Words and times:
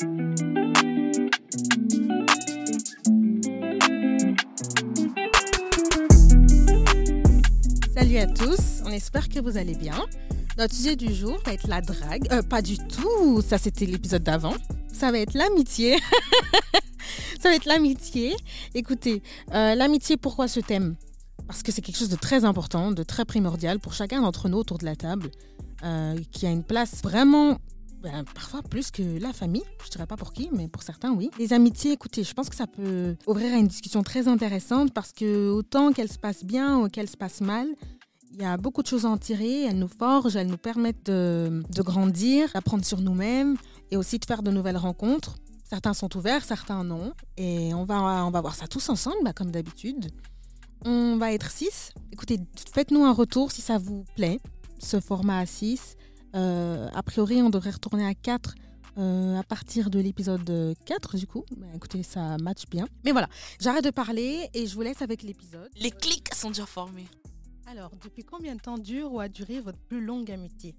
Salut 0.00 0.08
à 8.16 8.26
tous, 8.26 8.80
on 8.86 8.90
espère 8.92 9.28
que 9.28 9.40
vous 9.40 9.58
allez 9.58 9.74
bien. 9.74 10.02
Notre 10.56 10.74
sujet 10.74 10.96
du 10.96 11.12
jour 11.12 11.38
va 11.44 11.52
être 11.52 11.68
la 11.68 11.82
drague. 11.82 12.32
Euh, 12.32 12.40
pas 12.40 12.62
du 12.62 12.78
tout, 12.78 13.42
ça 13.42 13.58
c'était 13.58 13.84
l'épisode 13.84 14.22
d'avant. 14.22 14.54
Ça 14.90 15.12
va 15.12 15.18
être 15.18 15.34
l'amitié. 15.34 15.98
ça 17.38 17.50
va 17.50 17.56
être 17.56 17.66
l'amitié. 17.66 18.34
Écoutez, 18.74 19.22
euh, 19.52 19.74
l'amitié, 19.74 20.16
pourquoi 20.16 20.48
ce 20.48 20.60
thème? 20.60 20.96
Parce 21.46 21.62
que 21.62 21.72
c'est 21.72 21.82
quelque 21.82 21.98
chose 21.98 22.08
de 22.08 22.16
très 22.16 22.46
important, 22.46 22.90
de 22.90 23.02
très 23.02 23.26
primordial 23.26 23.78
pour 23.78 23.92
chacun 23.92 24.22
d'entre 24.22 24.48
nous 24.48 24.56
autour 24.56 24.78
de 24.78 24.86
la 24.86 24.96
table, 24.96 25.30
euh, 25.84 26.16
qui 26.32 26.46
a 26.46 26.50
une 26.50 26.64
place 26.64 27.02
vraiment 27.02 27.58
ben, 28.02 28.24
parfois 28.34 28.62
plus 28.62 28.90
que 28.90 29.02
la 29.20 29.32
famille. 29.32 29.62
Je 29.84 29.90
dirais 29.90 30.06
pas 30.06 30.16
pour 30.16 30.32
qui, 30.32 30.48
mais 30.52 30.68
pour 30.68 30.82
certains, 30.82 31.12
oui. 31.12 31.30
Les 31.38 31.52
amitiés, 31.52 31.92
écoutez, 31.92 32.24
je 32.24 32.32
pense 32.32 32.48
que 32.48 32.56
ça 32.56 32.66
peut 32.66 33.16
ouvrir 33.26 33.52
à 33.54 33.56
une 33.56 33.68
discussion 33.68 34.02
très 34.02 34.28
intéressante 34.28 34.92
parce 34.92 35.12
que 35.12 35.50
autant 35.50 35.92
qu'elles 35.92 36.12
se 36.12 36.18
passent 36.18 36.44
bien 36.44 36.78
ou 36.78 36.88
qu'elles 36.88 37.10
se 37.10 37.16
passent 37.16 37.42
mal, 37.42 37.68
il 38.32 38.40
y 38.40 38.44
a 38.44 38.56
beaucoup 38.56 38.82
de 38.82 38.86
choses 38.86 39.04
à 39.04 39.08
en 39.08 39.18
tirer. 39.18 39.64
Elles 39.64 39.78
nous 39.78 39.88
forgent, 39.88 40.36
elles 40.36 40.46
nous 40.46 40.56
permettent 40.56 41.06
de, 41.06 41.62
de 41.68 41.82
grandir, 41.82 42.48
d'apprendre 42.54 42.84
sur 42.84 43.00
nous-mêmes 43.00 43.56
et 43.90 43.96
aussi 43.96 44.18
de 44.18 44.24
faire 44.24 44.42
de 44.42 44.50
nouvelles 44.50 44.76
rencontres. 44.76 45.36
Certains 45.64 45.94
sont 45.94 46.16
ouverts, 46.16 46.44
certains 46.44 46.82
non. 46.84 47.12
Et 47.36 47.74
on 47.74 47.84
va, 47.84 48.24
on 48.24 48.30
va 48.30 48.40
voir 48.40 48.54
ça 48.54 48.66
tous 48.66 48.88
ensemble, 48.88 49.18
bah, 49.24 49.32
comme 49.32 49.50
d'habitude. 49.50 50.10
On 50.84 51.16
va 51.18 51.32
être 51.32 51.50
six. 51.50 51.92
Écoutez, 52.12 52.40
faites-nous 52.72 53.04
un 53.04 53.12
retour 53.12 53.52
si 53.52 53.60
ça 53.60 53.78
vous 53.78 54.04
plaît, 54.16 54.40
ce 54.78 54.98
format 54.98 55.40
à 55.40 55.46
6. 55.46 55.96
Euh, 56.34 56.88
a 56.92 57.02
priori, 57.02 57.42
on 57.42 57.50
devrait 57.50 57.70
retourner 57.70 58.06
à 58.06 58.14
4 58.14 58.54
euh, 58.98 59.38
à 59.38 59.42
partir 59.42 59.90
de 59.90 59.98
l'épisode 59.98 60.74
4, 60.86 61.16
du 61.16 61.26
coup. 61.26 61.44
Bah, 61.56 61.66
écoutez, 61.74 62.02
ça 62.02 62.36
match 62.38 62.64
bien. 62.70 62.86
Mais 63.04 63.12
voilà, 63.12 63.28
j'arrête 63.60 63.84
de 63.84 63.90
parler 63.90 64.48
et 64.54 64.66
je 64.66 64.74
vous 64.74 64.82
laisse 64.82 65.02
avec 65.02 65.22
l'épisode. 65.22 65.70
Les 65.76 65.90
clics 65.90 66.34
sont 66.34 66.48
déjà 66.48 66.66
formés. 66.66 67.06
Alors, 67.66 67.92
depuis 68.02 68.24
combien 68.24 68.56
de 68.56 68.60
temps 68.60 68.78
dure 68.78 69.12
ou 69.12 69.20
a 69.20 69.28
duré 69.28 69.60
votre 69.60 69.78
plus 69.78 70.04
longue 70.04 70.30
amitié? 70.30 70.74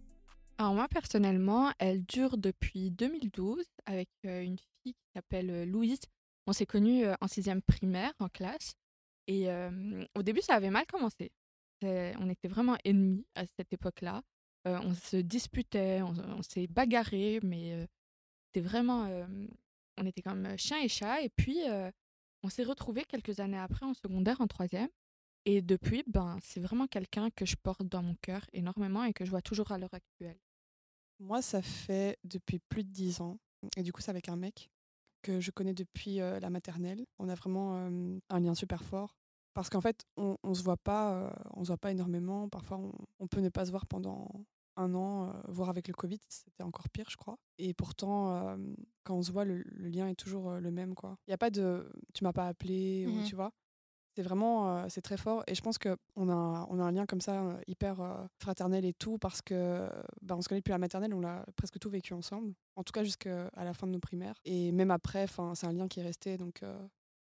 Alors 0.58 0.76
moi, 0.76 0.88
personnellement, 0.88 1.72
elle 1.80 2.04
dure 2.04 2.38
depuis 2.38 2.92
2012 2.92 3.64
avec 3.86 4.10
euh, 4.26 4.44
une 4.44 4.58
fille 4.60 4.94
qui 4.94 5.10
s'appelle 5.16 5.50
euh, 5.50 5.66
Louise. 5.66 6.02
On 6.48 6.54
s'est 6.54 6.66
connus 6.66 7.06
euh, 7.06 7.16
en 7.20 7.28
sixième 7.28 7.62
primaire, 7.62 8.14
en 8.20 8.28
classe. 8.30 8.74
Et 9.26 9.50
euh, 9.50 10.06
au 10.16 10.22
début, 10.22 10.42
ça 10.42 10.54
avait 10.54 10.70
mal 10.70 10.86
commencé. 10.86 11.32
On 11.84 12.30
était 12.30 12.48
vraiment 12.48 12.78
ennemis 12.86 13.26
à 13.34 13.46
cette 13.58 13.74
époque-là. 13.74 14.22
Euh, 14.68 14.80
on 14.84 14.94
se 14.94 15.18
disputait, 15.18 16.02
on, 16.02 16.42
s'est 16.44 16.68
bagarré, 16.68 17.40
mais 17.44 17.74
euh, 17.74 17.86
c'était 18.46 18.66
vraiment... 18.66 19.06
euh, 19.06 19.26
on 19.98 20.06
était 20.06 20.22
comme 20.22 20.58
chien 20.58 20.80
et 20.82 20.88
chat. 20.88 21.22
Et 21.22 21.30
puis, 21.30 21.60
on 22.44 22.50
s'est 22.50 22.64
retrouvés 22.64 23.04
quelques 23.04 23.40
années 23.40 23.60
après 23.60 23.86
en 23.86 23.94
secondaire, 23.94 24.42
en 24.42 24.48
troisième. 24.48 24.90
Et 25.46 25.62
depuis, 25.62 26.04
ben, 26.08 26.38
c'est 26.42 26.60
vraiment 26.60 26.88
quelqu'un 26.88 27.30
que 27.32 27.46
je 27.46 27.56
porte 27.56 27.84
dans 27.84 28.02
mon 28.02 28.16
cœur 28.16 28.42
énormément 28.54 29.04
et 29.04 29.14
que 29.14 29.26
je 29.26 29.30
vois 29.30 29.42
toujours 29.42 29.72
à 29.72 29.78
l'heure 29.78 29.94
actuelle. 29.94 30.40
Moi, 31.20 31.42
ça 31.42 31.62
fait 31.62 32.18
depuis 32.24 32.60
plus 32.60 32.84
de 32.84 32.90
10 32.90 33.22
ans. 33.22 33.38
Et 33.78 33.84
du 33.84 33.92
coup, 33.92 34.02
c'est 34.02 34.10
avec 34.10 34.30
un 34.30 34.38
mec 34.38 34.72
que 35.22 35.40
je 35.40 35.52
connais 35.52 35.74
depuis 35.74 36.16
la 36.16 36.50
maternelle. 36.50 37.06
On 37.20 37.30
a 37.30 37.36
vraiment 37.36 37.76
un 38.30 38.40
lien 38.40 38.56
super 38.56 38.84
fort. 38.84 39.21
Parce 39.54 39.70
qu'en 39.70 39.82
fait, 39.82 40.06
on, 40.18 40.38
on 40.44 40.54
se 40.54 40.64
voit 40.64 40.78
pas, 40.78 41.14
euh, 41.14 41.30
on 41.56 41.64
se 41.64 41.68
voit 41.68 41.78
pas 41.78 41.92
énormément. 41.92 42.48
Parfois, 42.50 42.78
on, 42.78 42.92
on 43.20 43.28
peut 43.28 43.42
ne 43.42 43.50
pas 43.50 43.66
se 43.66 43.72
voir 43.72 43.86
pendant 43.86 44.30
un 44.78 44.96
an, 44.96 45.28
euh, 45.28 45.32
voire 45.50 45.70
avec 45.70 45.88
le 45.90 45.94
Covid, 45.94 46.20
c'était 46.30 46.64
encore 46.64 46.88
pire, 46.90 47.10
je 47.10 47.18
crois. 47.18 47.38
Et 47.58 47.74
pourtant, 47.74 48.34
euh, 48.34 48.58
quand 49.04 49.16
on 49.16 49.22
se 49.22 49.32
voit, 49.32 49.44
le, 49.44 49.58
le 49.66 49.90
lien 49.90 50.08
est 50.08 50.16
toujours 50.16 50.50
euh, 50.50 50.60
le 50.62 50.72
même, 50.72 50.96
quoi. 50.96 51.18
Il 51.28 51.32
n'y 51.32 51.34
a 51.34 51.38
pas 51.38 51.50
de, 51.50 51.92
tu 52.14 52.24
m'as 52.24 52.32
pas 52.34 52.48
appelé, 52.48 53.06
ou 53.08 53.24
tu 53.26 53.36
vois. 53.36 53.52
C'est 54.16 54.24
vraiment, 54.24 54.90
c'est 54.90 55.02
très 55.02 55.16
fort. 55.16 55.42
Et 55.48 55.56
je 55.56 55.62
pense 55.62 55.78
qu'on 55.78 56.30
a, 56.30 56.68
on 56.70 56.80
a 56.80 56.84
un 56.84 56.92
lien 56.92 57.06
comme 57.06 57.22
ça, 57.22 57.58
hyper 57.66 58.28
fraternel 58.42 58.84
et 58.84 58.92
tout, 58.92 59.18
parce 59.18 59.42
que 59.42 59.90
bah, 60.22 60.36
on 60.38 60.42
se 60.42 60.50
connaît 60.50 60.60
depuis 60.60 60.72
la 60.72 60.80
maternelle, 60.80 61.14
on 61.14 61.24
a 61.24 61.46
presque 61.56 61.80
tout 61.80 61.90
vécu 61.90 62.14
ensemble. 62.14 62.54
En 62.76 62.84
tout 62.84 62.92
cas, 62.92 63.06
jusqu'à 63.06 63.50
la 63.56 63.74
fin 63.74 63.88
de 63.88 63.94
nos 63.94 64.00
primaires. 64.00 64.36
Et 64.44 64.74
même 64.74 64.92
après, 64.92 65.28
'fin, 65.28 65.56
c'est 65.56 65.66
un 65.66 65.72
lien 65.72 65.88
qui 65.88 66.02
est 66.02 66.04
resté. 66.04 66.38
Donc, 66.38 66.62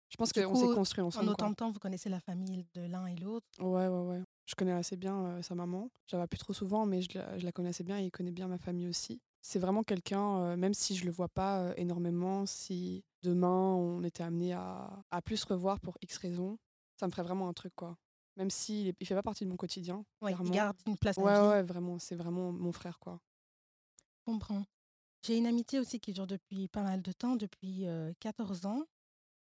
je 0.09 0.17
pense 0.17 0.33
qu'on 0.33 0.55
s'est 0.55 0.67
construit 0.75 1.01
En 1.03 1.07
ensemble. 1.07 1.25
quoi. 1.27 1.31
autant 1.33 1.49
de 1.49 1.55
temps, 1.55 1.71
vous 1.71 1.79
connaissez 1.79 2.09
la 2.09 2.19
famille 2.19 2.65
de 2.73 2.81
l'un 2.81 3.05
et 3.07 3.15
l'autre? 3.15 3.45
Ouais, 3.59 3.87
ouais, 3.87 4.01
ouais. 4.09 4.21
Je 4.45 4.55
connais 4.55 4.71
assez 4.71 4.95
bien 4.97 5.15
euh, 5.25 5.41
sa 5.41 5.53
maman. 5.55 5.89
Je 6.07 6.15
la 6.15 6.21
vois 6.21 6.27
plus 6.27 6.39
trop 6.39 6.53
souvent, 6.53 6.85
mais 6.85 7.01
je 7.01 7.17
la, 7.17 7.37
je 7.37 7.45
la 7.45 7.51
connais 7.51 7.69
assez 7.69 7.83
bien 7.83 7.99
et 7.99 8.05
il 8.05 8.11
connaît 8.11 8.31
bien 8.31 8.47
ma 8.47 8.57
famille 8.57 8.87
aussi. 8.87 9.21
C'est 9.41 9.59
vraiment 9.59 9.83
quelqu'un, 9.83 10.39
euh, 10.41 10.57
même 10.57 10.73
si 10.73 10.95
je 10.95 11.05
le 11.05 11.11
vois 11.11 11.29
pas 11.29 11.59
euh, 11.61 11.73
énormément, 11.77 12.45
si 12.45 13.03
demain 13.21 13.47
on 13.73 14.03
était 14.03 14.23
amené 14.23 14.53
à, 14.53 15.01
à 15.11 15.21
plus 15.21 15.37
se 15.37 15.45
revoir 15.47 15.79
pour 15.79 15.97
X 16.01 16.17
raisons, 16.17 16.57
ça 16.99 17.05
me 17.05 17.11
ferait 17.11 17.23
vraiment 17.23 17.47
un 17.47 17.53
truc, 17.53 17.73
quoi. 17.75 17.95
Même 18.37 18.49
s'il 18.49 18.87
est- 18.89 18.95
il 18.99 19.05
fait 19.07 19.15
pas 19.15 19.21
partie 19.23 19.45
de 19.45 19.49
mon 19.49 19.55
quotidien. 19.57 20.03
Ouais, 20.21 20.33
il 20.33 20.51
garde 20.51 20.77
une 20.87 20.97
place 20.97 21.17
en 21.17 21.21
Ouais, 21.23 21.39
ouais, 21.47 21.63
vraiment. 21.63 21.99
C'est 21.99 22.15
vraiment 22.15 22.51
mon 22.51 22.71
frère, 22.71 22.99
quoi. 22.99 23.19
Je 24.17 24.31
comprends. 24.31 24.63
J'ai 25.23 25.37
une 25.37 25.47
amitié 25.47 25.79
aussi 25.79 25.99
qui 25.99 26.13
dure 26.13 26.27
depuis 26.27 26.67
pas 26.67 26.83
mal 26.83 27.01
de 27.01 27.11
temps, 27.11 27.35
depuis 27.35 27.87
euh, 27.87 28.13
14 28.19 28.65
ans, 28.65 28.83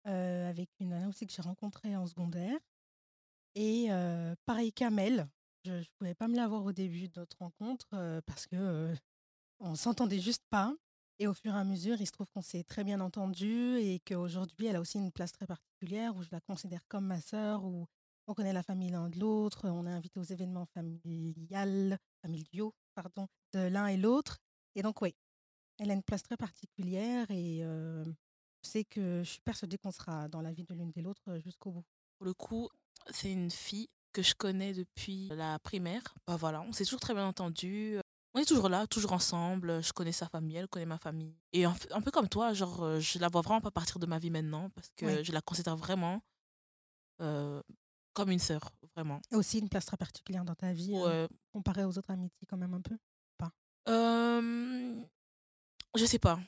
euh, 0.08 0.48
avec 0.48 0.70
une 0.80 0.88
nana 0.88 1.08
aussi 1.08 1.26
que 1.26 1.32
j'ai 1.32 1.42
rencontrée 1.42 1.94
en 1.94 2.06
secondaire. 2.06 2.58
Et 3.54 3.86
euh, 3.90 4.34
pareil 4.46 4.72
qu'Amel, 4.72 5.28
je 5.64 5.72
ne 5.72 5.84
pouvais 5.98 6.14
pas 6.14 6.28
me 6.28 6.36
l'avoir 6.36 6.64
au 6.64 6.72
début 6.72 7.08
de 7.08 7.20
notre 7.20 7.36
rencontre 7.38 7.86
euh, 7.92 8.20
parce 8.24 8.46
que 8.46 8.94
on 9.60 9.74
s'entendait 9.74 10.20
juste 10.20 10.44
pas. 10.50 10.74
Et 11.18 11.26
au 11.26 11.34
fur 11.34 11.52
et 11.54 11.58
à 11.58 11.64
mesure, 11.64 12.00
il 12.00 12.06
se 12.06 12.12
trouve 12.12 12.28
qu'on 12.30 12.42
s'est 12.42 12.62
très 12.62 12.84
bien 12.84 13.00
entendu 13.00 13.76
et 13.78 14.00
qu'aujourd'hui, 14.00 14.66
elle 14.66 14.76
a 14.76 14.80
aussi 14.80 14.98
une 14.98 15.12
place 15.12 15.32
très 15.32 15.46
particulière 15.46 16.16
où 16.16 16.22
je 16.22 16.28
la 16.30 16.40
considère 16.40 16.86
comme 16.88 17.06
ma 17.06 17.20
sœur, 17.20 17.64
où 17.64 17.86
on 18.28 18.34
connaît 18.34 18.52
la 18.52 18.62
famille 18.62 18.90
l'un 18.90 19.08
de 19.08 19.18
l'autre, 19.18 19.68
on 19.68 19.86
est 19.86 19.90
invité 19.90 20.20
aux 20.20 20.24
événements 20.24 20.66
familiaux, 22.22 22.74
pardon, 22.94 23.26
de 23.52 23.60
l'un 23.60 23.88
et 23.88 23.96
l'autre. 23.96 24.38
Et 24.76 24.82
donc, 24.82 25.02
oui, 25.02 25.14
elle 25.78 25.90
a 25.90 25.94
une 25.94 26.04
place 26.04 26.22
très 26.22 26.36
particulière 26.36 27.28
et 27.30 27.64
je 28.68 28.72
sais 28.72 28.84
que 28.84 29.22
je 29.24 29.30
suis 29.30 29.40
persuadée 29.40 29.78
qu'on 29.78 29.90
sera 29.90 30.28
dans 30.28 30.42
la 30.42 30.52
vie 30.52 30.64
de 30.64 30.74
l'une 30.74 30.92
et 30.94 31.00
l'autre 31.00 31.38
jusqu'au 31.38 31.70
bout. 31.70 31.84
Pour 32.18 32.26
le 32.26 32.34
coup, 32.34 32.68
c'est 33.10 33.32
une 33.32 33.50
fille 33.50 33.88
que 34.12 34.22
je 34.22 34.34
connais 34.34 34.74
depuis 34.74 35.28
la 35.28 35.58
primaire. 35.58 36.02
Bah 36.26 36.36
voilà, 36.36 36.60
on 36.60 36.72
s'est 36.72 36.84
toujours 36.84 37.00
très 37.00 37.14
bien 37.14 37.26
entendu. 37.26 37.96
On 38.34 38.40
est 38.40 38.44
toujours 38.44 38.68
là, 38.68 38.86
toujours 38.86 39.12
ensemble. 39.12 39.82
Je 39.82 39.92
connais 39.94 40.12
sa 40.12 40.28
famille, 40.28 40.56
elle 40.56 40.68
connaît 40.68 40.84
ma 40.84 40.98
famille. 40.98 41.34
Et 41.54 41.64
un, 41.64 41.74
un 41.92 42.02
peu 42.02 42.10
comme 42.10 42.28
toi, 42.28 42.52
genre, 42.52 43.00
je 43.00 43.18
la 43.18 43.28
vois 43.28 43.40
vraiment 43.40 43.62
pas 43.62 43.70
partir 43.70 43.98
de 43.98 44.04
ma 44.04 44.18
vie 44.18 44.30
maintenant 44.30 44.68
parce 44.70 44.90
que 44.96 45.22
je 45.24 45.32
la 45.32 45.40
considère 45.40 45.76
vraiment 45.76 46.20
euh, 47.22 47.62
comme 48.12 48.30
une 48.30 48.38
sœur, 48.38 48.74
vraiment. 48.94 49.22
Et 49.32 49.36
aussi 49.36 49.60
une 49.60 49.70
place 49.70 49.86
très 49.86 49.96
particulière 49.96 50.44
dans 50.44 50.54
ta 50.54 50.74
vie, 50.74 50.94
hein, 50.94 51.26
comparée 51.52 51.86
aux 51.86 51.96
autres 51.96 52.10
amitiés 52.10 52.46
quand 52.46 52.58
même 52.58 52.74
un 52.74 52.82
peu. 52.82 52.98
Euh, 53.88 55.02
je 55.94 56.04
sais 56.04 56.18
pas. 56.18 56.38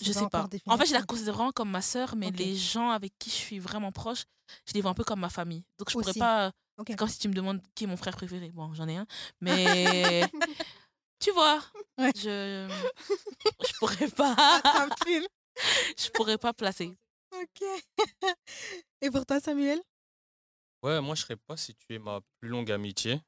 Je 0.00 0.12
pas 0.12 0.18
sais 0.20 0.28
pas. 0.28 0.48
En 0.66 0.76
fait, 0.78 0.86
je 0.86 0.92
la 0.92 1.02
considère 1.02 1.34
vraiment 1.34 1.52
comme 1.52 1.70
ma 1.70 1.82
sœur, 1.82 2.16
mais 2.16 2.30
les 2.30 2.54
gens 2.56 2.90
avec 2.90 3.12
qui 3.18 3.30
je 3.30 3.34
suis 3.34 3.58
vraiment 3.58 3.92
proche, 3.92 4.24
je 4.66 4.74
les 4.74 4.80
vois 4.80 4.90
un 4.90 4.94
peu 4.94 5.04
comme 5.04 5.20
ma 5.20 5.30
famille. 5.30 5.64
Donc, 5.78 5.88
je 5.90 5.94
pourrais 5.94 6.10
Aussi. 6.10 6.18
pas. 6.18 6.52
Ok. 6.78 6.86
C'est 6.90 6.96
comme 6.96 7.08
si 7.08 7.18
tu 7.18 7.28
me 7.28 7.34
demandes 7.34 7.60
qui 7.74 7.84
est 7.84 7.86
mon 7.86 7.96
frère 7.96 8.14
préféré. 8.16 8.50
Bon, 8.52 8.72
j'en 8.74 8.86
ai 8.88 8.96
un. 8.96 9.06
Mais 9.40 10.28
tu 11.18 11.30
vois, 11.32 11.60
Ouais. 11.98 12.12
je 12.14 12.68
je 13.66 13.72
pourrais 13.78 14.08
pas 14.08 14.62
fume. 15.04 15.26
je 15.98 16.10
pourrais 16.10 16.36
pas 16.38 16.52
placer. 16.52 16.94
Ok. 17.34 17.62
Et 19.00 19.10
pour 19.10 19.24
toi, 19.24 19.40
Samuel? 19.40 19.80
Ouais, 20.82 21.00
moi, 21.00 21.14
je 21.14 21.22
serais 21.22 21.36
pas 21.36 21.56
situé 21.56 21.98
ma 21.98 22.20
plus 22.38 22.48
longue 22.50 22.70
amitié. 22.70 23.20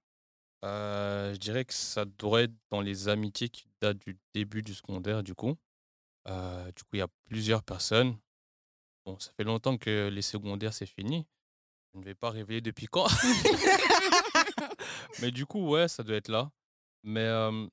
Euh, 0.65 1.33
je 1.33 1.39
dirais 1.39 1.65
que 1.65 1.73
ça 1.73 2.05
devrait 2.05 2.45
être 2.45 2.55
dans 2.71 2.81
les 2.81 3.09
amitiés 3.09 3.49
qui 3.49 3.65
datent 3.81 3.99
du 3.99 4.19
début 4.35 4.63
du 4.63 4.75
secondaire, 4.75 5.23
du 5.23 5.35
coup. 5.35 5.57
Euh, 6.29 6.67
du 6.73 6.83
coup, 6.85 6.91
il 6.95 6.99
y 6.99 7.03
a 7.03 7.09
plusieurs 7.27 7.63
personnes. 7.63 8.19
Bon, 9.07 9.19
ça 9.19 9.33
fait 9.33 9.45
longtemps 9.45 9.79
que 9.79 10.09
les 10.09 10.23
secondaires, 10.23 10.75
c'est 10.75 10.87
fini. 10.87 11.27
Je 11.95 11.99
ne 12.01 12.05
vais 12.05 12.15
pas 12.15 12.31
révéler 12.31 12.61
depuis 12.61 12.87
quand. 12.87 13.07
Mais 15.21 15.31
du 15.31 15.47
coup, 15.47 15.69
ouais, 15.69 15.89
ça 15.89 16.03
doit 16.03 16.17
être 16.17 16.29
là. 16.29 16.51
Mais 17.03 17.21
euh, 17.25 17.67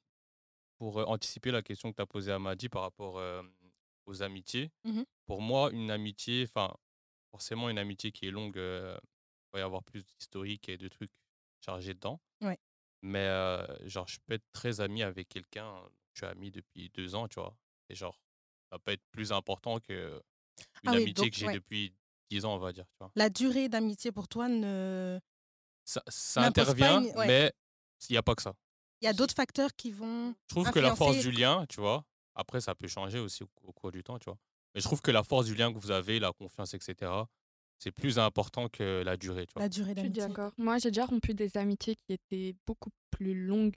pour 0.77 0.97
anticiper 1.09 1.51
la 1.51 1.61
question 1.61 1.91
que 1.91 1.97
tu 1.97 2.01
as 2.01 2.05
posée 2.05 2.31
à 2.31 2.39
Madi 2.39 2.69
par 2.69 2.83
rapport 2.83 3.17
euh, 3.17 3.41
aux 4.05 4.21
amitiés, 4.23 4.71
Mhm. 4.83 5.05
pour 5.25 5.41
moi, 5.41 5.71
une 5.71 5.91
amitié, 5.91 6.43
enfin, 6.47 6.73
forcément, 7.31 7.69
une 7.69 7.77
amitié 7.79 8.11
qui 8.11 8.27
est 8.27 8.31
longue, 8.31 8.55
il 8.57 8.99
va 9.53 9.59
y 9.59 9.61
avoir 9.61 9.83
plus 9.83 10.05
d'historique 10.05 10.69
et 10.69 10.77
de 10.77 10.87
trucs 10.87 11.11
chargés 11.59 11.93
dedans. 11.93 12.21
Ouais. 12.41 12.57
Mais 13.01 13.27
genre, 13.87 14.07
je 14.07 14.17
peux 14.25 14.33
être 14.35 14.45
très 14.51 14.79
ami 14.81 15.03
avec 15.03 15.27
quelqu'un, 15.29 15.73
je 16.13 16.19
suis 16.19 16.25
ami 16.31 16.51
depuis 16.51 16.89
deux 16.91 17.15
ans, 17.15 17.27
tu 17.27 17.39
vois. 17.39 17.55
Et 17.89 17.95
genre, 17.95 18.19
ça 18.71 18.79
peut 18.79 18.91
être 18.91 19.03
plus 19.11 19.31
important 19.31 19.79
que 19.79 20.21
une 20.83 20.89
Ah 20.89 20.91
oui, 20.93 20.97
amitié 21.03 21.13
donc, 21.25 21.31
que 21.31 21.37
j'ai 21.37 21.45
ouais. 21.47 21.53
depuis 21.53 21.93
dix 22.29 22.45
ans, 22.45 22.55
on 22.55 22.59
va 22.59 22.71
dire, 22.73 22.85
tu 22.91 22.97
vois? 22.99 23.11
La 23.15 23.29
durée 23.29 23.69
d'amitié 23.69 24.11
pour 24.11 24.27
toi, 24.27 24.47
ne... 24.47 25.19
Ça, 25.83 26.01
intervient, 26.37 27.01
une- 27.01 27.15
ouais. 27.17 27.27
mais 27.27 27.53
il 28.09 28.13
n'y 28.13 28.17
a 28.17 28.23
pas 28.23 28.33
que 28.35 28.41
ça. 28.41 28.55
il 29.01 29.05
y 29.05 29.07
a 29.07 29.13
d'autres 29.13 29.35
facteurs 29.35 29.69
qui 29.75 29.91
vont. 29.91 30.33
Je 30.49 30.55
trouve 30.55 30.71
que 30.71 30.79
la 30.79 30.95
force 30.95 31.19
du 31.19 31.31
lien, 31.31 31.65
tu 31.69 31.79
vois, 31.79 32.03
Après, 32.37 32.59
ça 32.59 32.75
peut 32.75 32.87
changer 32.87 33.19
aussi 33.19 33.43
au, 33.43 33.49
au 33.63 33.71
cours 33.71 33.91
du 33.91 34.03
temps, 34.03 34.19
tu 34.19 34.25
vois? 34.25 34.37
Mais 34.73 34.81
je 34.81 34.85
trouve 34.85 35.01
que 35.01 35.11
la 35.11 35.23
force 35.23 35.45
du 35.45 35.55
lien 35.55 35.71
que 35.71 35.77
vous 35.77 35.91
avez, 35.91 36.19
la 36.19 36.33
confiance, 36.33 36.73
etc., 36.73 37.11
c'est 37.77 37.91
plus 37.91 38.19
important 38.19 38.67
que 38.67 39.03
la 39.05 39.15
durée, 39.15 39.45
tu 39.45 39.53
vois? 39.53 39.61
La 39.63 39.69
durée 39.69 39.93
Je 39.95 39.99
suis 40.01 40.09
d'amitié. 40.09 40.27
d'accord. 40.27 40.51
Moi, 40.57 40.77
j'ai 40.79 40.89
déjà 40.91 41.05
rompu 41.05 41.33
des 41.33 41.55
amitiés 41.55 41.95
qui 41.95 42.13
étaient 42.13 42.55
beaucoup 42.65 42.89
plus 43.11 43.45
longues 43.45 43.75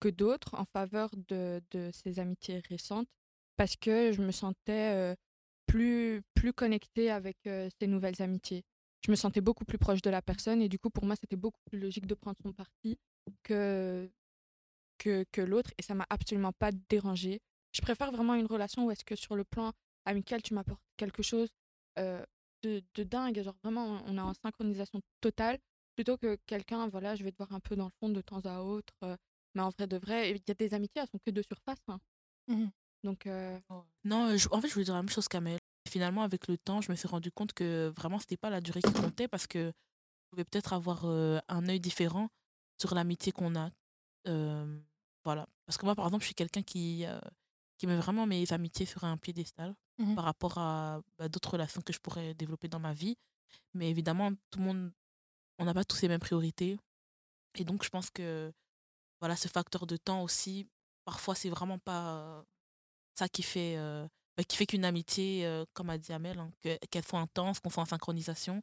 que 0.00 0.08
d'autres 0.08 0.54
en 0.54 0.64
faveur 0.64 1.10
de, 1.28 1.60
de 1.72 1.90
ces 1.92 2.18
amitiés 2.18 2.62
récentes 2.68 3.08
parce 3.58 3.76
que 3.76 4.12
je 4.12 4.22
me 4.22 4.32
sentais 4.32 5.16
plus, 5.66 6.22
plus 6.34 6.54
connectée 6.54 7.10
avec 7.12 7.38
ces 7.44 7.88
nouvelles 7.88 8.22
amitiés. 8.22 8.64
Je 9.06 9.12
me 9.12 9.16
sentais 9.16 9.42
beaucoup 9.42 9.66
plus 9.66 9.78
proche 9.78 10.02
de 10.02 10.10
la 10.10 10.22
personne 10.22 10.62
et 10.62 10.70
du 10.70 10.78
coup, 10.78 10.90
pour 10.90 11.06
moi, 11.06 11.16
c'était 11.16 11.36
beaucoup 11.36 11.60
plus 11.70 11.80
logique 11.80 12.06
de 12.06 12.14
prendre 12.14 12.38
son 12.42 12.52
parti 12.54 12.98
que, 13.44 14.10
que, 14.98 15.24
que 15.32 15.42
l'autre 15.42 15.72
et 15.78 15.82
ça 15.82 15.94
m'a 15.94 16.06
absolument 16.10 16.52
pas 16.52 16.72
dérangé. 16.90 17.40
Je 17.72 17.82
préfère 17.82 18.12
vraiment 18.12 18.34
une 18.34 18.46
relation 18.46 18.86
où 18.86 18.90
est-ce 18.92 19.04
que 19.04 19.16
sur 19.16 19.36
le 19.36 19.44
plan 19.44 19.72
amical, 20.06 20.42
tu 20.42 20.54
m'apportes 20.54 20.82
quelque 20.98 21.22
chose 21.22 21.50
de, 22.62 22.82
de 22.94 23.02
dingue, 23.04 23.42
genre 23.42 23.56
vraiment, 23.62 24.02
on 24.06 24.16
est 24.16 24.20
en 24.20 24.34
synchronisation 24.34 25.00
totale 25.20 25.58
plutôt 25.94 26.16
que 26.16 26.36
quelqu'un, 26.46 26.88
voilà, 26.88 27.16
je 27.16 27.24
vais 27.24 27.32
te 27.32 27.36
voir 27.38 27.52
un 27.52 27.60
peu 27.60 27.74
dans 27.76 27.86
le 27.86 27.90
fond 28.00 28.08
de 28.08 28.20
temps 28.20 28.40
à 28.44 28.60
autre. 28.60 28.94
mais 29.54 29.62
en 29.62 29.70
vrai 29.70 29.86
de 29.86 29.96
vrai, 29.98 30.30
il 30.30 30.42
y 30.46 30.50
a 30.50 30.54
des 30.54 30.74
amitiés, 30.74 31.02
elles 31.02 31.08
sont 31.08 31.18
que 31.24 31.30
de 31.32 31.42
surface. 31.42 31.78
hein. 31.88 31.98
Mhm. 32.48 32.72
Donc, 33.04 33.26
euh, 33.26 33.58
Non, 34.04 34.36
je- 34.36 34.48
en 34.50 34.60
fait, 34.60 34.68
je 34.68 34.74
voulais 34.74 34.84
dire 34.84 34.94
la 34.94 35.02
même 35.02 35.08
chose 35.08 35.28
qu'Amel. 35.28 35.58
Finalement, 35.88 36.22
avec 36.22 36.48
le 36.48 36.58
temps, 36.58 36.80
je 36.80 36.90
me 36.90 36.96
suis 36.96 37.08
rendu 37.08 37.30
compte 37.30 37.52
que 37.52 37.92
vraiment, 37.96 38.18
c'était 38.18 38.36
pas 38.36 38.50
la 38.50 38.60
durée 38.60 38.82
qui 38.82 38.92
comptait 38.92 39.28
parce 39.28 39.46
que 39.46 39.68
je 39.68 40.26
pouvais 40.30 40.44
peut-être 40.44 40.72
avoir 40.72 41.04
euh, 41.06 41.38
un 41.48 41.68
œil 41.68 41.80
différent 41.80 42.28
sur 42.80 42.94
l'amitié 42.94 43.32
qu'on 43.32 43.56
a. 43.56 43.70
Euh, 44.26 44.80
voilà. 45.24 45.46
Parce 45.66 45.78
que 45.78 45.84
moi, 45.86 45.94
par 45.94 46.06
exemple, 46.06 46.22
je 46.22 46.26
suis 46.28 46.34
quelqu'un 46.34 46.62
qui, 46.62 47.04
qui 47.78 47.86
met 47.86 47.96
vraiment 47.96 48.26
mes 48.26 48.52
amitiés 48.52 48.86
sur 48.86 49.04
un 49.04 49.16
piédestal 49.16 49.74
Mhm. 50.00 50.14
par 50.14 50.24
rapport 50.26 50.58
à 50.58 51.00
bah, 51.18 51.28
d'autres 51.28 51.50
relations 51.50 51.80
que 51.82 51.92
je 51.92 51.98
pourrais 51.98 52.32
développer 52.34 52.68
dans 52.68 52.78
ma 52.78 52.92
vie. 52.92 53.16
Mais 53.74 53.90
évidemment, 53.90 54.30
tout 54.50 54.60
le 54.60 54.64
monde, 54.64 54.92
on 55.58 55.64
n'a 55.64 55.74
pas 55.74 55.84
tous 55.84 56.02
les 56.02 56.08
mêmes 56.08 56.20
priorités. 56.20 56.78
Et 57.56 57.64
donc, 57.64 57.82
je 57.84 57.88
pense 57.90 58.10
que 58.10 58.52
voilà, 59.20 59.36
ce 59.36 59.48
facteur 59.48 59.86
de 59.86 59.96
temps 59.96 60.22
aussi, 60.22 60.68
parfois, 61.04 61.34
c'est 61.34 61.50
vraiment 61.50 61.78
pas 61.80 62.44
ça 63.18 63.28
qui 63.28 63.42
fait, 63.42 63.74
euh, 63.76 64.06
bah, 64.36 64.44
qui 64.44 64.56
fait 64.56 64.66
qu'une 64.66 64.84
amitié, 64.84 65.44
euh, 65.46 65.64
comme 65.74 65.90
a 65.90 65.98
dit 65.98 66.12
Amel, 66.12 66.38
hein, 66.38 66.50
que- 66.62 66.78
qu'elle 66.90 67.04
soit 67.04 67.20
intense, 67.20 67.60
qu'on 67.60 67.70
soit 67.70 67.82
en 67.82 67.86
synchronisation, 67.86 68.62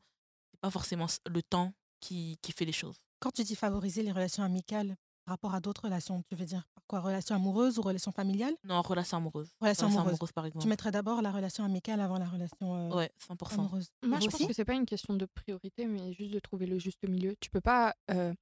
c'est 0.51 0.59
pas 0.61 0.71
forcément 0.71 1.07
le 1.29 1.41
temps 1.43 1.73
qui, 1.99 2.37
qui 2.41 2.51
fait 2.51 2.65
les 2.65 2.71
choses. 2.71 2.95
Quand 3.19 3.31
tu 3.31 3.43
dis 3.43 3.55
favoriser 3.55 4.03
les 4.03 4.11
relations 4.11 4.43
amicales 4.43 4.95
par 5.25 5.33
rapport 5.33 5.55
à 5.55 5.59
d'autres 5.59 5.83
relations, 5.85 6.23
tu 6.29 6.35
veux 6.35 6.45
dire 6.45 6.63
par 6.75 6.83
quoi? 6.87 6.99
Relations 7.01 7.35
amoureuses 7.35 7.79
ou 7.79 7.81
relations 7.81 8.11
familiales? 8.11 8.53
Non, 8.63 8.81
relation 8.81 9.17
amoureuse. 9.17 9.51
Relation 9.59 9.87
amoureuse. 9.87 10.19
par 10.33 10.45
exemple. 10.45 10.61
Tu 10.63 10.69
mettrais 10.69 10.91
d'abord 10.91 11.21
la 11.23 11.31
relation 11.31 11.63
amicale 11.63 11.99
avant 11.99 12.19
la 12.19 12.27
relation 12.27 12.91
euh, 12.91 12.95
Ouais, 12.95 13.11
100%. 13.27 13.53
amoureuse. 13.55 13.89
moi, 14.03 14.19
Vous 14.19 14.25
je 14.25 14.29
pense 14.29 14.45
que 14.47 14.53
c'est 14.53 14.65
pas 14.65 14.73
une 14.75 14.85
question 14.85 15.15
de 15.15 15.25
priorité, 15.25 15.87
mais 15.87 16.13
juste 16.13 16.33
de 16.33 16.39
trouver 16.39 16.67
le 16.67 16.77
juste 16.77 17.03
milieu. 17.07 17.35
Tu 17.41 17.49
peux 17.49 17.61
pas 17.61 17.95
euh, 18.11 18.33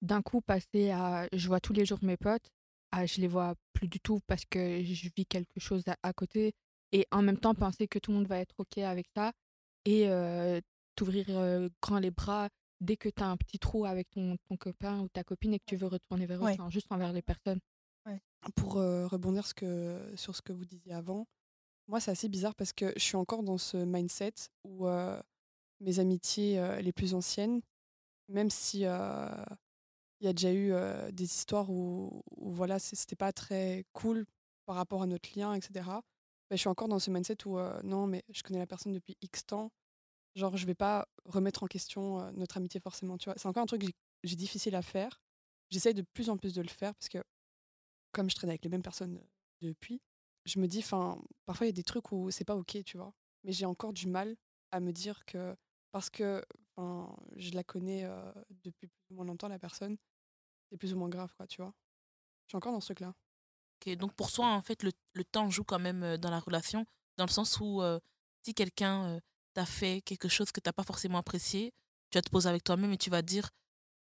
d'un 0.00 0.22
coup 0.22 0.40
passer 0.40 0.90
à 0.92 1.26
je 1.32 1.48
vois 1.48 1.58
tous 1.60 1.72
les 1.72 1.84
jours 1.84 1.98
mes 2.02 2.16
potes, 2.16 2.52
à 2.92 3.06
je 3.06 3.20
les 3.20 3.28
vois 3.28 3.54
plus 3.72 3.88
du 3.88 4.00
tout 4.00 4.20
parce 4.26 4.44
que 4.44 4.82
je 4.82 5.08
vis 5.14 5.26
quelque 5.26 5.60
chose 5.60 5.82
à, 5.86 5.96
à 6.02 6.12
côté, 6.12 6.52
et 6.92 7.06
en 7.10 7.22
même 7.22 7.38
temps 7.38 7.54
penser 7.54 7.86
que 7.88 7.98
tout 7.98 8.10
le 8.10 8.18
monde 8.18 8.28
va 8.28 8.38
être 8.38 8.54
OK 8.58 8.78
avec 8.78 9.06
ça 9.14 9.32
et 9.84 10.08
euh, 10.08 10.60
t'ouvrir 10.94 11.26
euh, 11.30 11.68
grand 11.82 11.98
les 11.98 12.10
bras 12.10 12.48
dès 12.80 12.96
que 12.96 13.08
tu 13.08 13.22
as 13.22 13.28
un 13.28 13.36
petit 13.36 13.58
trou 13.58 13.84
avec 13.84 14.08
ton, 14.10 14.36
ton 14.48 14.56
copain 14.56 15.00
ou 15.00 15.08
ta 15.08 15.24
copine 15.24 15.54
et 15.54 15.58
que 15.58 15.64
tu 15.66 15.76
veux 15.76 15.86
retourner 15.86 16.26
vers 16.26 16.38
eux, 16.38 16.48
enfin, 16.48 16.70
juste 16.70 16.90
envers 16.90 17.12
les 17.12 17.22
personnes. 17.22 17.60
Pour 18.54 18.76
euh, 18.78 19.06
rebondir 19.06 19.46
ce 19.46 19.54
que, 19.54 20.12
sur 20.14 20.34
ce 20.34 20.42
que 20.42 20.52
vous 20.52 20.64
disiez 20.64 20.92
avant, 20.92 21.26
moi 21.88 22.00
c'est 22.00 22.12
assez 22.12 22.28
bizarre 22.28 22.54
parce 22.54 22.72
que 22.72 22.92
je 22.96 23.02
suis 23.02 23.16
encore 23.16 23.42
dans 23.42 23.58
ce 23.58 23.76
mindset 23.76 24.34
où 24.64 24.86
mes 25.80 25.98
amitiés 25.98 26.62
les 26.80 26.92
plus 26.92 27.14
anciennes, 27.14 27.60
même 28.28 28.48
si 28.48 28.84
il 30.20 30.26
y 30.26 30.28
a 30.28 30.32
déjà 30.32 30.52
eu 30.52 30.72
des 31.12 31.24
histoires 31.24 31.70
où, 31.70 32.22
où 32.36 32.50
voilà 32.52 32.78
c'était 32.78 33.16
pas 33.16 33.32
très 33.32 33.84
cool 33.92 34.26
par 34.66 34.76
rapport 34.76 35.02
à 35.02 35.06
notre 35.06 35.28
lien, 35.38 35.54
etc. 35.54 36.02
je 36.50 36.56
suis 36.56 36.68
encore 36.68 36.88
dans 36.88 36.98
ce 36.98 37.10
mindset 37.10 37.46
où 37.46 37.58
non 37.84 38.06
mais 38.06 38.24
je 38.30 38.42
connais 38.42 38.58
la 38.58 38.66
personne 38.66 38.92
depuis 38.92 39.16
X 39.22 39.46
temps, 39.46 39.70
genre 40.36 40.56
je 40.56 40.66
vais 40.66 40.74
pas 40.74 41.08
remettre 41.26 41.62
en 41.64 41.66
question 41.66 42.32
notre 42.32 42.56
amitié 42.58 42.80
forcément, 42.80 43.18
tu 43.18 43.26
vois. 43.30 43.34
C'est 43.38 43.48
encore 43.48 43.62
un 43.64 43.66
truc 43.66 43.82
que 43.82 43.88
j'ai- 44.24 44.36
difficile 44.36 44.74
à 44.76 44.82
faire. 44.82 45.20
J'essaye 45.70 45.94
de 45.94 46.02
plus 46.02 46.30
en 46.30 46.36
plus 46.38 46.54
de 46.54 46.62
le 46.62 46.68
faire 46.68 46.94
parce 46.94 47.08
que 47.08 47.18
comme 48.12 48.30
je 48.30 48.34
traîne 48.36 48.50
avec 48.50 48.64
les 48.64 48.70
mêmes 48.70 48.82
personnes 48.82 49.20
depuis, 49.60 50.00
je 50.46 50.58
me 50.60 50.66
dis, 50.66 50.78
enfin, 50.80 51.20
parfois 51.46 51.66
il 51.66 51.70
y 51.70 51.72
a 51.72 51.74
des 51.74 51.82
trucs 51.82 52.12
où 52.12 52.30
c'est 52.30 52.44
pas 52.44 52.56
ok, 52.56 52.82
tu 52.84 52.96
vois. 52.96 53.12
Mais 53.44 53.52
j'ai 53.52 53.66
encore 53.66 53.92
du 53.92 54.06
mal 54.08 54.36
à 54.72 54.80
me 54.80 54.92
dire 54.92 55.24
que 55.26 55.54
parce 55.92 56.10
que 56.10 56.42
je 57.36 57.52
la 57.52 57.64
connais 57.64 58.08
depuis 58.64 58.88
plus 58.88 59.14
moins 59.14 59.24
longtemps, 59.24 59.48
la 59.48 59.58
personne, 59.58 59.96
c'est 60.70 60.76
plus 60.76 60.92
ou 60.94 60.98
moins 60.98 61.08
grave, 61.08 61.32
quoi, 61.36 61.46
tu 61.46 61.60
vois. 61.62 61.72
Je 62.46 62.50
suis 62.52 62.56
encore 62.56 62.72
dans 62.72 62.80
ce 62.80 62.86
truc-là. 62.86 63.14
Ok, 63.86 63.94
donc 63.96 64.14
pour 64.14 64.30
soi, 64.30 64.46
en 64.46 64.62
fait, 64.62 64.82
le, 64.82 64.92
le 65.14 65.24
temps 65.24 65.50
joue 65.50 65.64
quand 65.64 65.78
même 65.78 66.02
euh, 66.02 66.16
dans 66.16 66.30
la 66.30 66.40
relation, 66.40 66.84
dans 67.16 67.24
le 67.26 67.30
sens 67.30 67.58
où 67.60 67.82
euh, 67.82 67.98
si 68.44 68.54
quelqu'un 68.54 69.04
euh, 69.16 69.20
t'a 69.54 69.66
fait 69.66 70.00
quelque 70.02 70.28
chose 70.28 70.50
que 70.52 70.60
t'as 70.60 70.72
pas 70.72 70.82
forcément 70.84 71.18
apprécié, 71.18 71.72
tu 72.10 72.18
vas 72.18 72.22
te 72.22 72.30
poser 72.30 72.48
avec 72.48 72.64
toi-même 72.64 72.92
et 72.92 72.98
tu 72.98 73.10
vas 73.10 73.22
dire, 73.22 73.50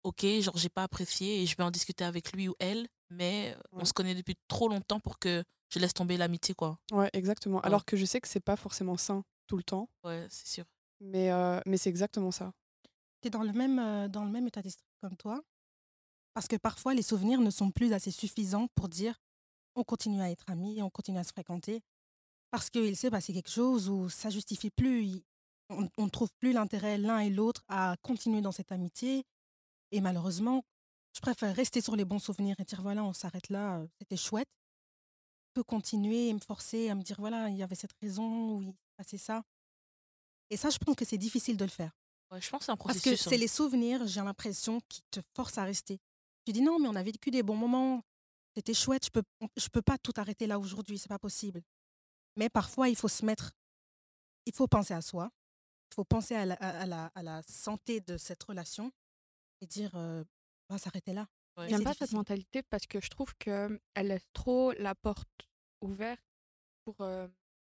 ok, 0.03 0.25
genre 0.41 0.57
j'ai 0.57 0.69
pas 0.69 0.83
apprécié 0.83 1.41
et 1.41 1.45
je 1.45 1.55
vais 1.55 1.63
en 1.63 1.71
discuter 1.71 2.03
avec 2.03 2.31
lui 2.33 2.47
ou 2.49 2.53
elle, 2.59 2.87
mais 3.09 3.57
on 3.71 3.85
se 3.85 3.93
connaît 3.93 4.15
depuis 4.15 4.35
trop 4.47 4.67
longtemps 4.67 4.99
pour 4.99 5.17
que 5.19 5.43
je 5.69 5.79
laisse 5.79 5.93
tomber 5.93 6.17
l'amitié, 6.17 6.53
quoi. 6.53 6.77
Ouais, 6.91 7.09
exactement. 7.13 7.57
Ouais. 7.57 7.65
Alors 7.65 7.85
que 7.85 7.97
je 7.97 8.05
sais 8.05 8.21
que 8.21 8.27
c'est 8.27 8.39
pas 8.39 8.55
forcément 8.55 8.97
sain 8.97 9.23
tout 9.47 9.57
le 9.57 9.63
temps, 9.63 9.89
Ouais, 10.03 10.27
c'est 10.29 10.47
sûr. 10.47 10.65
mais, 10.99 11.31
euh, 11.31 11.59
mais 11.65 11.77
c'est 11.77 11.89
exactement 11.89 12.31
ça. 12.31 12.51
tu 13.21 13.27
es 13.27 13.31
dans 13.31 13.41
le 13.43 13.51
même, 13.53 13.79
euh, 13.79 14.07
dans 14.07 14.23
le 14.25 14.29
même 14.31 14.45
état 14.47 14.61
d'esprit 14.61 14.85
comme 15.01 15.17
toi. 15.17 15.41
Parce 16.35 16.47
que 16.47 16.57
parfois, 16.57 16.93
les 16.93 17.01
souvenirs 17.01 17.39
ne 17.39 17.49
sont 17.49 17.71
plus 17.71 17.93
assez 17.93 18.11
suffisants 18.11 18.67
pour 18.75 18.89
dire 18.89 19.19
on 19.73 19.83
continue 19.83 20.21
à 20.21 20.29
être 20.29 20.47
amis, 20.47 20.81
on 20.83 20.89
continue 20.89 21.17
à 21.17 21.23
se 21.23 21.31
fréquenter. 21.31 21.81
Parce 22.51 22.69
qu'il 22.69 22.95
s'est 22.95 23.09
passé 23.09 23.33
quelque 23.33 23.49
chose 23.49 23.89
où 23.89 24.09
ça 24.09 24.29
justifie 24.29 24.69
plus. 24.69 25.23
on 25.69 25.89
ne 25.97 26.09
trouve 26.09 26.29
plus 26.37 26.53
l'intérêt 26.53 26.97
l'un 26.97 27.19
et 27.19 27.29
l'autre 27.29 27.63
à 27.67 27.95
continuer 28.03 28.41
dans 28.41 28.51
cette 28.51 28.71
amitié. 28.71 29.25
Et 29.91 30.01
malheureusement, 30.01 30.63
je 31.15 31.21
préfère 31.21 31.55
rester 31.55 31.79
sur 31.81 31.95
les 31.95 32.05
bons 32.05 32.19
souvenirs 32.19 32.55
et 32.59 32.65
dire 32.65 32.81
voilà, 32.81 33.03
on 33.03 33.13
s'arrête 33.13 33.49
là, 33.49 33.79
euh, 33.79 33.87
c'était 33.99 34.17
chouette, 34.17 34.49
que 35.53 35.61
continuer 35.61 36.27
et 36.27 36.33
me 36.33 36.39
forcer 36.39 36.89
à 36.89 36.95
me 36.95 37.01
dire 37.01 37.17
voilà, 37.19 37.49
il 37.49 37.55
y 37.55 37.63
avait 37.63 37.75
cette 37.75 37.93
raison 38.01 38.57
ou 38.57 38.61
il 38.61 38.67
s'est 38.67 38.95
passé 38.97 39.17
ça. 39.17 39.43
Et 40.49 40.57
ça, 40.57 40.69
je 40.69 40.77
pense 40.77 40.95
que 40.95 41.05
c'est 41.05 41.17
difficile 41.17 41.55
de 41.55 41.63
le 41.63 41.71
faire. 41.71 41.91
Ouais, 42.31 42.41
je 42.41 42.49
pense 42.49 42.59
que 42.59 42.65
c'est 42.65 42.71
un 42.71 42.77
Parce 42.77 42.99
processus. 42.99 43.23
que 43.23 43.29
c'est 43.29 43.35
hein. 43.35 43.39
les 43.39 43.47
souvenirs, 43.47 44.05
j'ai 44.05 44.21
l'impression, 44.21 44.81
qui 44.89 45.01
te 45.11 45.21
forcent 45.35 45.57
à 45.57 45.63
rester. 45.63 45.99
Tu 46.45 46.53
dis 46.53 46.61
non, 46.61 46.79
mais 46.79 46.87
on 46.87 46.95
a 46.95 47.03
vécu 47.03 47.31
des 47.31 47.43
bons 47.43 47.55
moments, 47.55 48.03
c'était 48.55 48.73
chouette, 48.73 49.05
je 49.05 49.09
peux, 49.09 49.23
je 49.57 49.67
peux 49.69 49.81
pas 49.81 49.97
tout 49.97 50.13
arrêter 50.15 50.47
là 50.47 50.59
aujourd'hui, 50.59 50.97
c'est 50.97 51.09
pas 51.09 51.19
possible. 51.19 51.61
Mais 52.37 52.49
parfois, 52.49 52.89
il 52.89 52.95
faut 52.95 53.07
se 53.07 53.25
mettre, 53.25 53.51
il 54.45 54.53
faut 54.53 54.67
penser 54.67 54.93
à 54.93 55.01
soi, 55.01 55.31
il 55.91 55.95
faut 55.95 56.03
penser 56.05 56.35
à 56.35 56.45
la, 56.45 56.55
à 56.55 56.85
la, 56.85 57.11
à 57.15 57.23
la 57.23 57.41
santé 57.43 58.01
de 58.01 58.17
cette 58.17 58.43
relation 58.43 58.91
et 59.61 59.65
dire, 59.65 59.95
euh, 59.95 60.23
on 60.69 60.75
va 60.75 60.77
s'arrêter 60.77 61.13
là. 61.13 61.27
Ouais. 61.57 61.69
J'aime 61.69 61.83
pas 61.83 61.93
cette 61.93 62.11
mentalité 62.11 62.61
parce 62.63 62.85
que 62.85 62.99
je 62.99 63.09
trouve 63.09 63.33
qu'elle 63.35 63.79
laisse 63.95 64.27
trop 64.33 64.73
la 64.73 64.93
porte 64.93 65.47
ouverte 65.81 66.21
pour 66.83 66.95
euh, 66.99 67.27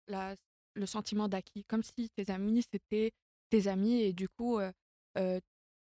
la, 0.07 0.35
le 0.75 0.85
sentiment 0.85 1.27
d'acquis. 1.27 1.63
Comme 1.63 1.83
si 1.83 2.09
tes 2.09 2.29
amis, 2.29 2.63
c'était 2.71 3.11
tes 3.49 3.67
amis 3.67 4.01
et 4.01 4.13
du 4.13 4.27
coup, 4.27 4.59
euh, 4.59 4.71
euh, 5.17 5.39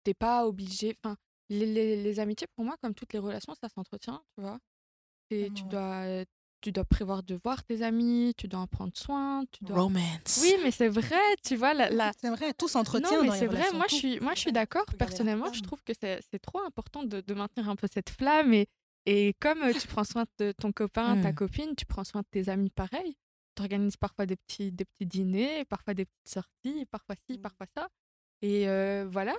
t'es 0.03 0.13
pas 0.13 0.47
obligé. 0.47 0.97
Enfin, 1.03 1.17
les, 1.53 1.65
les, 1.65 2.03
les 2.03 2.19
amitiés, 2.19 2.47
pour 2.55 2.65
moi, 2.65 2.75
comme 2.81 2.93
toutes 2.93 3.13
les 3.13 3.19
relations, 3.19 3.53
ça 3.59 3.69
s'entretient, 3.69 4.21
tu 4.35 4.41
vois? 4.41 4.59
Et 5.29 5.49
tu, 5.51 5.63
Vraiment, 5.63 5.99
ouais. 6.01 6.17
dois, 6.17 6.25
tu 6.61 6.71
dois 6.71 6.85
prévoir 6.85 7.23
de 7.23 7.39
voir 7.43 7.63
tes 7.63 7.81
amis, 7.81 8.33
tu 8.37 8.47
dois 8.47 8.59
en 8.61 8.67
prendre 8.67 8.95
soin. 8.95 9.43
Tu 9.51 9.63
dois... 9.63 9.79
Romance. 9.81 10.39
Oui, 10.41 10.55
mais 10.63 10.71
c'est 10.71 10.87
vrai, 10.89 11.19
tu 11.45 11.55
vois, 11.55 11.73
la, 11.73 11.89
la, 11.89 12.11
C'est 12.19 12.29
vrai, 12.29 12.53
tout 12.53 12.67
s'entretient 12.67 13.17
non, 13.17 13.23
mais 13.23 13.37
c'est 13.37 13.47
vrai, 13.47 13.71
moi 13.73 13.85
je 13.89 13.95
suis, 13.95 14.19
moi, 14.19 14.33
je 14.35 14.39
suis 14.41 14.51
d'accord. 14.51 14.85
Personnellement, 14.97 15.51
je 15.53 15.61
trouve 15.61 15.81
que 15.83 15.93
c'est 15.99 16.19
c'est 16.31 16.39
trop 16.39 16.59
important 16.61 17.03
de, 17.03 17.21
de 17.21 17.33
maintenir 17.33 17.69
un 17.69 17.75
peu 17.75 17.87
cette 17.91 18.09
flamme. 18.09 18.53
Et, 18.53 18.67
et 19.05 19.33
comme 19.41 19.59
tu 19.73 19.87
prends 19.87 20.03
soin 20.05 20.25
de 20.39 20.53
ton 20.53 20.71
copain, 20.71 21.19
ta 21.21 21.31
Mm. 21.31 21.35
copine, 21.35 21.75
tu 21.75 21.85
prends 21.85 22.03
soin 22.05 22.21
de 22.21 22.27
tes 22.31 22.49
amis 22.49 22.69
pareil. 22.69 23.15
Tu 23.55 23.61
organises 23.61 23.97
parfois 23.97 24.25
des 24.25 24.35
petits, 24.37 24.71
des 24.71 24.85
petits 24.85 25.05
dîners, 25.05 25.65
parfois 25.65 25.93
des 25.93 26.05
petites 26.05 26.29
sorties, 26.29 26.85
parfois 26.85 27.15
ci, 27.29 27.37
Mm. 27.37 27.41
parfois 27.41 27.65
ça. 27.75 27.87
Et 28.41 28.67
euh, 28.69 29.05
voilà, 29.09 29.35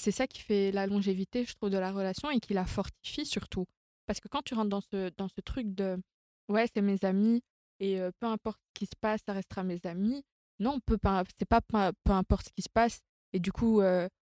c'est 0.00 0.12
ça 0.12 0.26
qui 0.26 0.40
fait 0.40 0.72
la 0.72 0.86
longévité, 0.86 1.44
je 1.44 1.54
trouve, 1.54 1.70
de 1.70 1.78
la 1.78 1.92
relation 1.92 2.30
et 2.30 2.40
qui 2.40 2.54
la 2.54 2.64
fortifie 2.64 3.26
surtout. 3.26 3.66
Parce 4.06 4.20
que 4.20 4.28
quand 4.28 4.42
tu 4.42 4.54
rentres 4.54 4.70
dans 4.70 4.80
ce, 4.80 5.10
dans 5.16 5.28
ce 5.28 5.40
truc 5.40 5.74
de 5.74 6.00
ouais, 6.48 6.66
c'est 6.72 6.80
mes 6.80 7.04
amis 7.04 7.42
et 7.80 8.00
peu 8.18 8.26
importe 8.26 8.60
ce 8.68 8.80
qui 8.80 8.86
se 8.86 8.96
passe, 9.00 9.20
ça 9.26 9.32
restera 9.32 9.62
mes 9.62 9.80
amis. 9.84 10.22
Non, 10.58 10.80
peu, 10.80 10.98
c'est 11.38 11.48
pas 11.48 11.60
peu, 11.60 12.12
importe 12.12 12.46
ce 12.46 12.52
qui 12.52 12.62
se 12.62 12.68
passe. 12.68 13.00
Et 13.32 13.40
du 13.40 13.52
coup, 13.52 13.82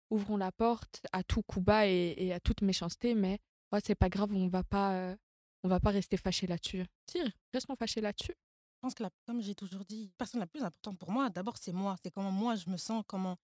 ouvrons 0.09 0.37
la 0.37 0.51
porte 0.51 1.01
à 1.11 1.23
tout 1.23 1.41
coup 1.43 1.61
bas 1.61 1.87
et, 1.87 2.33
à 2.33 2.39
toute 2.39 2.61
méchanceté, 2.61 3.13
mais 3.13 3.39
ouais, 3.71 3.79
c'est 3.85 3.95
pas 3.95 4.09
grave, 4.09 4.33
on 4.33 4.47
va 4.47 4.63
pas, 4.63 5.15
on 5.63 5.67
va 5.67 5.79
pas 5.79 5.91
rester 5.91 6.17
fâché 6.17 6.47
là-dessus. 6.47 6.85
Si, 7.09 7.19
restons 7.53 7.75
fâchés 7.75 8.01
là-dessus. 8.01 8.33
pense 8.81 8.93
que, 8.93 9.03
la, 9.03 9.09
comme 9.25 9.41
j'ai 9.41 9.55
toujours 9.55 9.85
dit, 9.85 10.05
la 10.05 10.13
personne 10.17 10.39
la 10.39 10.47
plus 10.47 10.63
importante 10.63 10.97
pour 10.97 11.11
moi, 11.11 11.29
d'abord, 11.29 11.57
c'est 11.57 11.73
moi. 11.73 11.95
C'est 12.03 12.11
comment 12.11 12.31
moi 12.31 12.55
je 12.55 12.69
me 12.69 12.77
sens, 12.77 13.03
comment 13.07 13.37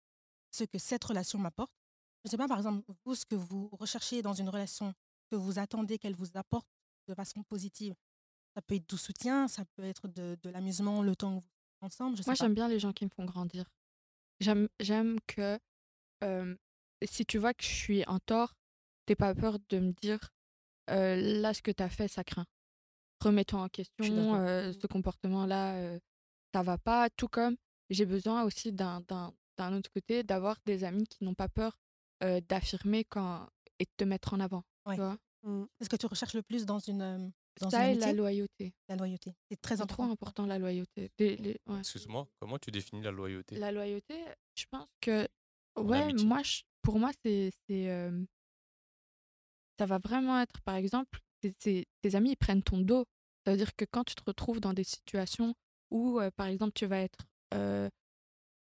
ce 0.51 0.65
que 0.65 0.77
cette 0.77 1.03
relation 1.03 1.39
m'apporte. 1.39 1.71
Je 2.23 2.27
ne 2.27 2.31
sais 2.31 2.37
pas, 2.37 2.47
par 2.47 2.57
exemple, 2.57 2.83
vous, 3.05 3.15
ce 3.15 3.25
que 3.25 3.35
vous 3.35 3.69
recherchez 3.79 4.21
dans 4.21 4.33
une 4.33 4.49
relation, 4.49 4.93
que 5.31 5.35
vous 5.35 5.59
attendez 5.59 5.97
qu'elle 5.97 6.15
vous 6.15 6.29
apporte 6.35 6.67
de 7.07 7.15
façon 7.15 7.43
positive. 7.43 7.95
Ça 8.53 8.61
peut 8.61 8.75
être 8.75 8.87
du 8.87 8.97
soutien, 8.97 9.47
ça 9.47 9.63
peut 9.75 9.83
être 9.83 10.07
de, 10.07 10.37
de 10.43 10.49
l'amusement, 10.49 11.01
le 11.01 11.15
temps 11.15 11.37
que 11.39 11.41
vous 11.41 11.47
êtes 11.47 11.83
ensemble. 11.83 12.17
Je 12.17 12.21
sais 12.21 12.27
Moi, 12.29 12.35
j'aime 12.35 12.53
bien 12.53 12.67
les 12.67 12.79
gens 12.79 12.93
qui 12.93 13.05
me 13.05 13.09
font 13.09 13.25
grandir. 13.25 13.65
J'aime, 14.39 14.67
j'aime 14.79 15.19
que 15.25 15.57
euh, 16.23 16.55
si 17.03 17.25
tu 17.25 17.37
vois 17.37 17.53
que 17.53 17.63
je 17.63 17.69
suis 17.69 18.05
en 18.05 18.19
tort, 18.19 18.53
t'aies 19.05 19.15
pas 19.15 19.33
peur 19.33 19.57
de 19.69 19.79
me 19.79 19.91
dire 19.93 20.19
euh, 20.89 21.15
là, 21.15 21.53
ce 21.53 21.61
que 21.61 21.71
tu 21.71 21.81
as 21.81 21.89
fait, 21.89 22.07
ça 22.07 22.23
craint. 22.23 22.45
Remets-toi 23.21 23.61
en 23.61 23.69
question, 23.69 24.35
euh, 24.35 24.73
ce 24.73 24.87
comportement-là, 24.87 25.75
euh, 25.75 25.99
ça 26.53 26.63
va 26.63 26.77
pas. 26.77 27.09
Tout 27.11 27.27
comme 27.27 27.55
j'ai 27.89 28.05
besoin 28.05 28.43
aussi 28.43 28.71
d'un, 28.71 29.01
d'un, 29.01 29.33
d'un 29.57 29.73
autre 29.73 29.91
côté 29.91 30.23
d'avoir 30.23 30.57
des 30.65 30.83
amis 30.83 31.07
qui 31.07 31.23
n'ont 31.23 31.35
pas 31.35 31.49
peur 31.49 31.77
euh, 32.23 32.41
d'affirmer 32.47 33.03
quand 33.05 33.47
et 33.79 33.85
de 33.85 33.91
te 33.97 34.03
mettre 34.03 34.33
en 34.33 34.39
avant. 34.39 34.63
Ouais. 34.85 34.95
Tu 34.95 35.01
vois? 35.01 35.17
Mm. 35.43 35.65
C'est 35.77 35.85
ce 35.85 35.89
que 35.89 35.95
tu 35.95 36.05
recherches 36.05 36.33
le 36.35 36.43
plus 36.43 36.65
dans 36.65 36.79
une, 36.79 37.31
dans 37.59 37.65
une 37.67 37.71
ça 37.71 37.89
et 37.89 37.95
la 37.95 38.13
loyauté. 38.13 38.73
La 38.87 38.95
loyauté. 38.95 39.33
C'est 39.49 39.59
très 39.61 39.77
C'est 39.77 39.85
trop 39.87 40.03
important. 40.03 40.11
important 40.11 40.45
la 40.45 40.59
loyauté. 40.59 41.11
Les- 41.19 41.35
les- 41.37 41.59
ouais. 41.67 41.79
Excuse-moi, 41.79 42.27
comment 42.39 42.59
tu 42.59 42.69
définis 42.71 43.01
la 43.01 43.11
loyauté? 43.11 43.55
La 43.57 43.71
loyauté, 43.71 44.23
je 44.55 44.65
pense 44.69 44.87
que 45.01 45.27
ouais, 45.77 46.13
moi, 46.23 46.43
je- 46.43 46.61
pour 46.83 46.99
moi, 46.99 47.11
c'est, 47.25 47.51
c'est, 47.67 47.89
euh, 47.89 48.23
ça 49.79 49.85
va 49.85 49.97
vraiment 49.97 50.39
être, 50.39 50.61
par 50.61 50.75
exemple, 50.75 51.19
c'est- 51.41 51.55
c'est- 51.59 51.85
tes 52.01 52.15
amis 52.15 52.31
ils 52.31 52.37
prennent 52.37 52.63
ton 52.63 52.79
dos. 52.79 53.05
Ça 53.45 53.51
veut 53.51 53.57
dire 53.57 53.75
que 53.75 53.85
quand 53.89 54.03
tu 54.03 54.13
te 54.15 54.21
retrouves 54.25 54.59
dans 54.59 54.73
des 54.73 54.83
situations 54.83 55.55
où, 55.89 56.19
euh, 56.19 56.29
par 56.35 56.47
exemple, 56.47 56.73
tu 56.73 56.85
vas 56.85 56.99
être 56.99 57.25
euh, 57.53 57.89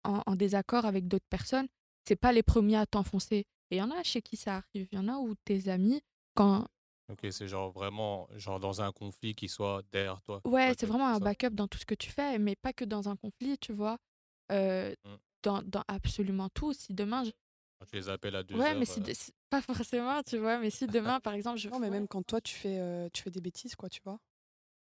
en, 0.05 0.23
en 0.25 0.35
désaccord 0.37 0.87
avec 0.87 1.09
d'autres 1.09 1.27
personnes, 1.29 1.69
c'est 2.07 2.17
pas 2.17 2.33
les 2.33 2.43
premiers 2.43 2.77
à 2.77 2.87
t'enfoncer. 2.87 3.45
Et 3.71 3.77
il 3.77 3.79
y 3.79 3.83
en 3.83 3.91
a 3.91 4.03
chez 4.03 4.23
qui 4.23 4.37
ça 4.37 4.57
arrive. 4.57 4.89
Il 4.93 4.97
y 4.97 4.99
en 4.99 5.09
a 5.09 5.17
où 5.19 5.35
tes 5.45 5.69
amis, 5.69 6.01
quand 6.35 6.67
Ok, 7.11 7.27
c'est 7.31 7.49
genre 7.49 7.71
vraiment 7.71 8.29
genre 8.37 8.61
dans 8.61 8.83
un 8.83 8.93
conflit 8.93 9.35
qui 9.35 9.49
soit 9.49 9.83
derrière 9.93 10.21
toi. 10.23 10.41
Ouais, 10.45 10.67
backup, 10.69 10.77
c'est 10.81 10.87
vraiment 10.87 11.09
un 11.09 11.19
ça? 11.19 11.25
backup 11.25 11.51
dans 11.55 11.67
tout 11.69 11.79
ce 11.79 11.87
que 11.87 11.95
tu 11.95 12.11
fais, 12.11 12.39
mais 12.39 12.55
pas 12.57 12.73
que 12.75 12.85
dans 12.85 13.09
un 13.09 13.17
conflit, 13.17 13.57
tu 13.59 13.73
vois? 13.73 13.97
Euh, 14.53 14.95
Mm. 15.05 15.15
dans, 15.43 15.63
dans 15.63 15.85
absolument 15.89 16.49
tout. 16.51 16.73
Si 16.73 16.93
demain, 16.95 17.25
je- 17.25 17.31
Quand 17.79 17.87
tu 17.87 17.97
les 17.97 18.09
appelles 18.09 18.37
à 18.37 18.43
deux 18.43 18.57
Ouais, 18.57 18.71
heures. 18.73 18.79
mais 18.79 18.85
si, 18.85 19.01
euh, 19.01 19.15
si- 19.15 19.33
pas 19.51 19.63
forcément, 19.63 20.23
tu 20.23 20.37
vois, 20.39 20.59
mais 20.59 20.69
si 20.71 20.87
demain, 21.17 21.21
par 21.21 21.33
exemple, 21.35 21.59
je. 21.59 21.69
Non, 21.69 21.79
mais 21.79 21.91
même 21.91 22.09
quand 22.09 22.23
toi, 22.23 22.41
tu 22.41 22.55
fais, 22.55 22.79
euh, 22.79 23.09
tu 23.13 23.23
fais 23.23 23.31
des 23.31 23.41
bêtises, 23.41 23.75
quoi, 23.77 23.89
tu 23.89 24.01
vois? 24.05 24.19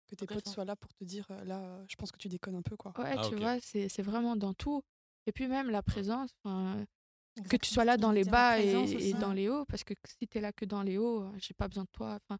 Que 0.07 0.15
tes 0.15 0.25
potes 0.27 0.47
soient 0.47 0.65
là 0.65 0.75
pour 0.75 0.93
te 0.93 1.03
dire, 1.03 1.25
euh, 1.31 1.43
là, 1.45 1.83
je 1.89 1.95
pense 1.95 2.11
que 2.11 2.17
tu 2.17 2.29
déconnes 2.29 2.55
un 2.55 2.61
peu, 2.61 2.77
quoi. 2.77 2.93
Ouais, 2.97 3.15
Ah, 3.17 3.27
tu 3.29 3.35
vois, 3.35 3.59
c'est 3.59 3.89
c'est 3.89 4.03
vraiment 4.03 4.35
dans 4.35 4.53
tout. 4.53 4.83
Et 5.25 5.31
puis 5.31 5.47
même 5.47 5.69
la 5.71 5.81
présence, 5.81 6.29
que 7.49 7.57
tu 7.57 7.69
sois 7.69 7.85
là 7.85 7.97
dans 7.97 8.11
les 8.11 8.23
bas 8.23 8.59
et, 8.59 9.13
dans 9.13 9.33
les 9.33 9.49
hauts, 9.49 9.65
parce 9.65 9.83
que 9.83 9.93
si 10.19 10.27
t'es 10.27 10.41
là 10.41 10.51
que 10.53 10.65
dans 10.65 10.83
les 10.83 10.97
hauts, 10.97 11.31
j'ai 11.37 11.53
pas 11.53 11.67
besoin 11.67 11.83
de 11.83 11.89
toi. 11.91 12.17
Enfin, 12.29 12.39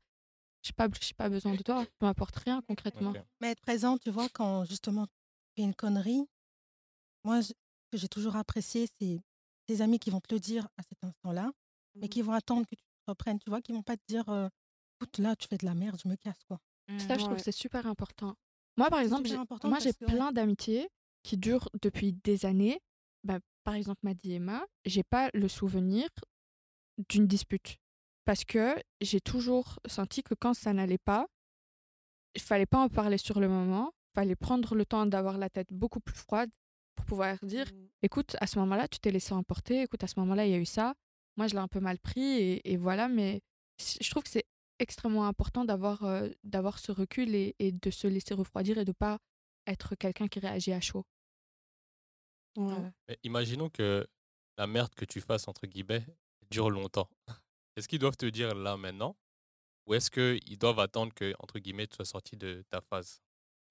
j'ai 0.64 0.74
pas, 0.74 0.88
j'ai 1.00 1.14
pas 1.14 1.30
besoin 1.30 1.54
de 1.54 1.62
toi. 1.62 1.86
Tu 1.86 1.92
m'apportes 2.02 2.36
rien 2.38 2.62
concrètement. 2.62 3.14
Mais 3.42 3.52
être 3.52 3.62
présent, 3.62 3.98
tu 3.98 4.10
vois, 4.10 4.28
quand 4.30 4.66
justement 4.66 5.06
tu 5.08 5.14
fais 5.58 5.64
une 5.64 5.76
connerie, 5.76 6.26
moi, 7.24 7.42
ce 7.42 7.54
que 7.92 7.98
j'ai 7.98 8.08
toujours 8.08 8.36
apprécié, 8.36 8.88
c'est 9.00 9.22
tes 9.68 9.82
amis 9.82 10.00
qui 10.00 10.10
vont 10.10 10.20
te 10.22 10.34
le 10.34 10.40
dire 10.40 10.68
à 10.78 10.84
cet 10.84 11.04
instant-là, 11.04 11.52
mais 11.96 12.04
Mhm. 12.04 12.10
qui 12.10 12.22
vont 12.22 12.34
attendre 12.34 12.66
que 12.68 12.76
tu 12.76 12.84
te 12.84 13.12
reprennes, 13.12 13.40
tu 13.40 13.50
vois, 13.50 13.62
qui 13.62 13.72
vont 13.74 13.84
pas 13.84 13.98
te 13.98 14.04
dire, 14.08 14.28
euh, 14.30 14.48
écoute, 15.00 15.18
là, 15.18 15.36
tu 15.36 15.48
fais 15.48 15.58
de 15.58 15.66
la 15.66 15.74
merde, 15.74 16.00
je 16.04 16.08
me 16.08 16.16
casse, 16.16 16.44
quoi. 16.48 16.60
Mm. 16.88 17.00
Ça, 17.00 17.14
je 17.16 17.20
trouve 17.20 17.32
Ouais. 17.32 17.38
que 17.38 17.44
c'est 17.44 17.52
super 17.52 17.88
important. 17.88 18.36
Moi, 18.78 18.90
par 18.90 19.00
exemple, 19.00 19.30
moi, 19.64 19.80
j'ai 19.80 19.94
plein 19.94 20.32
d'amitiés 20.32 20.90
qui 21.24 21.38
durent 21.38 21.70
depuis 21.82 22.14
des 22.14 22.46
années. 22.46 22.80
Bah, 23.24 23.40
par 23.66 23.74
exemple, 23.74 24.00
m'a 24.04 24.14
dit 24.14 24.34
Emma, 24.34 24.66
j'ai 24.86 25.04
pas 25.04 25.30
le 25.34 25.48
souvenir 25.50 26.08
d'une 27.10 27.28
dispute. 27.28 27.76
Parce 28.24 28.46
que 28.46 28.76
j'ai 29.02 29.20
toujours 29.20 29.80
senti 29.88 30.24
que 30.24 30.34
quand 30.36 30.54
ça 30.54 30.72
n'allait 30.72 30.98
pas, 30.98 31.28
il 32.36 32.42
fallait 32.42 32.66
pas 32.66 32.80
en 32.80 32.90
parler 32.90 33.18
sur 33.18 33.40
le 33.40 33.50
moment. 33.50 33.92
fallait 34.14 34.36
prendre 34.38 34.76
le 34.76 34.86
temps 34.86 35.06
d'avoir 35.06 35.38
la 35.38 35.50
tête 35.50 35.74
beaucoup 35.74 36.00
plus 36.00 36.16
froide 36.16 36.50
pour 36.96 37.06
pouvoir 37.06 37.38
dire 37.44 37.66
Mm. 37.74 37.88
écoute, 38.04 38.38
à 38.40 38.48
ce 38.48 38.58
moment-là, 38.60 38.88
tu 38.88 39.00
t'es 39.00 39.12
laissé 39.12 39.34
emporter. 39.34 39.82
Écoute, 39.82 40.04
à 40.06 40.08
ce 40.08 40.18
moment-là, 40.22 40.46
il 40.46 40.52
y 40.52 40.56
a 40.56 40.58
eu 40.58 40.66
ça. 40.66 40.94
Moi, 41.36 41.48
je 41.48 41.54
l'ai 41.54 41.60
un 41.60 41.68
peu 41.68 41.82
mal 41.82 42.00
pris 42.00 42.22
et, 42.24 42.72
et 42.72 42.78
voilà. 42.78 43.10
Mais 43.10 43.42
je 43.80 44.10
trouve 44.10 44.24
que 44.24 44.30
c'est 44.30 44.46
extrêmement 44.80 45.28
important 45.28 45.66
d'avoir 45.66 46.04
euh, 46.06 46.30
d'avoir 46.44 46.80
ce 46.80 46.92
recul 46.94 47.36
et, 47.36 47.56
et 47.60 47.72
de 47.74 47.90
se 47.92 48.08
laisser 48.08 48.34
refroidir 48.34 48.78
et 48.78 48.86
de 48.86 48.94
pas 48.94 49.18
être 49.68 49.96
quelqu'un 49.96 50.28
qui 50.30 50.40
réagit 50.40 50.72
à 50.74 50.80
chaud. 50.82 51.04
Ouais. 52.58 52.92
Mais 53.08 53.18
imaginons 53.24 53.70
que 53.70 54.08
la 54.58 54.68
merde 54.68 54.94
que 54.96 55.06
tu 55.06 55.22
fasses, 55.22 55.48
entre 55.48 55.68
guillemets, 55.68 56.06
dure 56.50 56.70
longtemps. 56.70 57.10
Est-ce 57.76 57.88
qu'ils 57.88 58.00
doivent 58.00 58.18
te 58.18 58.26
dire 58.26 58.56
là 58.56 58.78
maintenant? 58.78 59.18
Ou 59.88 59.96
est-ce 59.96 60.12
qu'ils 60.12 60.58
doivent 60.58 60.80
attendre 60.80 61.14
que, 61.14 61.34
entre 61.40 61.60
guillemets, 61.60 61.88
tu 61.88 61.96
sois 61.96 62.06
sorti 62.06 62.38
de 62.38 62.64
ta 62.70 62.82
phase? 62.82 63.22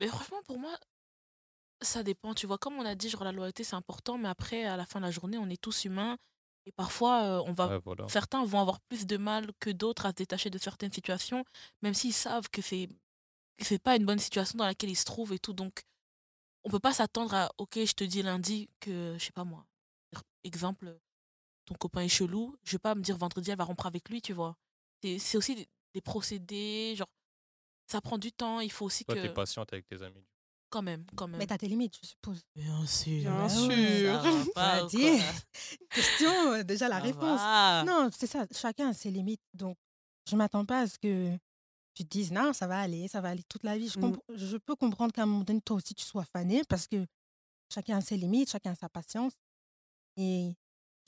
Mais 0.01 0.07
franchement, 0.09 0.43
pour 0.45 0.59
moi, 0.59 0.79
ça 1.83 2.03
dépend. 2.03 2.35
Tu 2.35 2.47
vois, 2.47 2.59
comme 2.59 2.75
on 2.75 2.85
a 2.87 2.95
dit, 2.95 3.09
genre 3.11 3.25
la 3.25 3.33
loyauté, 3.33 3.65
c'est 3.65 3.77
important, 3.77 4.19
mais 4.19 4.29
après, 4.29 4.65
à 4.65 4.77
la 4.77 4.87
fin 4.87 5.01
de 5.01 5.05
la 5.05 5.11
journée, 5.11 5.39
on 5.39 5.49
est 5.49 5.61
tous 5.61 5.85
humains. 5.85 6.17
Et 6.67 6.73
parfois, 6.73 7.25
euh, 7.25 7.43
on 7.47 7.53
va 7.53 7.75
Ouais, 7.75 7.79
voilà. 7.85 8.07
certains 8.09 8.45
vont 8.45 8.61
avoir 8.61 8.81
plus 8.89 9.07
de 9.07 9.17
mal 9.19 9.51
que 9.61 9.71
d'autres 9.71 10.07
à 10.07 10.11
se 10.11 10.15
détacher 10.15 10.51
de 10.51 10.59
certaines 10.59 10.93
situations, 10.93 11.45
même 11.83 11.93
s'ils 11.95 12.15
savent 12.15 12.49
que 12.51 12.63
c'est 12.63 12.89
que 13.59 13.65
c'est 13.65 13.79
pas 13.83 13.97
une 13.97 14.07
bonne 14.07 14.19
situation 14.21 14.59
dans 14.59 14.67
laquelle 14.67 14.91
ils 14.91 14.97
se 14.97 15.05
trouvent 15.05 15.33
et 15.33 15.39
tout. 15.41 15.53
Donc, 15.55 15.83
on 16.65 16.71
peut 16.71 16.81
pas 16.81 16.93
s'attendre 16.93 17.35
à 17.35 17.51
OK, 17.59 17.79
je 17.85 17.93
te 17.93 18.05
dis 18.05 18.23
lundi 18.23 18.69
que 18.81 19.17
je 19.19 19.25
sais 19.25 19.33
pas 19.33 19.45
moi. 19.45 19.67
Exemple, 20.45 20.99
ton 21.65 21.75
copain 21.75 22.03
est 22.03 22.09
chelou, 22.09 22.55
je 22.65 22.73
vais 22.73 22.79
pas 22.79 22.95
me 22.95 23.01
dire 23.03 23.17
vendredi 23.17 23.51
elle 23.51 23.57
va 23.59 23.65
rompre 23.65 23.87
avec 23.87 24.09
lui, 24.11 24.21
tu 24.21 24.33
vois. 24.33 24.57
C'est 25.03 25.19
c'est 25.19 25.39
aussi 25.39 25.55
des, 25.55 25.69
des 25.95 26.01
procédés, 26.01 26.95
genre 26.97 27.09
ça 27.87 28.01
prend 28.01 28.19
du 28.19 28.33
temps, 28.33 28.61
il 28.61 28.71
faut 28.73 28.85
aussi 28.87 29.05
Toi, 29.05 29.15
que 29.15 29.21
t'es 29.21 29.33
patiente 29.33 29.73
avec 29.73 29.87
tes 29.87 30.03
amis. 30.03 30.25
quand 30.71 30.83
même, 30.83 31.05
quand 31.17 31.29
même. 31.29 31.39
Mais 31.39 31.47
t'as 31.47 31.59
tes 31.59 31.69
limites, 31.69 31.97
je 32.03 32.07
suppose. 32.09 32.41
Bien 32.55 32.85
sûr. 32.87 33.21
Bien 33.31 33.49
sûr. 33.49 34.23
pas 34.55 34.81
Bah, 34.83 34.87
dis. 34.87 35.01
quoi? 35.03 35.79
Question, 35.91 36.53
euh, 36.53 36.63
déjà 36.63 36.89
la 36.89 36.97
Ça 36.97 37.03
réponse. 37.03 37.41
va. 37.41 37.85
Non, 37.87 38.09
c'est 38.15 38.27
ça, 38.27 38.47
chacun 38.53 38.89
a 38.91 38.93
ses 38.95 39.11
limites. 39.11 39.43
Donc, 39.55 39.77
je 40.29 40.35
m'attends 40.37 40.65
pas 40.65 40.81
à 40.81 40.87
ce 40.87 40.99
que 40.99 41.37
tu 41.95 42.05
te 42.05 42.09
dises, 42.11 42.33
non, 42.33 42.53
ça 42.53 42.67
va 42.67 42.81
aller, 42.81 43.09
ça 43.09 43.21
va 43.21 43.31
aller 43.31 43.45
toute 43.45 43.63
la 43.65 43.79
vie. 43.79 43.89
Je, 43.89 43.99
Mm. 43.99 44.17
je 44.37 44.57
peux 44.57 44.77
comprendre 44.77 45.13
qu'à 45.13 45.23
un 45.23 45.27
moment 45.27 45.45
donné, 45.45 45.61
toi 45.61 45.77
aussi, 45.77 45.95
tu 45.95 46.05
sois 46.05 46.25
fané 46.25 46.63
parce 46.69 46.87
que 46.89 47.07
chacun 47.73 47.99
a 47.99 48.01
ses 48.01 48.17
limites, 48.17 48.51
chacun 48.51 48.73
a 48.73 48.75
sa 48.77 48.89
patience. 48.89 49.35
Et 50.17 50.55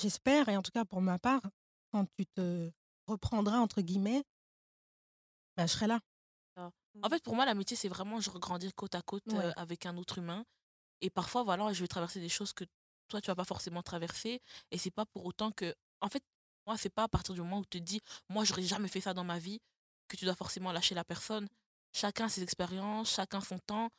j'espère, 0.00 0.48
et 0.48 0.56
en 0.56 0.62
tout 0.62 0.72
cas 0.72 0.84
pour 0.84 1.00
ma 1.02 1.18
part, 1.18 1.42
quand 1.92 2.06
tu 2.18 2.26
te 2.26 2.70
reprendras, 3.08 3.58
entre 3.58 3.82
guillemets, 3.82 4.24
ben, 5.56 5.66
je 5.66 5.72
serai 5.72 5.86
là. 5.86 6.00
En 7.02 7.08
fait, 7.10 7.22
pour 7.22 7.34
moi, 7.34 7.44
l'amitié, 7.46 7.76
c'est 7.76 7.88
vraiment 7.88 8.20
genre 8.20 8.38
grandir 8.38 8.74
côte 8.74 8.94
à 8.94 9.02
côte 9.02 9.24
euh, 9.34 9.52
avec 9.56 9.86
un 9.86 9.96
autre 9.96 10.18
humain. 10.18 10.44
Et 11.02 11.10
parfois, 11.10 11.44
voilà, 11.44 11.72
je 11.72 11.80
vais 11.82 11.88
traverser 11.88 12.20
des 12.20 12.28
choses 12.30 12.52
que 12.54 12.64
toi, 13.08 13.20
tu 13.20 13.28
vas 13.28 13.34
pas 13.36 13.44
forcément 13.44 13.82
traverser. 13.82 14.40
Et 14.70 14.78
c'est 14.78 14.90
pas 14.90 15.06
pour 15.06 15.24
autant 15.26 15.52
que. 15.52 15.74
En 16.00 16.08
fait, 16.08 16.22
moi, 16.66 16.76
c'est 16.78 16.90
pas 16.90 17.04
à 17.04 17.08
partir 17.08 17.34
du 17.34 17.40
moment 17.42 17.60
où 17.60 17.64
tu 17.66 17.80
te 17.80 17.84
dis, 17.84 18.00
moi, 18.30 18.44
j'aurais 18.44 18.62
jamais 18.62 18.88
fait 18.88 19.00
ça 19.00 19.14
dans 19.14 19.24
ma 19.24 19.38
vie, 19.38 19.60
que 20.08 20.16
tu 20.16 20.24
dois 20.24 20.34
forcément 20.34 20.72
lâcher 20.72 20.94
la 20.94 21.04
personne. 21.04 21.48
Chacun 21.92 22.28
ses 22.28 22.42
expériences, 22.42 23.14
chacun 23.14 23.40
son 23.40 23.58
temps. 23.58 23.90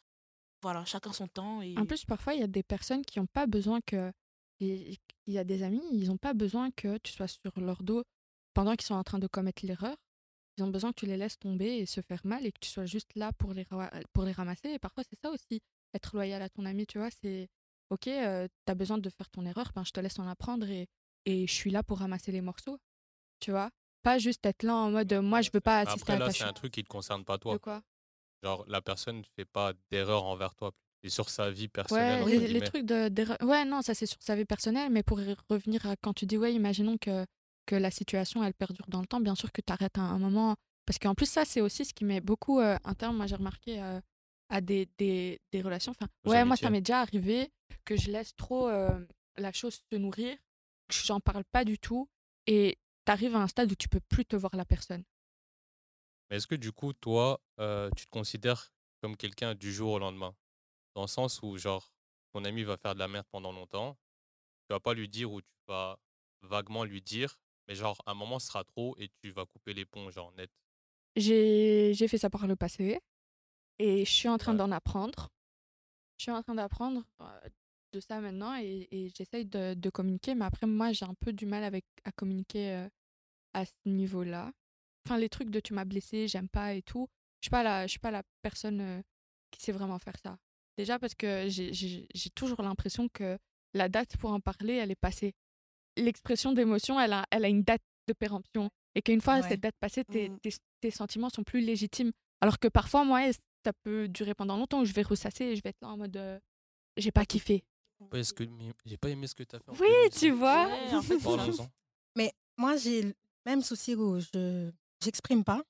Voilà, 0.62 0.86
chacun 0.86 1.14
son 1.14 1.28
temps. 1.28 1.62
Et... 1.62 1.78
En 1.78 1.86
plus, 1.86 2.06
parfois, 2.06 2.34
il 2.34 2.40
y 2.40 2.44
a 2.44 2.48
des 2.48 2.64
personnes 2.64 3.04
qui 3.06 3.20
n'ont 3.20 3.28
pas 3.28 3.48
besoin 3.48 3.80
que. 3.82 4.12
Il 4.60 4.98
y 5.28 5.38
a 5.38 5.44
des 5.44 5.62
amis, 5.62 5.84
ils 5.92 6.08
n'ont 6.08 6.18
pas 6.18 6.34
besoin 6.34 6.72
que 6.72 6.98
tu 7.00 7.12
sois 7.12 7.28
sur 7.28 7.60
leur 7.60 7.84
dos 7.84 8.04
pendant 8.56 8.76
qu'ils 8.76 8.88
sont 8.88 8.96
en 8.96 9.04
train 9.04 9.20
de 9.20 9.28
commettre 9.28 9.64
l'erreur. 9.64 9.96
Ils 10.58 10.64
ont 10.64 10.70
besoin 10.70 10.92
que 10.92 11.00
tu 11.00 11.06
les 11.06 11.18
laisses 11.18 11.38
tomber 11.38 11.78
et 11.78 11.86
se 11.86 12.02
faire 12.02 12.22
mal 12.26 12.44
et 12.44 12.52
que 12.52 12.58
tu 12.60 12.70
sois 12.70 12.88
juste 12.88 13.12
là 13.16 13.32
pour 13.34 13.54
les, 13.54 13.68
pour 14.14 14.24
les 14.24 14.32
ramasser. 14.32 14.70
Et 14.70 14.80
parfois, 14.80 15.04
c'est 15.08 15.20
ça 15.22 15.30
aussi, 15.30 15.62
être 15.94 16.16
loyal 16.16 16.42
à 16.42 16.50
ton 16.50 16.66
ami, 16.66 16.88
tu 16.88 16.98
vois. 16.98 17.10
C'est 17.12 17.50
OK, 17.92 18.04
tu 18.06 18.12
as 18.12 18.76
besoin 18.76 18.98
de 18.98 19.10
faire 19.10 19.30
ton 19.30 19.46
erreur, 19.46 19.72
ben, 19.76 19.84
je 19.84 19.92
te 19.92 20.00
laisse 20.00 20.18
en 20.18 20.28
apprendre 20.28 20.68
et, 20.68 20.88
et 21.26 21.46
je 21.46 21.54
suis 21.54 21.72
là 21.72 21.84
pour 21.84 22.00
ramasser 22.00 22.32
les 22.32 22.42
morceaux, 22.42 22.80
tu 23.40 23.52
vois. 23.52 23.70
Pas 24.08 24.20
juste 24.20 24.46
être 24.46 24.64
là 24.64 24.74
en 24.74 24.90
mode 24.90 25.12
moi, 25.16 25.42
je 25.42 25.50
veux 25.54 25.60
pas 25.60 25.80
assister 25.80 26.14
Après, 26.14 26.14
à 26.14 26.20
là, 26.20 26.28
ta 26.28 26.32
c'est 26.32 26.46
un 26.46 26.54
truc 26.54 26.72
qui 26.72 26.82
te 26.82 26.88
concerne 26.88 27.26
pas 27.26 27.36
De 27.36 27.42
toi. 27.42 27.60
quoi? 27.60 27.82
Genre, 28.42 28.64
la 28.70 28.82
personne 28.82 29.18
ne 29.18 29.24
fait 29.36 29.44
pas 29.44 29.74
d'erreur 29.92 30.24
envers 30.24 30.56
toi. 30.56 30.72
C'est 31.04 31.10
sur 31.10 31.30
sa 31.30 31.52
vie 31.52 31.68
personnelle. 31.68 32.24
Ouais, 32.24 32.48
les, 32.48 32.62
trucs 32.62 32.86
de, 32.86 33.44
Ouais, 33.44 33.66
non, 33.66 33.82
ça 33.82 33.94
c'est 33.94 34.06
sur 34.06 34.22
sa 34.22 34.38
vie 34.38 34.46
personnelle, 34.46 34.90
mais 34.94 35.04
pour 35.04 35.20
revenir 35.50 35.86
à 35.86 35.98
quand 35.98 36.14
tu 36.14 36.26
dis, 36.26 36.38
ouais, 36.38 36.54
imaginons 36.54 36.98
que, 36.98 37.26
que 37.66 37.76
la 37.76 37.92
situation 37.92 38.42
elle 38.46 38.54
perdure 38.54 38.86
dans 38.88 39.02
le 39.02 39.08
temps, 39.08 39.20
bien 39.20 39.36
sûr 39.36 39.52
que 39.52 39.60
tu 39.60 39.74
arrêtes 39.74 39.98
un, 39.98 40.04
un 40.04 40.20
moment. 40.20 40.56
Parce 40.86 41.00
qu'en 41.00 41.14
plus, 41.14 41.30
ça, 41.30 41.44
c'est 41.44 41.60
aussi 41.60 41.84
ce 41.84 41.94
qui 41.94 42.06
met 42.06 42.22
beaucoup 42.22 42.62
euh, 42.62 42.78
un 42.86 42.94
terme, 42.94 43.18
moi 43.18 43.28
j'ai 43.28 43.36
remarqué, 43.36 43.84
euh, 43.84 44.00
à 44.48 44.62
des, 44.62 44.88
des, 44.98 45.42
des 45.52 45.62
relations. 45.62 45.92
Enfin, 45.92 46.10
ouais, 46.26 46.46
moi 46.46 46.56
ça 46.56 46.70
m'est 46.70 46.80
déjà 46.80 47.02
arrivé 47.02 47.52
que 47.84 47.98
je 47.98 48.10
laisse 48.10 48.34
trop 48.38 48.70
euh, 48.70 49.06
la 49.36 49.52
chose 49.52 49.82
se 49.92 49.98
nourrir, 49.98 50.38
que 50.88 50.96
j'en 50.96 51.20
parle 51.20 51.44
pas 51.52 51.66
du 51.66 51.78
tout, 51.78 52.08
et 52.46 52.78
tu 53.08 53.12
arrives 53.14 53.36
à 53.36 53.40
un 53.42 53.48
stade 53.48 53.72
où 53.72 53.76
tu 53.76 53.90
peux 53.90 54.02
plus 54.02 54.26
te 54.26 54.36
voir 54.36 54.56
la 54.56 54.66
personne. 54.66 55.04
Mais 56.30 56.38
est-ce 56.38 56.48
que 56.48 56.56
du 56.56 56.72
coup, 56.72 56.94
toi, 56.94 57.42
euh, 57.60 57.90
tu 57.96 58.06
te 58.06 58.12
considères 58.12 58.72
comme 59.02 59.16
quelqu'un 59.18 59.56
du 59.56 59.74
jour 59.74 59.94
au 59.94 60.00
lendemain? 60.00 60.36
Dans 60.96 61.04
le 61.04 61.08
sens 61.08 61.42
où, 61.44 61.58
genre, 61.58 61.92
ton 62.34 62.46
ami 62.46 62.64
va 62.64 62.78
faire 62.78 62.94
de 62.96 63.00
la 63.00 63.08
merde 63.08 63.28
pendant 63.32 63.52
longtemps. 63.54 63.98
Tu 64.68 64.74
vas 64.74 64.80
pas 64.82 64.94
lui 64.94 65.10
dire 65.10 65.32
ou 65.32 65.42
tu 65.42 65.48
vas 65.68 66.00
vaguement 66.42 66.84
lui 66.86 67.02
dire, 67.02 67.40
mais 67.68 67.76
genre, 67.76 68.02
à 68.06 68.12
un 68.12 68.16
moment, 68.16 68.40
ce 68.40 68.48
sera 68.48 68.64
trop 68.66 68.96
et 69.00 69.10
tu 69.22 69.32
vas 69.32 69.46
couper 69.46 69.74
les 69.74 69.86
ponts, 69.86 70.12
genre, 70.12 70.34
net? 70.34 70.52
J'ai 71.16 71.94
j'ai 71.94 72.08
fait 72.08 72.18
ça 72.18 72.30
par 72.30 72.48
le 72.48 72.56
passé 72.56 73.00
et 73.80 74.06
je 74.06 74.12
suis 74.12 74.30
en 74.30 74.38
train 74.38 74.54
Ouais. 74.54 74.58
d'en 74.58 74.72
apprendre. 74.72 75.30
Je 76.18 76.24
suis 76.24 76.32
en 76.32 76.44
train 76.44 76.56
d'apprendre 76.56 77.04
euh, 77.22 77.50
de 77.94 78.00
ça 78.00 78.20
maintenant 78.20 78.56
et, 78.58 78.88
et 78.92 79.10
j'essaye 79.16 79.46
de, 79.46 79.74
de 79.74 79.90
communiquer, 79.90 80.36
mais 80.36 80.46
après, 80.46 80.68
moi, 80.68 80.92
j'ai 80.92 81.06
un 81.06 81.14
peu 81.20 81.34
du 81.34 81.46
mal 81.46 81.64
avec, 81.64 81.86
à 82.04 82.12
communiquer 82.12 82.72
euh, 82.72 82.90
à 83.54 83.66
ce 83.66 83.72
niveau-là. 83.86 84.52
Enfin, 85.06 85.18
les 85.18 85.30
trucs 85.30 85.50
de 85.50 85.60
tu 85.60 85.74
m'as 85.74 85.86
blessé, 85.86 86.28
j'aime 86.28 86.50
pas 86.50 86.74
et 86.74 86.82
tout. 86.82 87.08
Je 87.42 87.46
suis 87.46 87.50
pas 87.52 87.64
la, 87.64 87.88
je 87.88 87.92
suis 87.92 88.00
pas 88.00 88.12
la 88.12 88.24
personne 88.42 88.82
euh, 88.82 89.02
qui 89.52 89.62
sait 89.62 89.72
vraiment 89.72 90.00
faire 90.00 90.18
ça. 90.22 90.38
Déjà 90.78 91.00
parce 91.00 91.16
que 91.16 91.48
j'ai- 91.48 92.06
toujours 92.36 92.62
l'impression 92.62 93.08
que 93.10 93.38
la 93.74 93.90
date 93.90 94.18
pour 94.18 94.32
en 94.32 94.40
parler, 94.40 94.74
elle 94.76 94.92
est 94.92 94.96
passée. 94.96 95.34
L'expression 95.98 96.52
d'émotion, 96.52 97.00
elle 97.00 97.14
a, 97.14 97.26
elle 97.32 97.46
a 97.46 97.50
une 97.50 97.64
date 97.64 97.82
de 98.08 98.14
péremption. 98.14 98.70
Et 98.96 99.02
qu'une 99.02 99.22
fois 99.22 99.36
Ouais. 99.40 99.50
cette 99.50 99.60
date 99.62 99.76
passée, 99.80 100.04
tes, 100.04 100.30
Mhm. 100.30 100.40
tes, 100.40 100.50
tes 100.82 100.92
sentiments 100.92 101.30
sont 101.30 101.44
plus 101.44 101.62
légitimes. 101.62 102.12
Alors 102.42 102.60
que 102.60 102.68
parfois, 102.68 103.04
moi, 103.06 103.22
ça 103.66 103.72
peut 103.84 104.08
durer 104.08 104.36
pendant 104.36 104.58
longtemps 104.58 104.82
où 104.82 104.86
je 104.86 104.94
vais 104.94 105.02
ressasser 105.02 105.46
et 105.46 105.56
je 105.56 105.62
vais 105.64 105.70
être 105.70 105.82
là 105.82 105.90
en 105.90 105.98
mode 105.98 106.16
euh, 106.18 106.40
j'ai 106.98 107.12
pas 107.12 107.26
kiffé. 107.26 107.64
Ouais, 108.00 108.20
est-ce 108.20 108.34
que 108.34 108.44
mais 108.44 108.72
j'ai 108.86 108.98
pas 108.98 109.10
aimé 109.10 109.28
ce 109.28 109.36
que 109.36 109.44
tu 109.44 109.56
as 109.56 109.60
fait. 109.60 109.70
en 109.70 109.74
Oui, 109.74 109.80
2005. 110.12 110.20
tu 110.20 110.32
vois. 110.32 110.66
Ouais, 110.68 110.94
en 110.96 111.02
fait. 111.02 111.70
Mais 112.16 112.34
moi, 112.58 112.76
j'ai 112.78 113.02
le 113.04 113.16
même 113.46 113.62
souci 113.64 113.96
où 113.96 114.20
je 114.20 114.72
j'exprime 115.02 115.44
pas. 115.44 115.62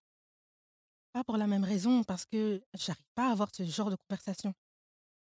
Pas 1.14 1.24
pour 1.24 1.38
la 1.38 1.48
même 1.48 1.64
raison, 1.64 2.04
parce 2.04 2.26
que 2.26 2.62
j'arrive 2.74 3.04
pas 3.16 3.30
à 3.30 3.32
avoir 3.32 3.50
ce 3.56 3.64
genre 3.64 3.90
de 3.90 3.96
conversation. 4.08 4.54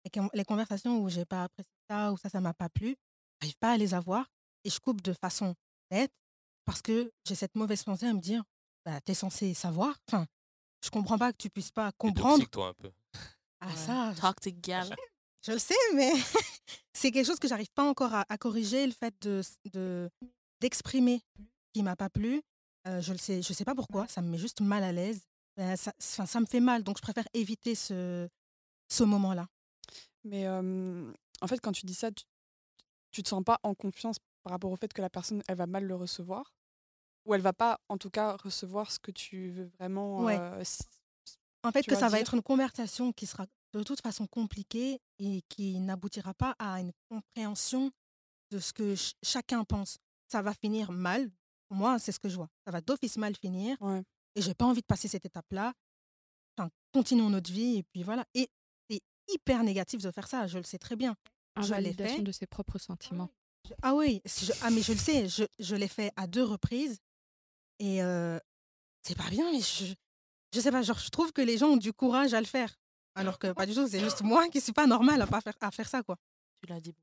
Et 0.03 0.09
que 0.09 0.19
les 0.33 0.45
conversations 0.45 0.99
où 1.01 1.09
j'ai 1.09 1.25
pas 1.25 1.43
apprécié 1.45 1.71
ça 1.89 2.11
ou 2.11 2.17
ça, 2.17 2.29
ça 2.29 2.39
m'a 2.39 2.53
pas 2.53 2.69
plu, 2.69 2.95
j'arrive 3.41 3.57
pas 3.57 3.71
à 3.71 3.77
les 3.77 3.93
avoir 3.93 4.29
et 4.63 4.69
je 4.69 4.79
coupe 4.79 5.01
de 5.01 5.13
façon 5.13 5.55
nette 5.91 6.11
parce 6.65 6.81
que 6.81 7.11
j'ai 7.25 7.35
cette 7.35 7.55
mauvaise 7.55 7.83
pensée 7.83 8.05
à 8.05 8.13
me 8.13 8.19
dire, 8.21 8.43
bah, 8.85 9.01
t'es 9.01 9.13
censé 9.13 9.53
savoir. 9.53 9.97
Enfin, 10.07 10.25
je 10.83 10.89
comprends 10.89 11.17
pas 11.17 11.31
que 11.31 11.37
tu 11.37 11.49
puisses 11.49 11.71
pas 11.71 11.91
comprendre. 11.93 12.35
toxique, 12.35 12.51
toi, 12.51 12.67
un 12.67 12.73
peu. 12.73 12.91
Ah 13.59 13.67
Ouais. 13.67 13.75
ça, 13.75 14.13
Toxic 14.19 14.61
gal. 14.61 14.95
je 15.45 15.51
le 15.51 15.59
sais, 15.59 15.75
mais 15.95 16.11
c'est 16.93 17.11
quelque 17.11 17.25
chose 17.25 17.39
que 17.39 17.47
j'arrive 17.47 17.71
pas 17.73 17.83
encore 17.83 18.13
à, 18.13 18.25
à 18.29 18.37
corriger, 18.37 18.85
le 18.85 18.93
fait 18.93 19.13
de 19.21 19.41
de- 19.73 20.09
d'exprimer 20.59 21.21
ce 21.37 21.43
qui 21.73 21.83
m'a 21.83 21.95
pas 21.95 22.09
plu. 22.09 22.41
Euh, 22.87 23.01
je 23.01 23.11
le 23.11 23.17
sais, 23.19 23.41
je 23.41 23.53
sais 23.53 23.65
pas 23.65 23.75
pourquoi, 23.75 24.07
ça 24.07 24.21
me 24.21 24.29
met 24.29 24.37
juste 24.37 24.61
mal 24.61 24.83
à 24.83 24.91
l'aise. 24.91 25.21
Euh, 25.59 25.75
ça, 25.75 26.39
me 26.39 26.45
fait 26.45 26.59
mal, 26.59 26.83
donc 26.83 26.97
je 26.97 27.01
préfère 27.01 27.27
éviter 27.33 27.73
ce, 27.75 28.27
ce 28.89 29.03
moment-là. 29.03 29.47
Mais 30.23 30.47
euh, 30.47 31.11
en 31.41 31.47
fait, 31.47 31.59
quand 31.59 31.71
tu 31.71 31.85
dis 31.85 31.95
ça, 31.95 32.11
tu, 32.11 32.23
tu 33.11 33.23
te 33.23 33.29
sens 33.29 33.43
pas 33.43 33.59
en 33.63 33.73
confiance 33.73 34.17
par 34.43 34.51
rapport 34.51 34.71
au 34.71 34.75
fait 34.75 34.93
que 34.93 35.01
la 35.01 35.09
personne, 35.09 35.41
elle 35.47 35.57
va 35.57 35.65
mal 35.65 35.83
le 35.83 35.95
recevoir? 35.95 36.53
Ou 37.25 37.33
elle 37.33 37.41
va 37.41 37.53
pas, 37.53 37.79
en 37.89 37.97
tout 37.97 38.09
cas, 38.09 38.37
recevoir 38.37 38.91
ce 38.91 38.99
que 38.99 39.11
tu 39.11 39.49
veux 39.49 39.69
vraiment 39.79 40.23
Ouais. 40.23 40.39
En 41.63 41.71
fait, 41.71 41.83
que 41.83 41.95
ça 41.95 42.07
va 42.07 42.19
être 42.19 42.35
une 42.35 42.43
conversation 42.43 43.11
qui 43.11 43.25
sera 43.25 43.45
de 43.73 43.83
toute 43.83 44.01
façon 44.01 44.27
compliquée 44.27 44.99
et 45.19 45.41
qui 45.49 45.79
n'aboutira 45.79 46.33
pas 46.33 46.55
à 46.59 46.79
une 46.79 46.91
compréhension 47.09 47.91
de 48.51 48.59
ce 48.59 48.73
que 48.73 48.95
ch- 48.95 49.13
chacun 49.23 49.63
pense. 49.63 49.97
Ça 50.31 50.41
va 50.41 50.53
finir 50.53 50.91
mal. 50.91 51.29
Moi, 51.69 51.99
c'est 51.99 52.11
ce 52.11 52.19
que 52.19 52.29
je 52.29 52.35
vois. 52.37 52.49
Ça 52.65 52.71
va 52.71 52.81
d'office 52.81 53.17
mal 53.17 53.35
finir. 53.35 53.75
Ouais. 53.81 54.01
Et 54.35 54.41
j'ai 54.41 54.53
pas 54.53 54.65
envie 54.65 54.81
de 54.81 54.85
passer 54.85 55.07
cette 55.07 55.25
étape-là. 55.25 55.73
Enfin, 56.57 56.69
continuons 56.93 57.29
notre 57.29 57.51
vie 57.51 57.77
et 57.77 57.83
puis 57.83 58.03
voilà. 58.03 58.25
Et 58.33 58.47
c'est 58.89 59.01
hyper 59.29 59.63
négatif 59.63 60.01
de 60.01 60.11
faire 60.11 60.27
ça, 60.27 60.47
je 60.47 60.57
le 60.57 60.63
sais 60.63 60.77
très 60.79 60.95
bien. 60.95 61.15
Je 61.57 61.61
l'ai 61.61 61.67
Invalidation 61.67 62.17
fait. 62.17 62.23
de 62.23 62.31
ses 62.31 62.47
propres 62.47 62.77
sentiments. 62.77 63.29
Je- 63.67 63.73
Ah 63.81 63.95
oui, 63.95 64.21
je- 64.25 64.53
ah 64.61 64.69
mais 64.69 64.81
je 64.81 64.93
le 64.93 64.97
sais, 64.97 65.27
je, 65.27 65.43
je 65.59 65.75
l'ai 65.75 65.87
fait 65.89 66.11
à 66.15 66.25
deux 66.27 66.43
reprises 66.43 66.99
et 67.79 68.01
euh, 68.01 68.39
c'est 69.03 69.17
pas 69.17 69.29
bien, 69.29 69.51
mais 69.51 69.59
je, 69.59 69.93
je 70.53 70.59
sais 70.59 70.71
pas, 70.71 70.81
genre 70.83 70.97
je 70.99 71.09
trouve 71.09 71.33
que 71.33 71.41
les 71.41 71.57
gens 71.57 71.69
ont 71.69 71.77
du 71.77 71.91
courage 71.93 72.33
à 72.33 72.39
le 72.39 72.45
faire, 72.47 72.73
alors 73.17 73.39
que 73.39 73.51
pas 73.51 73.65
du 73.65 73.73
tout, 73.73 73.87
c'est 73.87 73.99
juste 73.99 74.21
moi 74.23 74.47
qui 74.49 74.61
suis 74.61 74.73
pas 74.73 74.87
normale 74.87 75.21
à 75.21 75.27
pas 75.27 75.41
faire 75.41 75.53
à 75.61 75.71
faire 75.71 75.87
ça 75.89 76.03
quoi. 76.03 76.17
Tu 76.61 76.67
l'as 76.69 76.79
dit. 76.79 76.95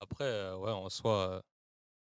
Après, 0.00 0.24
euh, 0.24 0.56
ouais, 0.56 0.70
en 0.70 0.88
soi, 0.88 1.30
euh, 1.30 1.40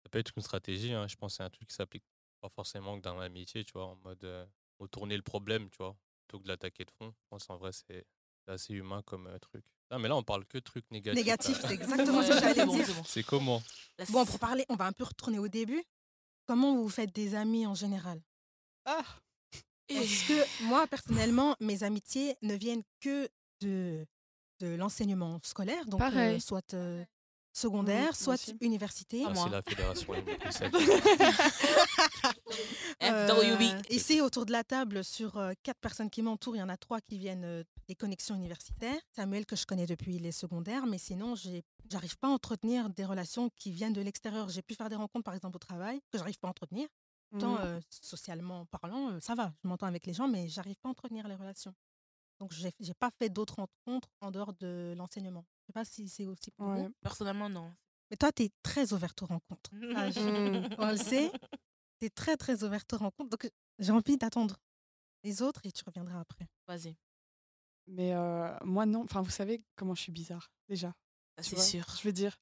ça 0.05 0.09
peut 0.11 0.19
être 0.19 0.33
une 0.37 0.43
stratégie. 0.43 0.93
hein. 0.93 1.07
Je 1.09 1.17
pense 1.17 1.33
que 1.33 1.37
c'est 1.39 1.43
un 1.43 1.51
truc 1.51 1.69
qui 1.69 1.75
s'applique 1.75 2.05
pas 2.41 2.49
forcément 2.49 2.97
que 2.97 3.03
dans 3.03 3.15
l'amitié, 3.17 3.65
tu 3.65 3.73
vois, 3.73 3.87
en 3.87 3.97
mode 4.05 4.23
euh, 4.25 4.47
retourner 4.79 5.17
le 5.17 5.23
problème, 5.23 5.69
tu 5.71 5.79
vois, 5.79 5.97
plutôt 6.21 6.39
que 6.39 6.45
de 6.45 6.49
l'attaquer 6.49 6.85
de 6.85 6.91
fond. 6.91 7.13
Je 7.13 7.25
pense 7.31 7.49
en 7.51 7.57
vrai, 7.57 7.71
c'est 7.73 8.05
assez 8.47 8.75
humain 8.75 9.03
comme 9.03 9.27
euh, 9.27 9.39
truc. 9.39 9.65
Non, 9.91 9.99
mais 9.99 10.09
là, 10.09 10.17
on 10.17 10.23
parle 10.23 10.45
que 10.47 10.59
de 10.59 10.63
trucs 10.63 10.91
négatifs. 10.91 11.25
Négatif, 11.25 11.59
c'est 11.61 11.73
exactement 11.75 12.23
ce 12.23 12.29
que 12.29 12.41
j'allais 12.41 12.67
dire. 12.67 12.87
c'est 13.07 13.23
comment? 13.23 13.63
Bon, 14.11 14.25
pour 14.25 14.39
parler, 14.39 14.65
on 14.69 14.77
va 14.77 14.87
un 14.87 14.93
peu 14.93 15.05
retourner 15.05 15.39
au 15.39 15.49
début. 15.49 15.83
Comment 16.47 16.75
vous 16.75 16.85
vous 16.85 16.89
faites 16.89 17.15
des 17.15 17.35
amis 17.35 17.67
en 17.67 17.75
général? 17.75 18.21
Ah 18.85 19.05
Parce 19.95 20.23
que 20.29 20.65
moi, 20.65 20.87
personnellement, 20.87 21.57
mes 21.61 21.83
amitiés 21.83 22.37
ne 22.43 22.55
viennent 22.55 22.83
que 23.01 23.29
de, 23.61 24.07
de 24.61 24.69
l'enseignement 24.75 25.39
scolaire, 25.43 25.87
donc 25.87 26.01
euh, 26.37 26.39
soit 26.41 26.75
euh, 26.75 27.05
secondaire, 27.53 28.17
soit 28.17 28.35
aussi. 28.35 28.57
université. 28.61 29.25
Ah, 29.27 29.31
moi. 29.35 29.49
la 29.49 29.63
fédération. 29.63 30.13
Euh, 33.03 33.27
ici, 33.91 34.21
autour 34.21 34.47
de 34.47 34.53
la 34.53 34.63
table, 34.63 35.03
sur 35.03 35.37
euh, 35.37 35.53
quatre 35.65 35.81
personnes 35.81 36.09
qui 36.09 36.23
m'entourent, 36.23 36.55
il 36.55 36.61
y 36.61 36.63
en 36.63 36.69
a 36.69 36.77
trois 36.77 37.01
qui 37.01 37.19
viennent 37.19 37.45
euh, 37.45 37.65
des 37.89 37.97
connexions 37.97 38.37
universitaires. 38.37 39.01
Samuel, 39.17 39.45
que 39.45 39.57
je 39.57 39.67
connais 39.67 39.87
depuis 39.87 40.19
les 40.21 40.31
secondaires, 40.31 40.87
mais 40.87 40.99
sinon, 40.99 41.35
j'ai- 41.35 41.65
j'arrive 41.91 42.17
pas 42.19 42.29
à 42.29 42.31
entretenir 42.31 42.89
des 42.91 43.05
relations 43.05 43.51
qui 43.57 43.73
viennent 43.73 43.93
de 43.93 44.01
l'extérieur. 44.03 44.49
J'ai 44.51 44.63
pu 44.63 44.75
faire 44.77 44.89
des 44.89 44.95
rencontres, 44.95 45.25
par 45.25 45.35
exemple, 45.35 45.57
au 45.57 45.59
travail, 45.59 46.01
que 46.13 46.19
j'arrive 46.19 46.39
pas 46.39 46.47
à 46.47 46.51
entretenir. 46.51 46.87
Euh, 47.35 47.81
socialement 47.91 48.67
parlant, 48.67 49.13
euh, 49.13 49.21
ça 49.21 49.35
va, 49.35 49.53
je 49.63 49.69
m'entends 49.69 49.87
avec 49.87 50.07
les 50.07 50.13
gens, 50.13 50.29
mais 50.29 50.49
j'arrive 50.49 50.77
pas 50.81 50.89
à 50.89 50.93
entretenir 50.93 51.27
les 51.29 51.35
relations. 51.35 51.75
Donc, 52.41 52.53
j'ai 52.53 52.73
j'ai 52.81 52.95
pas 52.95 53.11
fait 53.19 53.29
d'autres 53.29 53.57
rencontres 53.57 54.09
en 54.21 54.31
dehors 54.31 54.53
de 54.55 54.95
l'enseignement. 54.97 55.45
Je 55.63 55.67
sais 55.69 55.73
pas 55.73 55.85
si 55.85 56.09
c'est 56.09 56.27
aussi 56.27 56.51
pour 56.51 56.67
Ouais. 56.69 56.83
vous. 56.83 56.93
Personnellement, 57.01 57.49
non. 57.49 57.73
Mais 58.11 58.17
toi, 58.17 58.33
tu 58.33 58.43
es 58.45 58.51
très 58.63 58.93
ouverte 58.93 59.23
aux 59.23 59.27
rencontres. 59.27 59.71
Ça, 59.95 60.11
je- 60.11 60.21
Mm. 60.69 60.75
on 60.79 60.87
le 60.91 60.97
sait. 60.97 61.31
Tu 61.99 62.07
es 62.07 62.11
très, 62.11 62.37
très 62.37 62.65
ouverte 62.65 62.93
aux 62.93 62.99
rencontres. 62.99 63.31
Donc, 63.31 63.51
j'ai 63.79 63.93
envie 63.93 64.17
d'attendre 64.19 64.59
les 65.25 65.41
autres 65.41 65.61
et 65.65 65.73
tu 65.73 65.83
reviendras 65.87 66.21
après. 66.21 66.49
Vas-y, 66.67 66.97
Mais 67.87 68.13
euh, 68.15 68.55
moi, 68.65 68.87
non. 68.87 69.03
Enfin, 69.05 69.23
vous 69.23 69.31
savez 69.31 69.63
comment 69.77 69.95
je 69.95 70.03
suis 70.03 70.13
bizarre, 70.13 70.51
déjà. 70.69 70.93
tu 71.39 71.45
c'est 71.45 71.59
sûr. 71.61 71.87
Je 71.97 72.03
veux 72.09 72.13
dire, 72.13 72.37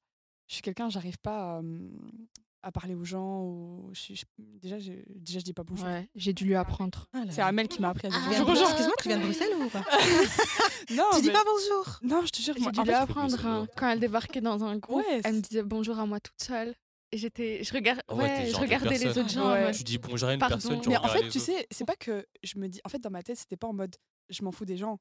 je 0.47 0.55
suis 0.55 0.61
quelqu'un, 0.63 0.89
j'arrive 0.89 1.17
pas 1.19 1.55
à, 1.55 1.59
hum, 1.59 2.27
à 2.63 2.71
parler 2.71 2.95
aux 2.95 3.03
gens. 3.03 3.43
Ou 3.43 3.89
je 3.93 3.99
suis- 3.99 4.15
je- 4.15 4.23
déjà, 4.37 4.77
je, 4.79 4.93
déjà, 5.09 5.39
je 5.39 5.43
dis 5.45 5.53
pas 5.53 5.63
bonjour. 5.63 5.85
Ouais, 5.87 6.07
j'ai 6.15 6.33
dû 6.33 6.45
lui 6.45 6.55
apprendre. 6.55 7.07
Ah 7.13 7.23
C'est. 7.29 7.41
Amel 7.41 7.67
qui 7.67 7.81
m'a 7.81 7.89
appris 7.89 8.07
à 8.07 8.09
dire 8.11 8.19
Ah, 8.23 8.39
de- 8.39 8.45
bonjour. 8.45 8.63
Excuse-moi, 8.67 8.93
tu 9.01 9.07
viens 9.09 9.17
de 9.17 9.23
Bruxelles 9.23 9.53
ou 9.59 9.69
pas 9.69 9.83
Non, 10.91 11.03
Tu 11.15 11.21
dis 11.21 11.27
mais- 11.27 11.33
pas 11.33 11.43
bonjour 11.45 11.99
Non, 12.03 12.25
je 12.25 12.31
te 12.31 12.41
jure. 12.41 12.55
J'ai 12.57 12.71
dû 12.71 12.81
lui 12.81 12.91
apprendre 12.93 13.45
hein, 13.45 13.67
quand 13.75 13.89
elle 13.89 13.99
débarquait 13.99 14.41
dans 14.41 14.63
un 14.63 14.77
groupe. 14.77 14.97
Ouais, 15.05 15.21
elle 15.23 15.31
me 15.33 15.41
c'est- 15.41 15.49
disait 15.49 15.63
bonjour 15.63 15.97
à 15.99 16.05
moi 16.05 16.19
toute 16.19 16.41
seule. 16.41 16.75
Et 17.13 17.17
j'étais, 17.17 17.61
je, 17.61 17.73
regard... 17.73 17.97
Ah 18.07 18.15
ouais, 18.15 18.23
ouais, 18.23 18.49
je 18.49 18.55
regardais 18.55 18.97
les 18.97 19.17
autres 19.17 19.27
gens. 19.29 19.51
Ouais. 19.51 19.71
Tu 19.73 19.83
dis 19.83 19.97
bonjour 19.97 20.29
à 20.29 20.33
une 20.33 20.39
Pardon. 20.39 20.55
personne, 20.55 20.79
tu 20.79 20.87
Mais 20.89 20.95
en 20.97 21.07
fait, 21.09 21.19
tu 21.23 21.37
autres. 21.37 21.39
sais, 21.39 21.67
c'est 21.69 21.83
pas 21.85 21.97
que 21.97 22.25
je 22.41 22.57
me 22.57 22.69
dis. 22.69 22.79
En 22.85 22.89
fait, 22.89 22.99
dans 22.99 23.09
ma 23.09 23.21
tête, 23.21 23.37
c'était 23.37 23.57
pas 23.57 23.67
en 23.67 23.73
mode 23.73 23.95
je 24.29 24.43
m'en 24.43 24.51
fous 24.53 24.63
des 24.63 24.77
gens. 24.77 24.97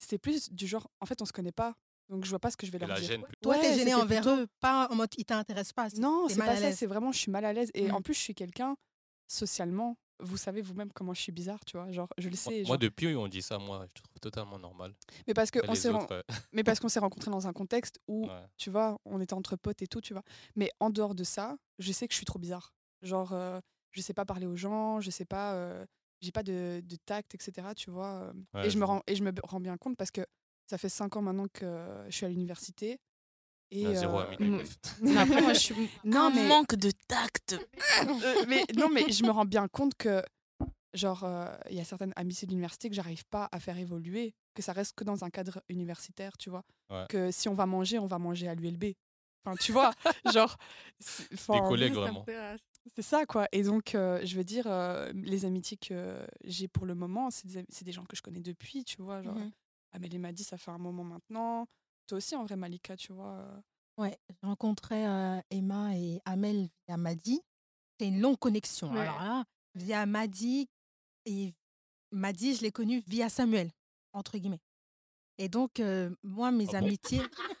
C'était 0.00 0.18
plus 0.18 0.50
du 0.50 0.66
genre, 0.66 0.88
en 1.00 1.06
fait, 1.06 1.22
on 1.22 1.24
se 1.24 1.32
connaît 1.32 1.52
pas. 1.52 1.76
Donc, 2.08 2.24
je 2.24 2.30
vois 2.30 2.38
pas 2.38 2.50
ce 2.50 2.56
que 2.56 2.66
je 2.66 2.72
vais 2.72 2.78
leur 2.78 2.88
la 2.88 3.00
dire. 3.00 3.08
gêne 3.08 3.22
plus. 3.22 3.36
Toi, 3.40 3.54
Ouais, 3.54 3.60
t'es 3.60 3.68
gêné 3.74 3.90
c'était 3.90 3.94
envers 3.94 4.22
plutôt- 4.22 4.36
eux, 4.42 4.46
pas 4.60 4.88
en 4.90 4.94
mode 4.96 5.10
ils 5.16 5.24
t'intéressent 5.24 5.72
pas. 5.72 5.88
Non, 5.98 6.26
c'est 6.28 6.36
mal 6.36 6.48
pas 6.48 6.52
à 6.52 6.56
ça. 6.56 6.62
l'aise. 6.62 6.76
C'est 6.76 6.86
vraiment, 6.86 7.10
je 7.12 7.18
suis 7.18 7.30
mal 7.30 7.44
à 7.44 7.52
l'aise. 7.52 7.70
Et 7.74 7.90
en 7.90 8.02
plus, 8.02 8.14
je 8.14 8.20
suis 8.20 8.34
quelqu'un, 8.34 8.76
socialement, 9.28 9.96
vous 10.20 10.36
savez 10.36 10.60
vous-même 10.62 10.92
comment 10.92 11.14
je 11.14 11.20
suis 11.22 11.32
bizarre, 11.32 11.64
tu 11.64 11.76
vois. 11.76 11.90
Genre, 11.90 12.08
je 12.18 12.28
le 12.28 12.34
Moi, 12.34 12.36
sais. 12.36 12.50
moi, 12.58 12.64
genre. 12.64 12.78
depuis, 12.78 13.16
on 13.16 13.28
dit 13.28 13.42
ça, 13.42 13.58
moi, 13.58 13.84
je 13.88 13.92
te 14.00 14.02
trouve 14.06 14.20
totalement 14.20 14.58
normal. 14.58 14.94
Mais 15.26 15.34
parce 15.34 15.50
que 15.50 15.58
Mais 15.60 15.68
on 15.68 15.72
les 15.72 15.78
s'est 15.78 15.88
autres, 15.88 16.24
mais 16.52 16.62
parce 16.62 16.78
qu'on 16.80 16.88
s'est 16.88 17.00
rencontrés 17.00 17.30
dans 17.30 17.46
un 17.48 17.52
contexte 17.52 17.98
où, 18.06 18.26
ouais. 18.26 18.44
tu 18.56 18.70
vois, 18.70 19.00
on 19.04 19.20
était 19.20 19.34
entre 19.34 19.56
potes 19.56 19.82
et 19.82 19.86
tout, 19.86 20.00
tu 20.00 20.12
vois. 20.12 20.22
Mais 20.54 20.70
en 20.80 20.90
dehors 20.90 21.14
de 21.14 21.24
ça, 21.24 21.56
je 21.78 21.92
sais 21.92 22.06
que 22.06 22.12
je 22.12 22.18
suis 22.18 22.26
trop 22.26 22.38
bizarre. 22.38 22.72
Genre, 23.02 23.32
euh, 23.32 23.60
je 23.90 24.00
sais 24.00 24.14
pas 24.14 24.24
parler 24.24 24.46
aux 24.46 24.54
gens, 24.56 25.00
je 25.00 25.10
sais 25.10 25.24
pas, 25.24 25.54
euh, 25.54 25.84
j'ai 26.20 26.30
pas 26.30 26.42
de, 26.44 26.80
de 26.84 26.96
tact, 27.04 27.34
etc. 27.34 27.68
Tu 27.74 27.90
vois. 27.90 28.14
euh, 28.22 28.32
Ouais, 28.54 28.66
et, 28.66 28.70
je 28.70 28.78
me 28.78 28.84
rends, 28.84 29.02
et 29.08 29.16
je 29.16 29.24
me 29.24 29.32
rends 29.42 29.60
bien 29.60 29.76
compte 29.76 29.96
parce 29.96 30.10
que 30.12 30.24
ça 30.72 30.78
fait 30.78 30.88
cinq 30.88 31.16
ans 31.16 31.20
maintenant 31.22 31.48
que 31.52 31.66
je 32.08 32.16
suis 32.16 32.24
à 32.24 32.30
l'université. 32.30 32.98
Et, 33.70 33.84
Un 33.86 33.94
zéro 33.94 34.20
euh, 34.20 34.36
mm. 34.38 34.62
Mais 35.02 35.16
après, 35.18 35.42
moi, 35.42 35.52
je 35.52 35.58
suis. 35.58 35.74
non, 36.04 36.22
Un 36.28 36.30
mais, 36.30 36.48
manque 36.48 36.74
de 36.76 36.90
tact. 37.08 37.52
euh, 38.08 38.44
mais 38.48 38.64
non, 38.74 38.88
mais 38.88 39.10
je 39.12 39.22
me 39.22 39.30
rends 39.30 39.44
bien 39.44 39.68
compte 39.68 39.94
que, 39.96 40.22
genre, 40.94 41.24
euh, 41.24 41.54
il 41.68 41.76
y 41.76 41.80
a 41.80 41.84
certaines 41.84 42.14
amitiés 42.16 42.46
de 42.46 42.52
l'université 42.52 42.88
que 42.88 42.94
j'arrive 42.94 43.24
pas 43.26 43.50
à 43.52 43.60
faire 43.60 43.76
évoluer, 43.76 44.34
que 44.54 44.62
ça 44.62 44.72
reste 44.72 44.94
que 44.94 45.04
dans 45.04 45.24
un 45.24 45.30
cadre 45.30 45.60
universitaire, 45.68 46.38
tu 46.38 46.48
vois? 46.48 46.64
Ouais. 46.90 47.04
Que 47.10 47.30
si 47.30 47.50
on 47.50 47.54
va 47.54 47.66
manger, 47.66 47.98
on 47.98 48.06
va 48.06 48.18
manger 48.18 48.48
à 48.48 48.54
l'ULB. 48.54 48.94
Enfin, 49.44 49.56
tu 49.56 49.72
vois, 49.72 49.92
genre. 50.32 50.56
c'est- 51.00 51.28
Des 51.52 51.60
collègues, 51.60 51.92
vraiment. 51.92 52.24
C'est 52.96 53.02
ça, 53.02 53.26
quoi. 53.26 53.46
Et 53.52 53.62
donc, 53.62 53.94
euh, 53.94 54.20
je 54.24 54.36
veux 54.36 54.42
dire, 54.44 54.66
euh, 54.66 55.10
les 55.14 55.44
amitiés 55.44 55.76
que 55.76 56.18
j'ai 56.44 56.66
pour 56.66 56.84
le 56.86 56.94
moment, 56.94 57.30
c'est 57.30 57.46
des, 57.46 57.58
am- 57.58 57.66
c'est 57.68 57.84
des 57.84 57.92
gens 57.92 58.04
que 58.04 58.16
je 58.16 58.22
connais 58.22 58.40
depuis, 58.40 58.84
tu 58.84 59.00
vois. 59.02 59.22
Genre, 59.22 59.34
Mhm. 59.36 59.52
Amélie 59.92 60.18
m'a 60.18 60.32
dit, 60.32 60.44
ça 60.44 60.56
fait 60.58 60.70
un 60.70 60.78
moment 60.78 61.04
maintenant. 61.04 61.66
toi 62.06 62.18
aussi, 62.18 62.34
en 62.34 62.44
vrai, 62.44 62.56
Malika, 62.56 62.96
tu 62.96 63.12
vois. 63.12 63.44
Ouais, 63.98 64.18
j'ai 64.30 64.46
rencontré 64.46 65.06
euh, 65.06 65.38
Emma 65.50 65.94
et 65.96 66.20
Amel 66.24 66.68
via 66.88 66.96
Madi. 66.96 67.40
C'est 68.00 68.08
une 68.08 68.20
longue 68.20 68.38
connexion. 68.38 68.90
Ouais. 68.92 69.00
Alors 69.00 69.22
là, 69.22 69.44
via 69.74 70.06
Madi, 70.06 70.68
et 71.26 71.52
Madi, 72.10 72.54
je 72.56 72.62
l'ai 72.62 72.72
connu 72.72 73.02
via 73.06 73.28
Samuel, 73.28 73.70
entre 74.12 74.38
guillemets. 74.38 74.60
Et 75.38 75.48
donc, 75.48 75.78
euh, 75.80 76.10
moi, 76.22 76.50
mes 76.50 76.66
Ah 76.74 76.78
amitiés. 76.78 77.22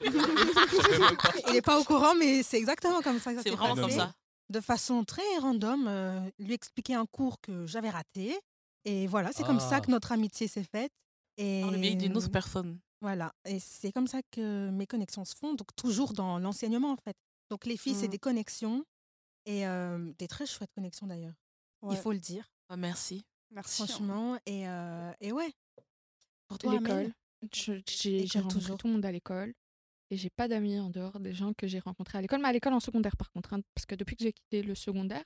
Il 1.46 1.52
n'est 1.52 1.62
pas 1.62 1.78
au 1.80 1.84
courant, 1.84 2.14
mais 2.14 2.42
c'est 2.42 2.58
exactement 2.58 3.00
comme 3.02 3.18
ça 3.18 3.32
que 3.32 3.38
ça 3.38 3.42
C'est 3.42 3.50
s'est 3.50 3.56
vraiment 3.56 3.74
comme 3.74 3.84
passé. 3.84 3.96
ça. 3.98 4.12
De 4.50 4.60
façon 4.60 5.04
très 5.04 5.22
random, 5.40 5.86
euh, 5.88 6.20
lui 6.38 6.52
expliquer 6.52 6.94
un 6.94 7.06
cours 7.06 7.40
que 7.40 7.66
j'avais 7.66 7.90
raté. 7.90 8.38
Et 8.84 9.06
voilà, 9.06 9.32
c'est 9.32 9.44
comme 9.44 9.60
ça 9.60 9.76
Ah. 9.76 9.80
que 9.80 9.90
notre 9.90 10.12
amitié 10.12 10.48
s'est 10.48 10.64
faite. 10.64 10.92
Et 11.38 11.60
Par 11.62 11.70
le 11.70 11.78
biais 11.78 11.94
d'une 11.94 12.16
autre 12.16 12.30
personne. 12.30 12.78
voilà, 13.00 13.34
et 13.44 13.58
c'est 13.58 13.90
comme 13.92 14.06
ça 14.06 14.20
que 14.30 14.70
mes 14.70 14.86
connexions 14.86 15.24
se 15.24 15.34
font, 15.34 15.54
donc 15.54 15.74
toujours 15.76 16.12
dans 16.12 16.38
l'enseignement 16.38 16.92
en 16.92 16.96
fait. 16.96 17.16
Donc 17.50 17.64
les 17.66 17.76
filles, 17.76 17.94
c'est 17.94 18.04
Mhm. 18.06 18.10
des 18.12 18.18
connexions 18.18 18.84
et 19.46 19.66
euh, 19.66 20.12
des 20.18 20.28
très 20.28 20.46
chouettes 20.46 20.72
connexions 20.74 21.06
d'ailleurs, 21.06 21.34
ouais. 21.82 21.94
il 21.94 21.98
faut 21.98 22.12
le 22.12 22.18
dire, 22.18 22.50
Ah, 22.68 22.76
merci. 22.76 23.24
Merci. 23.50 23.82
hein. 23.82 23.86
franchement. 23.86 24.38
Et, 24.46 24.68
euh, 24.68 25.12
et 25.20 25.32
ouais, 25.32 25.52
pour 26.48 26.58
toi, 26.58 26.72
L'école. 26.78 27.12
J'ai 27.52 28.24
rencontré 28.40 28.76
tout 28.76 28.86
le 28.86 28.92
monde 28.92 29.04
à 29.04 29.10
l'école. 29.12 29.52
Et 30.10 30.16
j'ai 30.16 30.30
pas 30.30 30.46
d'amis 30.46 30.78
en 30.78 30.90
dehors 30.90 31.18
des 31.20 31.32
gens 31.32 31.54
que 31.54 31.66
j'ai 31.66 31.78
rencontrés 31.78 32.18
à 32.18 32.20
l'école, 32.20 32.40
mais 32.42 32.48
à 32.48 32.52
l'école 32.52 32.74
en 32.74 32.80
secondaire 32.80 33.16
par 33.16 33.30
contre. 33.32 33.54
hein, 33.54 33.60
parce 33.74 33.86
que 33.86 33.94
depuis 33.94 34.14
que 34.14 34.22
j'ai 34.24 34.32
quitté 34.34 34.62
le 34.62 34.74
secondaire, 34.74 35.24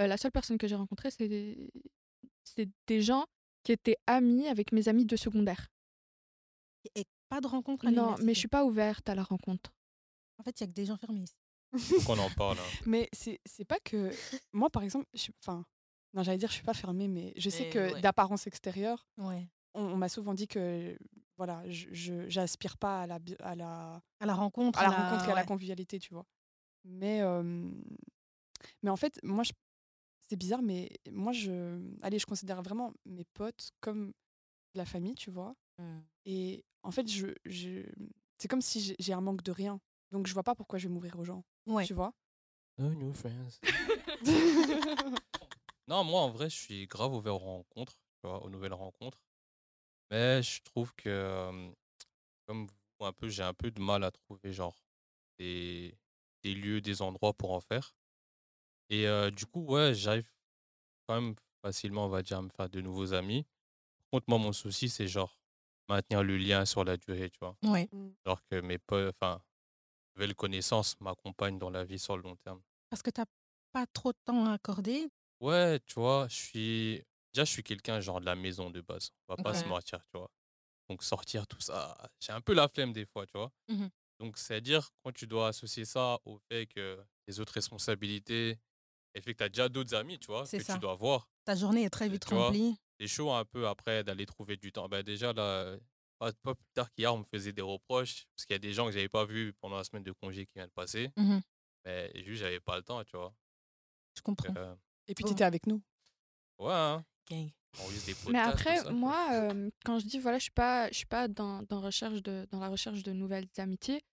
euh, 0.00 0.06
la 0.06 0.16
seule 0.16 0.32
personne 0.32 0.56
que 0.56 0.66
j'ai 0.66 0.74
rencontrée, 0.76 1.10
c'est 1.10 1.28
des... 1.28 1.70
c'est 2.42 2.68
des 2.86 3.02
gens 3.02 3.26
qui 3.64 3.72
étaient 3.72 3.96
amis 4.06 4.46
avec 4.46 4.70
mes 4.72 4.88
amis 4.88 5.04
de 5.06 5.16
secondaire. 5.16 5.68
Et 6.94 7.04
pas 7.28 7.40
de 7.40 7.46
rencontre 7.46 7.86
à 7.86 7.90
Non, 7.90 8.14
mais 8.22 8.34
je 8.34 8.38
suis 8.38 8.48
pas 8.48 8.64
ouverte 8.64 9.08
à 9.08 9.14
la 9.14 9.22
rencontre. 9.22 9.72
En 10.38 10.42
fait, 10.42 10.60
il 10.60 10.62
y 10.62 10.64
a 10.64 10.66
que 10.68 10.72
des 10.72 10.86
gens 10.86 10.96
fermés 10.96 11.22
ici. 11.22 11.34
Faut 12.00 12.00
qu'on 12.14 12.18
en 12.20 12.30
parle. 12.30 12.58
hein. 12.58 12.62
Mais 12.86 13.08
c'est 13.12 13.40
c'est 13.46 13.64
pas 13.64 13.80
que. 13.80 14.10
Moi, 14.52 14.70
par 14.70 14.82
exemple, 14.84 15.06
je 15.14 15.18
suis- 15.22 15.34
enfin. 15.44 15.64
Non, 16.12 16.22
j'allais 16.22 16.38
dire, 16.38 16.48
je 16.50 16.54
suis 16.54 16.62
pas 16.62 16.74
fermée, 16.74 17.08
mais 17.08 17.32
je 17.36 17.50
sais 17.50 17.68
que 17.70 17.92
ouais. 17.94 18.00
d'apparence 18.00 18.46
extérieure, 18.46 19.04
Ouais. 19.18 19.48
on, 19.74 19.82
on 19.82 19.96
m'a 19.96 20.08
souvent 20.08 20.32
dit 20.32 20.46
que 20.46 20.96
voilà, 21.36 21.68
je 21.68 22.28
j'aspire 22.28 22.78
pas 22.78 23.00
à 23.02 23.06
la, 23.08 23.18
à 23.40 23.56
la, 23.56 24.00
À 24.20 24.26
la 24.26 24.34
rencontre. 24.34 24.78
à 24.78 24.84
la 24.84 24.90
rencontre 24.90 25.28
et 25.28 25.32
à 25.32 25.34
la 25.34 25.42
convivialité, 25.44 25.98
tu 25.98 26.14
vois. 26.14 26.24
Mais, 26.84 27.20
euh, 27.22 27.42
mais 28.84 28.90
en 28.90 28.96
fait, 28.96 29.18
moi, 29.24 29.42
je- 29.42 29.50
c'est 30.28 30.36
bizarre, 30.36 30.62
mais 30.62 30.90
moi, 31.10 31.32
je, 31.32 31.80
allez, 32.02 32.18
je 32.18 32.26
considère 32.26 32.62
vraiment 32.62 32.92
mes 33.04 33.24
potes 33.24 33.70
comme 33.80 34.08
de 34.08 34.78
la 34.78 34.84
famille, 34.86 35.14
tu 35.14 35.30
vois? 35.30 35.54
Hmm. 35.78 36.00
Et 36.24 36.64
en 36.82 36.90
fait, 36.90 37.06
je, 37.08 37.28
je, 37.44 37.82
c'est 38.38 38.48
comme 38.48 38.62
si 38.62 38.94
j'ai- 38.98 39.12
un 39.12 39.20
manque 39.20 39.42
de 39.42 39.52
rien. 39.52 39.80
Donc, 40.12 40.26
je 40.26 40.34
vois 40.34 40.42
pas 40.42 40.54
pourquoi 40.54 40.78
je 40.78 40.88
vais 40.88 40.94
m'ouvrir 40.94 41.18
aux 41.18 41.24
gens, 41.24 41.44
Ouais. 41.66 41.84
tu 41.84 41.94
vois? 41.94 42.12
No 42.78 42.92
new 42.94 43.12
friends. 43.12 43.60
Non, 45.86 46.02
moi, 46.02 46.20
en 46.22 46.30
vrai, 46.30 46.48
je 46.48 46.56
suis 46.56 46.86
grave 46.86 47.12
ouvert 47.14 47.34
aux 47.34 47.38
rencontres, 47.38 47.92
tu 48.16 48.26
vois, 48.26 48.42
aux 48.42 48.48
nouvelles 48.50 48.72
rencontres. 48.72 49.20
Mais 50.10 50.42
je 50.42 50.62
trouve 50.62 50.94
que, 50.94 51.70
comme 52.46 52.66
vous, 52.66 53.04
un 53.06 53.12
peu, 53.12 53.28
j'ai 53.28 53.42
un 53.42 53.52
peu 53.54 53.70
de 53.70 53.80
mal 53.80 54.02
à 54.02 54.10
trouver, 54.10 54.52
genre, 54.52 54.76
des, 55.38 55.94
des 56.42 56.54
lieux, 56.54 56.80
des 56.80 57.02
endroits 57.02 57.34
pour 57.34 57.52
en 57.52 57.60
faire. 57.60 57.94
Et 58.90 59.06
euh, 59.06 59.30
du 59.30 59.46
coup, 59.46 59.62
ouais, 59.64 59.94
j'arrive 59.94 60.28
quand 61.08 61.20
même 61.20 61.34
facilement, 61.64 62.06
on 62.06 62.08
va 62.08 62.22
dire, 62.22 62.38
à 62.38 62.42
me 62.42 62.48
faire 62.50 62.68
de 62.70 62.80
nouveaux 62.80 63.14
amis. 63.14 63.44
Par 64.10 64.20
contre, 64.20 64.26
moi, 64.30 64.38
mon 64.38 64.52
souci, 64.52 64.88
c'est 64.90 65.08
genre 65.08 65.40
maintenir 65.88 66.22
le 66.24 66.36
lien 66.38 66.64
sur 66.66 66.84
la 66.84 66.96
durée, 66.96 67.30
tu 67.30 67.38
vois? 67.40 67.58
Ouais. 67.64 67.88
Genre 68.26 68.42
que 68.50 68.60
mes 68.60 68.78
potes, 68.78 69.14
enfin, 69.20 69.42
nouvelles 70.16 70.34
connaissances 70.36 71.00
m'accompagnent 71.00 71.58
dans 71.58 71.70
la 71.70 71.84
vie 71.84 71.98
sur 72.00 72.16
le 72.16 72.24
long 72.24 72.36
terme. 72.36 72.62
Parce 72.90 73.02
que 73.02 73.10
tu 73.10 73.20
n'as 73.20 73.26
pas 73.72 73.86
trop 73.86 74.12
de 74.12 74.18
temps 74.24 74.46
à 74.46 74.52
accorder? 74.54 75.08
Ouais, 75.40 75.80
tu 75.86 75.94
vois, 75.94 76.26
je 76.28 76.34
suis. 76.36 77.04
Déjà, 77.32 77.44
je 77.44 77.50
suis 77.50 77.62
quelqu'un 77.62 78.00
genre 78.00 78.20
de 78.20 78.26
la 78.26 78.36
maison 78.36 78.70
de 78.70 78.80
base. 78.80 79.10
On 79.28 79.34
va 79.34 79.38
pas 79.38 79.54
se 79.54 79.66
mentir, 79.66 80.00
tu 80.06 80.16
vois? 80.18 80.30
Donc, 80.90 81.02
sortir, 81.02 81.46
tout 81.48 81.60
ça, 81.60 81.96
j'ai 82.20 82.32
un 82.32 82.40
peu 82.42 82.54
la 82.54 82.68
flemme 82.68 82.92
des 82.92 83.06
fois, 83.06 83.26
tu 83.26 83.38
vois? 83.38 83.52
Mhm. 83.68 83.90
Donc, 84.20 84.38
c'est-à-dire, 84.38 84.90
quand 85.04 85.12
tu 85.12 85.26
dois 85.26 85.48
associer 85.48 85.84
ça 85.84 86.18
au 86.24 86.38
fait 86.50 86.66
que 86.66 87.04
les 87.28 87.40
autres 87.40 87.54
responsabilités, 87.54 88.58
et 89.14 89.20
fait 89.20 89.32
que 89.32 89.38
tu 89.38 89.44
as 89.44 89.48
déjà 89.48 89.68
d'autres 89.68 89.94
amis, 89.94 90.18
tu 90.18 90.26
vois, 90.26 90.44
C'est 90.46 90.58
que 90.58 90.64
ça. 90.64 90.74
tu 90.74 90.80
dois 90.80 90.94
voir, 90.96 91.28
Ta 91.44 91.54
journée 91.56 91.84
est 91.84 91.90
très 91.90 92.08
vite 92.08 92.26
tu 92.26 92.34
remplie. 92.34 92.76
c'est 92.98 93.06
chaud 93.06 93.30
un 93.32 93.44
peu 93.44 93.66
après 93.68 94.02
d'aller 94.04 94.26
trouver 94.26 94.56
du 94.56 94.72
temps. 94.72 94.88
Bah, 94.88 95.02
déjà, 95.02 95.32
là, 95.32 95.76
pas, 96.18 96.32
pas 96.42 96.54
plus 96.54 96.66
tard 96.74 96.90
qu'hier, 96.92 97.12
on 97.14 97.18
me 97.18 97.24
faisait 97.24 97.52
des 97.52 97.62
reproches, 97.62 98.26
parce 98.34 98.46
qu'il 98.46 98.54
y 98.54 98.56
a 98.56 98.58
des 98.58 98.72
gens 98.72 98.86
que 98.86 98.92
j'avais 98.92 99.08
pas 99.08 99.24
vus 99.24 99.52
pendant 99.60 99.76
la 99.76 99.84
semaine 99.84 100.02
de 100.04 100.12
congé 100.12 100.46
qui 100.46 100.52
vient 100.56 100.66
de 100.66 100.72
passer. 100.72 101.10
Mhm. 101.16 101.42
Mais 101.84 102.10
juste, 102.24 102.40
j'avais 102.40 102.60
pas 102.60 102.76
le 102.76 102.82
temps, 102.82 103.02
tu 103.04 103.16
vois. 103.16 103.34
Je 104.16 104.22
comprends. 104.22 104.54
Euh, 104.56 104.74
Et 105.08 105.14
puis, 105.14 105.24
tu 105.24 105.32
étais 105.32 105.44
avec 105.44 105.66
nous. 105.66 105.82
ouais, 106.58 106.72
hein, 106.72 107.04
Gang. 107.30 107.50
Mais 108.28 108.38
après, 108.38 108.76
ça, 108.78 108.90
moi, 108.92 109.28
euh, 109.32 109.68
quand 109.84 109.98
je 109.98 110.06
dis 110.06 110.20
voilà, 110.20 110.38
je 110.38 110.44
suis 110.44 110.52
pas, 110.52 110.88
je 110.90 110.94
suis 110.98 111.06
pas 111.06 111.26
dans, 111.26 111.62
dans, 111.64 111.80
recherche 111.80 112.22
de, 112.22 112.46
dans 112.52 112.60
la 112.60 112.68
recherche 112.68 113.02
de 113.02 113.12
nouvelles 113.12 113.48
amitiés. 113.58 114.04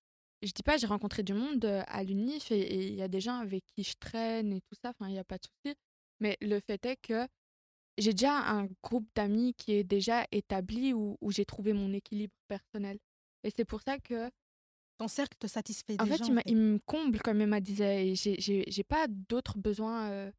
Je 0.43 0.51
dis 0.51 0.63
pas, 0.63 0.77
j'ai 0.77 0.87
rencontré 0.87 1.21
du 1.23 1.33
monde 1.33 1.63
euh, 1.65 1.83
à 1.87 2.03
l'UNIF 2.03 2.51
et 2.51 2.87
il 2.87 2.95
y 2.95 3.01
a 3.01 3.07
des 3.07 3.21
gens 3.21 3.35
avec 3.39 3.63
qui 3.75 3.83
je 3.83 3.93
traîne 3.99 4.53
et 4.53 4.61
tout 4.61 4.75
ça. 4.81 4.89
Enfin, 4.89 5.07
il 5.09 5.15
y 5.15 5.19
a 5.19 5.23
pas 5.23 5.37
de 5.37 5.43
souci. 5.45 5.75
Mais 6.19 6.37
le 6.41 6.59
fait 6.59 6.83
est 6.85 6.97
que 6.97 7.27
j'ai 7.97 8.11
déjà 8.13 8.37
un 8.39 8.67
groupe 8.83 9.07
d'amis 9.15 9.53
qui 9.55 9.73
est 9.73 9.83
déjà 9.83 10.25
établi 10.31 10.93
où, 10.93 11.17
où 11.21 11.31
j'ai 11.31 11.45
trouvé 11.45 11.73
mon 11.73 11.93
équilibre 11.93 12.33
personnel. 12.47 12.97
Et 13.43 13.51
c'est 13.55 13.65
pour 13.65 13.81
ça 13.81 13.99
que, 13.99 14.29
Ton 14.97 15.07
cercle 15.07 15.35
te 15.39 15.47
satisfait 15.47 15.95
en 15.99 16.03
déjà. 16.05 16.17
fait, 16.17 16.27
il, 16.27 16.33
m'a- 16.33 16.41
il 16.45 16.55
me 16.57 16.79
comble, 16.85 17.19
comme 17.21 17.41
Emma 17.41 17.59
disait. 17.59 18.09
Et 18.09 18.15
j'ai- 18.15 18.83
pas 18.83 19.07
d'autres 19.07 19.57
besoins. 19.57 20.09
euh, 20.11 20.31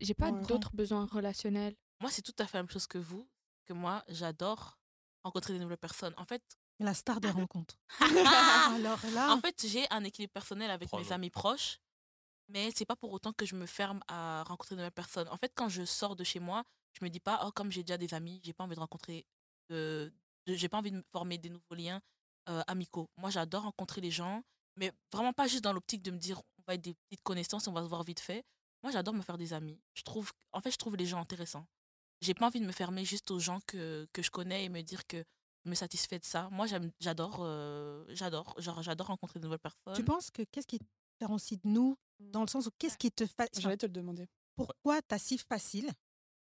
j'ai 0.00 0.14
pas 0.14 0.30
Ouais. 0.30 0.46
d'autres 0.46 0.74
besoins 0.74 1.06
relationnels. 1.06 1.74
Moi, 2.00 2.10
c'est 2.10 2.22
tout 2.22 2.34
à 2.38 2.46
fait 2.46 2.56
la 2.58 2.62
même 2.62 2.70
chose 2.70 2.86
que 2.86 2.98
vous. 2.98 3.26
Que 3.66 3.72
moi, 3.72 4.04
j'adore 4.08 4.78
rencontrer 5.24 5.52
des 5.54 5.58
nouvelles 5.58 5.78
personnes. 5.78 6.14
En 6.18 6.24
fait, 6.24 6.42
La 6.80 6.94
star 6.94 7.20
des 7.20 7.30
rencontres. 7.30 7.76
Ah 8.00 8.72
Alors 8.74 8.98
là, 9.12 9.32
en 9.32 9.40
fait, 9.40 9.66
j'ai 9.66 9.86
un 9.90 10.04
équilibre 10.04 10.32
personnel 10.32 10.70
avec 10.70 10.88
Trois 10.88 11.00
mes 11.00 11.04
jours. 11.04 11.12
amis 11.14 11.30
proches, 11.30 11.80
mais 12.48 12.70
c'est 12.74 12.84
pas 12.86 12.96
pour 12.96 13.12
autant 13.12 13.32
que 13.32 13.44
je 13.46 13.54
me 13.56 13.66
ferme 13.66 14.00
à 14.08 14.44
rencontrer 14.44 14.74
de 14.74 14.80
nouvelles 14.80 14.92
personnes. 14.92 15.28
En 15.28 15.36
fait, 15.36 15.52
quand 15.54 15.68
je 15.68 15.84
sors 15.84 16.14
de 16.16 16.24
chez 16.24 16.40
moi, 16.40 16.64
je 16.92 17.04
me 17.04 17.10
dis 17.10 17.20
pas, 17.20 17.42
oh, 17.44 17.50
comme 17.52 17.70
j'ai 17.70 17.82
déjà 17.82 17.98
des 17.98 18.14
amis, 18.14 18.40
j'ai 18.44 18.52
pas 18.52 18.64
envie 18.64 18.74
de 18.74 18.80
rencontrer, 18.80 19.26
euh, 19.72 20.08
de, 20.46 20.54
j'ai 20.54 20.68
pas 20.68 20.78
envie 20.78 20.90
de 20.90 20.96
me 20.96 21.04
former 21.12 21.36
des 21.38 21.50
nouveaux 21.50 21.74
liens 21.74 22.00
euh, 22.48 22.62
amicaux. 22.66 23.08
Moi, 23.16 23.30
j'adore 23.30 23.64
rencontrer 23.64 24.00
les 24.00 24.10
gens, 24.10 24.42
mais 24.76 24.92
vraiment 25.12 25.32
pas 25.32 25.46
juste 25.48 25.64
dans 25.64 25.72
l'optique 25.72 26.02
de 26.02 26.10
me 26.10 26.18
dire, 26.18 26.38
on 26.58 26.62
va 26.66 26.74
être 26.74 26.80
des 26.82 26.94
petites 26.94 27.22
connaissances, 27.22 27.66
on 27.68 27.72
va 27.72 27.82
se 27.82 27.88
voir 27.88 28.04
vite 28.04 28.20
fait. 28.20 28.44
Moi, 28.82 28.92
j'adore 28.92 29.14
me 29.14 29.22
faire 29.22 29.36
des 29.38 29.52
amis. 29.52 29.80
Je 29.94 30.02
trouve, 30.02 30.30
en 30.52 30.60
fait, 30.60 30.70
je 30.70 30.76
trouve 30.78 30.96
les 30.96 31.06
gens 31.06 31.20
intéressants. 31.20 31.66
J'ai 32.20 32.34
pas 32.34 32.46
envie 32.46 32.60
de 32.60 32.66
me 32.66 32.72
fermer 32.72 33.04
juste 33.04 33.30
aux 33.30 33.38
gens 33.40 33.60
que, 33.66 34.08
que 34.12 34.22
je 34.22 34.30
connais 34.30 34.64
et 34.64 34.68
me 34.68 34.80
dire 34.82 35.06
que 35.06 35.24
me 35.68 35.74
satisfais 35.74 36.18
de 36.18 36.24
ça. 36.24 36.48
Moi, 36.50 36.66
j'adore, 37.00 37.38
euh, 37.40 38.04
j'adore, 38.08 38.54
genre, 38.60 38.82
j'adore 38.82 39.06
rencontrer 39.08 39.38
de 39.38 39.44
nouvelles 39.44 39.58
personnes. 39.60 39.94
tu 39.94 40.04
penses 40.04 40.30
que 40.30 40.42
qu'est-ce 40.42 40.66
qui 40.66 40.78
te 40.78 40.84
différencie 41.20 41.60
de 41.62 41.68
nous 41.68 41.96
dans 42.18 42.40
le 42.42 42.48
sens 42.48 42.66
où 42.66 42.70
qu'est-ce 42.78 42.98
qui 42.98 43.10
te 43.12 43.26
fait 43.26 43.50
J'allais 43.58 43.76
te 43.76 43.86
le 43.86 43.92
demander. 43.92 44.26
pourquoi 44.56 45.00
tu 45.02 45.14
as 45.14 45.18
si 45.18 45.38
facile 45.38 45.90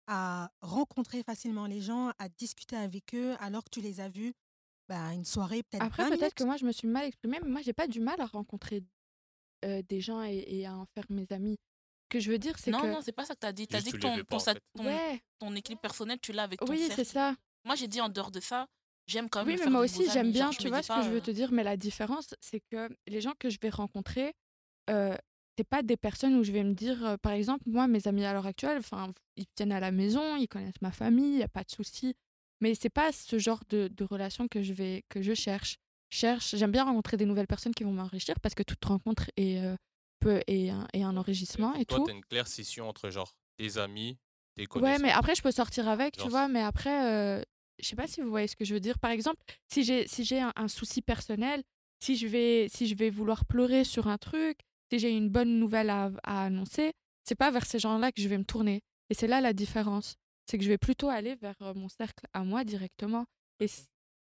à 0.08 0.52
rencontrer 0.62 1.24
facilement 1.24 1.68
les 1.68 1.82
gens, 1.82 2.12
à 2.20 2.28
discuter 2.30 2.76
avec 2.76 3.14
eux 3.14 3.36
alors 3.40 3.64
que 3.64 3.70
tu 3.70 3.82
les 3.82 4.00
as 4.02 4.10
vus 4.10 4.34
bah, 4.90 5.08
à 5.08 5.14
une 5.14 5.26
soirée 5.26 5.64
peut-être 5.64 5.84
Après, 5.84 6.04
20 6.10 6.18
peut-être 6.18 6.34
que 6.34 6.44
moi, 6.44 6.58
je 6.58 6.66
me 6.66 6.72
suis 6.72 6.88
mal 6.88 7.06
exprimée, 7.06 7.40
mais 7.44 7.50
moi, 7.50 7.62
j'ai 7.62 7.72
pas 7.74 7.88
du 7.88 8.00
mal 8.00 8.20
à 8.20 8.26
rencontrer 8.26 8.84
euh, 9.64 9.82
des 9.88 10.02
gens 10.02 10.24
et, 10.24 10.44
et 10.48 10.66
à 10.66 10.76
en 10.76 10.86
faire 10.86 11.06
mes 11.10 11.26
amis. 11.32 11.56
Ce 12.04 12.18
que 12.18 12.20
je 12.20 12.30
veux 12.32 12.40
dire, 12.40 12.58
c'est 12.60 12.72
Non, 12.72 12.82
que. 12.82 12.88
non, 12.88 13.00
c'est 13.02 13.14
pas 13.14 13.24
ça 13.26 13.36
que 13.36 13.40
tu 13.40 13.46
as 13.46 13.54
dit. 13.54 13.68
Tu 13.68 13.76
as 13.76 13.82
dit 13.82 13.92
que 13.92 13.98
ton, 13.98 14.18
veux 14.18 14.24
pas, 14.26 14.32
ton, 14.32 14.36
en 14.38 14.40
sa- 14.40 14.54
fait. 14.56 14.62
ton, 14.76 14.86
ouais, 14.86 15.22
ton 15.40 15.56
équilibre 15.56 15.82
personnel, 15.82 16.20
tu 16.20 16.34
l'as 16.34 16.44
avec 16.44 16.60
ton 16.60 16.68
oui, 16.68 16.90
c'est 16.94 17.06
ça. 17.06 17.36
Moi, 17.64 17.76
j'ai 17.76 17.88
dit 17.88 18.02
en 18.02 18.10
dehors 18.10 18.32
de 18.32 18.40
ça, 18.42 18.68
j'aime 19.08 19.30
quand 19.30 19.40
même 19.40 19.48
Oui, 19.48 19.54
mais 19.54 19.64
faire 19.64 19.72
moi 19.72 19.82
aussi, 19.82 20.10
j'aime 20.12 20.32
bien, 20.32 20.52
Genre, 20.52 20.58
tu 20.58 20.68
vois 20.70 20.82
ce 20.84 20.94
que 20.94 21.02
je 21.04 21.10
veux 21.10 21.22
te 21.22 21.32
dire, 21.32 21.52
mais 21.52 21.64
la 21.64 21.78
différence, 21.78 22.34
c'est 22.40 22.62
que 22.72 22.90
les 23.08 23.22
gens 23.22 23.34
que 23.40 23.50
je 23.50 23.58
vais 23.62 23.70
rencontrer, 23.70 24.34
euh, 24.90 25.16
c'est 25.58 25.68
pas 25.68 25.84
des 25.84 25.98
personnes 25.98 26.36
où 26.36 26.44
je 26.44 26.52
vais 26.52 26.64
me 26.64 26.74
dire, 26.74 27.06
euh, 27.06 27.18
par 27.18 27.34
exemple, 27.34 27.64
moi, 27.68 27.88
mes 27.88 28.08
amis 28.08 28.26
à 28.26 28.34
l'heure 28.34 28.46
actuelle, 28.46 28.78
enfin, 28.80 29.14
ils 29.36 29.46
viennent 29.58 29.72
à 29.72 29.80
la 29.80 29.92
maison, 29.92 30.36
ils 30.38 30.48
connaissent 30.48 30.82
ma 30.82 30.92
famille, 30.92 31.32
il 31.32 31.38
n'y 31.38 31.44
a 31.44 31.48
pas 31.50 31.64
de 31.64 31.72
souci. 31.72 32.16
Mais 32.62 32.76
c'est 32.76 32.90
pas 32.90 33.12
ce 33.12 33.40
genre 33.40 33.62
de, 33.70 33.88
de 33.88 34.04
relation 34.04 34.48
que 34.48 34.62
je 34.62 34.74
vais 34.74 35.04
que 35.10 35.22
je 35.22 35.34
cherche. 35.34 35.78
Cherche, 36.12 36.56
j'aime 36.56 36.72
bien 36.72 36.84
rencontrer 36.84 37.18
des 37.18 37.26
nouvelles 37.26 37.48
personnes 37.48 37.74
qui 37.74 37.84
vont 37.84 37.92
m'enrichir 37.92 38.40
parce 38.40 38.54
que 38.54 38.64
toute 38.64 38.84
rencontre 38.86 39.32
est, 39.38 39.60
euh, 39.60 39.76
peut, 40.20 40.42
est, 40.48 40.70
un, 40.70 41.18
enrichissement 41.18 41.74
et 41.74 41.86
Toi, 41.86 42.00
tout. 42.00 42.06
tu 42.06 42.12
as 42.12 42.14
une 42.14 42.24
claire 42.26 42.48
scission 42.48 42.88
entre 42.88 43.10
genre 43.10 43.34
tes 43.58 43.78
amis, 43.78 44.18
tes 44.56 44.64
Ouais, 44.64 44.68
connaissances. 44.68 45.02
mais 45.02 45.12
après, 45.12 45.36
je 45.36 45.42
peux 45.42 45.52
sortir 45.52 45.88
avec, 45.88 46.18
tu 46.18 46.28
vois, 46.30 46.48
mais 46.48 46.62
après, 46.62 47.44
je 47.82 47.88
sais 47.88 47.96
pas 47.96 48.08
si 48.08 48.22
vous 48.22 48.30
voyez 48.30 48.48
ce 48.48 48.56
que 48.56 48.66
je 48.66 48.74
veux 48.74 48.80
dire. 48.80 49.00
Par 49.00 49.12
exemple, 49.12 49.42
si 49.68 49.84
j'ai 49.84 50.08
si 50.08 50.24
j'ai 50.24 50.40
un, 50.40 50.54
un 50.56 50.68
souci 50.68 51.02
personnel, 51.02 51.64
si 52.00 52.16
je 52.16 52.28
vais 52.28 52.68
si 52.70 52.88
je 52.88 52.96
vais 52.96 53.10
vouloir 53.10 53.46
pleurer 53.46 53.84
sur 53.84 54.08
un 54.08 54.18
truc, 54.18 54.60
si 54.92 55.00
j'ai 55.00 55.12
une 55.12 55.30
bonne 55.30 55.60
nouvelle 55.60 55.90
à, 55.90 56.12
à 56.24 56.46
annoncer, 56.46 56.94
c'est 57.24 57.36
pas 57.36 57.52
vers 57.52 57.66
ces 57.66 57.80
gens-là 57.80 58.12
que 58.12 58.22
je 58.22 58.28
vais 58.28 58.38
me 58.38 58.46
tourner. 58.46 58.82
Et 59.10 59.14
c'est 59.14 59.28
là 59.28 59.42
la 59.42 59.54
différence, 59.54 60.16
c'est 60.46 60.58
que 60.58 60.64
je 60.64 60.70
vais 60.70 60.78
plutôt 60.78 61.10
aller 61.10 61.36
vers 61.36 61.56
mon 61.76 61.90
cercle 61.90 62.26
à 62.34 62.44
moi 62.44 62.64
directement. 62.64 63.26
Et 63.60 63.68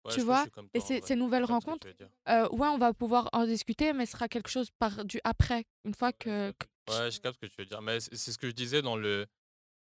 Ouais, 0.05 0.13
tu 0.13 0.21
vois? 0.21 0.45
Et 0.75 0.79
ces, 0.79 1.15
nouvelles 1.15 1.45
rencontres, 1.45 1.87
euh, 2.29 2.47
ouais, 2.49 2.67
on 2.67 2.77
va 2.77 2.93
pouvoir 2.93 3.27
en 3.33 3.45
discuter, 3.45 3.91
mais 3.91 4.05
ce 4.05 4.11
sera 4.11 4.27
quelque 4.27 4.49
chose 4.49 4.69
par 4.77 5.03
du 5.03 5.19
après, 5.23 5.65
une 5.83 5.95
fois 5.95 6.13
que. 6.13 6.53
Ouais, 6.87 7.09
je 7.09 7.19
capte 7.19 7.37
ce 7.41 7.47
que 7.47 7.51
tu 7.51 7.55
veux 7.57 7.65
dire. 7.65 7.81
Mais 7.81 7.99
c'est 7.99 8.15
c'est 8.15 8.31
ce 8.31 8.37
que 8.37 8.47
je 8.47 8.53
disais 8.53 8.83
dans 8.83 8.97
le 8.97 9.25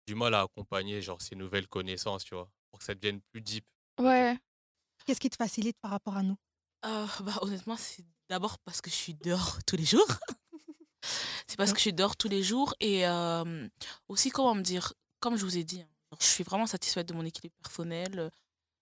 du 0.08 0.16
mal 0.16 0.34
à 0.34 0.42
accompagner 0.42 1.02
genre 1.02 1.22
ces 1.22 1.36
nouvelles 1.36 1.68
connaissances, 1.68 2.24
tu 2.24 2.34
vois, 2.36 2.50
pour 2.76 2.80
que 2.80 2.86
ça 2.86 2.94
devienne 2.94 3.22
plus 3.32 3.40
deep. 3.40 3.66
Ouais. 4.00 4.38
Qu'est-ce 5.06 5.22
qui 5.22 5.30
te 5.30 5.38
facilite 5.38 5.78
par 5.80 5.92
rapport 5.92 6.18
à 6.18 6.24
nous? 6.24 6.36
Euh, 6.84 7.08
bah, 7.22 7.38
honnêtement, 7.42 7.78
c'est 7.78 8.04
d'abord 8.28 8.60
parce 8.60 8.82
que 8.82 8.90
je 8.90 8.96
suis 8.96 9.14
dehors 9.14 9.60
tous 9.66 9.78
les 9.78 9.86
jours. 9.86 10.06
c'est 11.48 11.56
parce 11.56 11.72
que 11.72 11.78
je 11.78 11.84
suis 11.84 11.94
dehors 11.94 12.18
tous 12.18 12.28
les 12.28 12.44
jours. 12.44 12.76
Et 12.82 13.08
euh, 13.08 13.66
aussi, 14.10 14.30
comment 14.30 14.56
me 14.56 14.62
dire, 14.62 14.92
comme 15.22 15.38
je 15.38 15.46
vous 15.46 15.58
ai 15.58 15.64
dit, 15.64 15.82
hein, 15.84 16.18
je 16.20 16.26
suis 16.26 16.44
vraiment 16.44 16.68
satisfaite 16.68 17.08
de 17.08 17.14
mon 17.14 17.24
équilibre 17.24 17.56
personnel. 17.64 18.30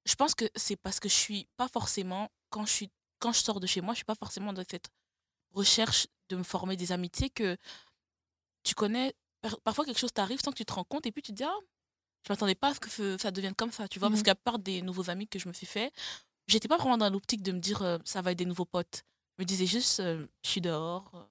Je 0.06 0.16
pense 0.16 0.34
que 0.34 0.46
c'est 0.56 0.76
parce 0.76 1.00
que 1.00 1.08
je 1.08 1.14
suis 1.14 1.48
pas 1.56 1.68
forcément, 1.68 2.32
quand 2.50 2.66
je, 2.66 2.72
suis, 2.74 2.90
quand 3.20 3.32
je 3.32 3.44
sors 3.44 3.60
de 3.60 3.68
chez 3.68 3.82
moi, 3.82 3.94
je 3.94 3.98
suis 3.98 4.06
pas 4.06 4.16
forcément 4.16 4.54
dans 4.54 4.64
cette 4.68 4.90
recherche 5.52 6.08
de 6.30 6.36
me 6.36 6.44
former 6.44 6.76
des 6.78 6.92
amitiés 6.92 7.30
que 7.30 7.58
tu 8.64 8.74
connais. 8.74 9.14
par- 9.42 9.62
Parfois, 9.62 9.86
quelque 9.86 10.00
chose 10.00 10.12
t'arrive 10.14 10.42
sans 10.44 10.50
que 10.52 10.58
tu 10.58 10.66
te 10.66 10.74
rends 10.74 10.84
compte 10.84 11.06
et 11.06 11.12
puis 11.12 11.22
tu 11.22 11.32
te 11.32 11.38
dis, 11.38 11.44
ah, 11.44 11.56
je 12.26 12.32
m'attendais 12.32 12.56
pas 12.56 12.70
à 12.70 12.74
ce 12.74 12.80
que 12.80 13.18
ça 13.18 13.32
devienne 13.32 13.56
comme 13.56 13.72
ça, 13.72 13.88
tu 13.88 14.00
vois, 14.00 14.10
parce 14.10 14.22
Mhm. 14.22 14.26
qu'à 14.26 14.36
part 14.36 14.60
des 14.60 14.82
nouveaux 14.82 15.10
amis 15.10 15.28
que 15.28 15.40
je 15.40 15.48
me 15.48 15.54
suis 15.54 15.66
fait, 15.66 15.92
j'étais 16.48 16.68
pas 16.68 16.78
vraiment 16.78 16.98
dans 16.98 17.10
l'optique 17.10 17.44
de 17.44 17.52
me 17.52 17.60
dire 17.60 17.82
euh, 17.82 17.98
ça 18.06 18.22
va 18.22 18.32
être 18.32 18.38
des 18.38 18.46
nouveaux 18.46 18.66
potes. 18.66 19.04
Je 19.38 19.44
me 19.44 19.46
disais 19.46 19.66
juste 19.66 20.00
euh, 20.00 20.26
je 20.44 20.50
suis 20.50 20.62
dehors, 20.62 21.30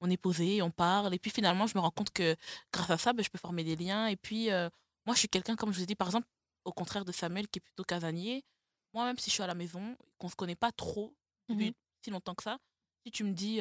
on 0.00 0.10
est 0.10 0.16
posé, 0.16 0.62
on 0.62 0.70
parle 0.70 1.14
et 1.14 1.18
puis 1.18 1.30
finalement 1.30 1.66
je 1.66 1.76
me 1.76 1.80
rends 1.82 1.90
compte 1.90 2.10
que 2.10 2.36
grâce 2.72 2.90
à 2.90 2.98
ça 2.98 3.12
ben, 3.12 3.22
je 3.24 3.30
peux 3.30 3.38
former 3.38 3.64
des 3.64 3.76
liens 3.76 4.06
et 4.08 4.16
puis 4.16 4.50
euh, 4.50 4.68
moi 5.06 5.14
je 5.14 5.20
suis 5.20 5.28
quelqu'un 5.28 5.54
comme 5.56 5.72
je 5.72 5.78
vous 5.78 5.82
ai 5.84 5.86
dit 5.86 5.94
par 5.94 6.08
exemple 6.08 6.26
au 6.64 6.72
contraire 6.72 7.04
de 7.04 7.12
Samuel 7.12 7.48
qui 7.48 7.58
est 7.58 7.62
plutôt 7.62 7.84
casanier, 7.84 8.44
moi 8.94 9.04
même 9.04 9.18
si 9.18 9.30
je 9.30 9.34
suis 9.34 9.42
à 9.42 9.46
la 9.46 9.54
maison, 9.54 9.96
qu'on 10.18 10.28
se 10.28 10.36
connaît 10.36 10.56
pas 10.56 10.72
trop 10.72 11.14
depuis 11.48 11.66
Mhm. 11.66 11.72
si 12.04 12.10
longtemps 12.10 12.34
que 12.34 12.42
ça, 12.44 12.58
si 13.04 13.10
tu 13.12 13.24
me 13.24 13.32
dis 13.32 13.60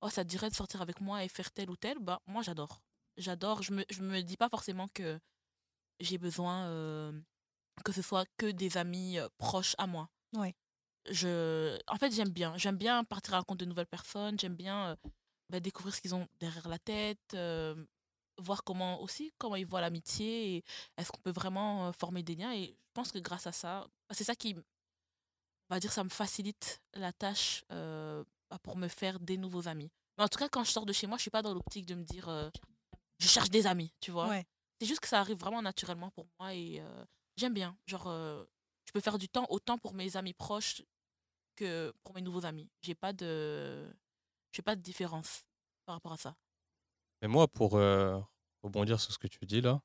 oh 0.00 0.08
ça 0.08 0.24
te 0.24 0.28
dirait 0.28 0.48
de 0.50 0.54
sortir 0.54 0.82
avec 0.82 1.00
moi 1.00 1.24
et 1.24 1.28
faire 1.28 1.50
tel 1.52 1.70
ou 1.70 1.76
tel, 1.76 1.98
bah 1.98 2.20
moi 2.26 2.42
j'adore. 2.42 2.80
J'adore, 3.16 3.62
je 3.62 3.72
me 3.72 3.84
je 3.90 4.02
me 4.02 4.20
dis 4.22 4.36
pas 4.36 4.48
forcément 4.48 4.88
que 4.94 5.18
j'ai 6.00 6.18
besoin 6.18 6.66
euh, 6.66 7.12
que 7.84 7.92
ce 7.92 8.02
soit 8.02 8.26
que 8.36 8.46
des 8.46 8.76
amis 8.76 9.18
proches 9.38 9.74
à 9.78 9.86
moi. 9.86 10.08
Ouais. 10.34 10.54
Je, 11.08 11.78
en 11.86 11.96
fait, 11.96 12.12
j'aime 12.12 12.30
bien. 12.30 12.56
J'aime 12.56 12.76
bien 12.76 13.04
partir 13.04 13.34
à 13.34 13.36
la 13.36 13.40
rencontre 13.40 13.58
de 13.58 13.64
nouvelles 13.64 13.86
personnes. 13.86 14.38
J'aime 14.38 14.56
bien 14.56 14.88
euh, 14.88 14.96
bah, 15.50 15.60
découvrir 15.60 15.94
ce 15.94 16.00
qu'ils 16.00 16.14
ont 16.14 16.26
derrière 16.40 16.68
la 16.68 16.78
tête, 16.78 17.34
euh, 17.34 17.74
voir 18.38 18.64
comment 18.64 19.00
aussi 19.00 19.32
comment 19.38 19.56
ils 19.56 19.66
voient 19.66 19.80
l'amitié 19.80 20.56
et 20.56 20.64
est-ce 20.96 21.12
qu'on 21.12 21.20
peut 21.20 21.30
vraiment 21.30 21.92
former 21.92 22.22
des 22.22 22.34
liens. 22.34 22.52
Et 22.52 22.76
je 22.76 22.92
pense 22.92 23.12
que 23.12 23.18
grâce 23.18 23.46
à 23.46 23.52
ça, 23.52 23.86
bah, 24.08 24.14
c'est 24.14 24.24
ça 24.24 24.34
qui, 24.34 24.56
on 24.56 25.74
va 25.74 25.80
dire, 25.80 25.92
ça 25.92 26.04
me 26.04 26.08
facilite 26.08 26.82
la 26.94 27.12
tâche 27.12 27.64
bah, 27.70 28.58
pour 28.62 28.76
me 28.76 28.88
faire 28.88 29.20
des 29.20 29.36
nouveaux 29.36 29.68
amis. 29.68 29.90
Mais 30.18 30.24
en 30.24 30.28
tout 30.28 30.38
cas, 30.38 30.48
quand 30.48 30.64
je 30.64 30.70
sors 30.70 30.86
de 30.86 30.92
chez 30.92 31.06
moi, 31.06 31.18
je 31.18 31.22
suis 31.22 31.30
pas 31.30 31.42
dans 31.42 31.54
l'optique 31.54 31.86
de 31.86 31.94
me 31.94 32.02
dire 32.02 32.50
je 33.18 33.28
cherche 33.28 33.50
des 33.50 33.66
amis, 33.66 33.92
tu 34.00 34.10
vois? 34.10 34.28
Ouais. 34.28 34.46
C'est 34.80 34.86
juste 34.86 35.00
que 35.00 35.08
ça 35.08 35.20
arrive 35.20 35.38
vraiment 35.38 35.62
naturellement 35.62 36.10
pour 36.10 36.26
moi 36.38 36.54
et 36.54 36.80
euh, 36.80 37.04
j'aime 37.36 37.54
bien. 37.54 37.76
Genre, 37.86 38.06
euh, 38.08 38.44
je 38.86 38.92
peux 38.92 39.00
faire 39.00 39.18
du 39.18 39.28
temps 39.28 39.46
autant 39.48 39.78
pour 39.78 39.94
mes 39.94 40.16
amis 40.16 40.34
proches 40.34 40.82
que 41.56 41.92
pour 42.04 42.14
mes 42.14 42.20
nouveaux 42.20 42.44
amis. 42.44 42.68
J'ai 42.82 42.94
pas 42.94 43.12
de, 43.12 43.90
j'ai 44.52 44.62
pas 44.62 44.76
de 44.76 44.82
différence 44.82 45.44
par 45.86 45.96
rapport 45.96 46.12
à 46.12 46.18
ça. 46.18 46.36
Mais 47.22 47.28
moi, 47.28 47.48
pour 47.48 47.76
euh, 47.76 48.20
rebondir 48.62 49.00
sur 49.00 49.12
ce 49.12 49.18
que 49.18 49.26
tu 49.26 49.44
dis 49.46 49.62
là, 49.62 49.80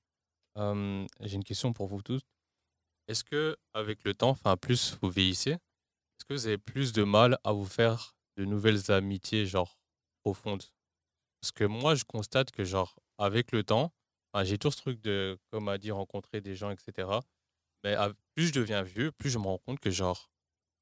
j'ai 1.21 1.35
une 1.35 1.43
question 1.45 1.71
pour 1.71 1.87
vous 1.87 2.01
tous. 2.01 2.21
Est-ce 3.07 3.23
que 3.23 3.57
avec 3.73 4.03
le 4.03 4.13
temps, 4.13 4.29
enfin 4.29 4.57
plus 4.57 4.97
vous 5.01 5.09
vieillissez, 5.09 5.51
est-ce 5.51 6.25
que 6.25 6.33
vous 6.33 6.47
avez 6.47 6.57
plus 6.57 6.91
de 6.93 7.03
mal 7.03 7.37
à 7.43 7.51
vous 7.51 7.65
faire 7.65 8.15
de 8.37 8.45
nouvelles 8.45 8.91
amitiés 8.91 9.45
genre 9.45 9.79
profondes? 10.23 10.63
Parce 11.41 11.51
que 11.51 11.63
moi, 11.63 11.95
je 11.95 12.03
constate 12.03 12.51
que 12.51 12.63
genre 12.63 12.95
avec 13.17 13.51
le 13.51 13.63
temps, 13.63 13.91
j'ai 14.43 14.57
toujours 14.57 14.73
ce 14.73 14.81
truc 14.81 15.01
de, 15.01 15.37
comme 15.51 15.67
a 15.67 15.77
dit, 15.77 15.91
rencontrer 15.91 16.41
des 16.41 16.55
gens, 16.55 16.71
etc. 16.71 17.09
Mais 17.83 17.95
plus 18.35 18.47
je 18.47 18.53
deviens 18.53 18.83
vieux, 18.83 19.11
plus 19.11 19.29
je 19.29 19.37
me 19.37 19.45
rends 19.45 19.57
compte 19.57 19.79
que 19.79 19.91
genre, 19.91 20.29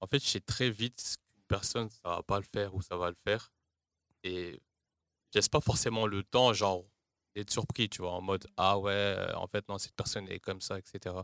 en 0.01 0.07
fait, 0.07 0.23
je 0.23 0.29
sais 0.29 0.39
très 0.39 0.69
vite 0.69 1.17
qu'une 1.25 1.43
personne, 1.47 1.89
ça 1.89 2.09
va 2.09 2.23
pas 2.23 2.37
le 2.37 2.45
faire 2.53 2.75
ou 2.75 2.81
ça 2.81 2.97
va 2.97 3.09
le 3.09 3.17
faire. 3.25 3.51
Et 4.23 4.61
je 5.31 5.39
laisse 5.39 5.49
pas 5.49 5.61
forcément 5.61 6.07
le 6.07 6.23
temps, 6.23 6.53
genre, 6.53 6.85
d'être 7.35 7.51
surpris, 7.51 7.89
tu 7.89 8.01
vois, 8.01 8.11
en 8.11 8.21
mode 8.21 8.47
Ah 8.57 8.77
ouais, 8.77 9.15
en 9.35 9.47
fait, 9.47 9.67
non, 9.69 9.77
cette 9.77 9.95
personne 9.95 10.27
est 10.29 10.39
comme 10.39 10.61
ça, 10.61 10.77
etc. 10.77 11.15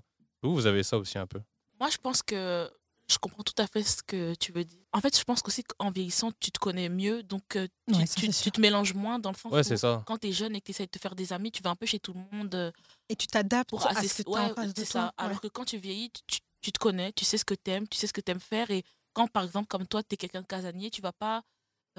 Vous, 0.41 0.53
vous 0.53 0.65
avez 0.65 0.83
ça 0.83 0.97
aussi 0.97 1.17
un 1.17 1.27
peu? 1.27 1.41
Moi, 1.79 1.89
je 1.89 1.97
pense 1.97 2.23
que 2.23 2.69
je 3.11 3.17
comprends 3.17 3.43
tout 3.43 3.53
à 3.59 3.67
fait 3.67 3.83
ce 3.83 4.01
que 4.03 4.33
tu 4.35 4.51
veux 4.51 4.63
dire. 4.63 4.79
En 4.91 4.99
fait, 5.01 5.17
je 5.17 5.23
pense 5.23 5.41
qu'aussi 5.41 5.63
qu'en 5.63 5.91
vieillissant, 5.91 6.31
tu 6.39 6.51
te 6.51 6.59
connais 6.59 6.89
mieux, 6.89 7.21
donc 7.23 7.55
euh, 7.55 7.67
tu, 7.87 7.95
Ouais, 7.99 8.05
tu- 8.07 8.29
tu 8.29 8.51
te 8.51 8.59
mélanges 8.61 8.93
moins 8.93 9.19
dans 9.19 9.31
le 9.31 9.35
sens 9.37 9.51
Ouais, 9.53 9.59
où 9.61 9.63
c'est 9.63 9.77
ça. 9.77 10.03
quand 10.07 10.17
tu 10.17 10.27
es 10.27 10.31
jeune 10.31 10.55
et 10.55 10.59
que 10.61 10.65
tu 10.65 10.71
essaies 10.71 10.85
de 10.85 10.91
te 10.91 10.99
faire 10.99 11.15
des 11.15 11.31
amis, 11.33 11.51
tu 11.51 11.61
vas 11.61 11.69
un 11.69 11.75
peu 11.75 11.85
chez 11.85 11.99
tout 11.99 12.13
le 12.13 12.37
monde. 12.37 12.55
euh, 12.55 12.71
Et 13.09 13.15
tu 13.15 13.27
t'adaptes 13.27 13.69
pour 13.69 13.85
à 13.85 13.93
ce 13.93 14.01
que 14.17 14.23
tu 14.23 14.29
ouais, 14.29 14.39
en 14.39 14.53
face 14.55 14.73
de 14.73 14.79
c'est 14.83 14.91
toi. 14.91 15.01
ça. 15.01 15.13
Alors 15.17 15.39
que 15.41 15.47
quand 15.47 15.65
tu 15.65 15.77
vieillis, 15.77 16.09
tu, 16.27 16.39
tu- 16.61 16.71
te 16.71 16.79
connais, 16.79 17.11
tu 17.13 17.25
sais 17.25 17.37
ce 17.37 17.45
que 17.45 17.53
tu 17.53 17.69
aimes, 17.71 17.87
tu 17.87 17.97
sais 17.97 18.07
ce 18.07 18.13
que 18.13 18.21
tu 18.21 18.31
aimes 18.31 18.39
faire. 18.39 18.71
Et 18.71 18.83
quand, 19.13 19.27
par 19.27 19.43
exemple, 19.43 19.67
comme 19.67 19.85
toi, 19.85 20.01
tu 20.01 20.15
es 20.15 20.17
quelqu'un 20.17 20.41
de 20.41 20.47
casanier, 20.47 20.89
tu 20.89 21.01
vas 21.01 21.13
pas. 21.13 21.43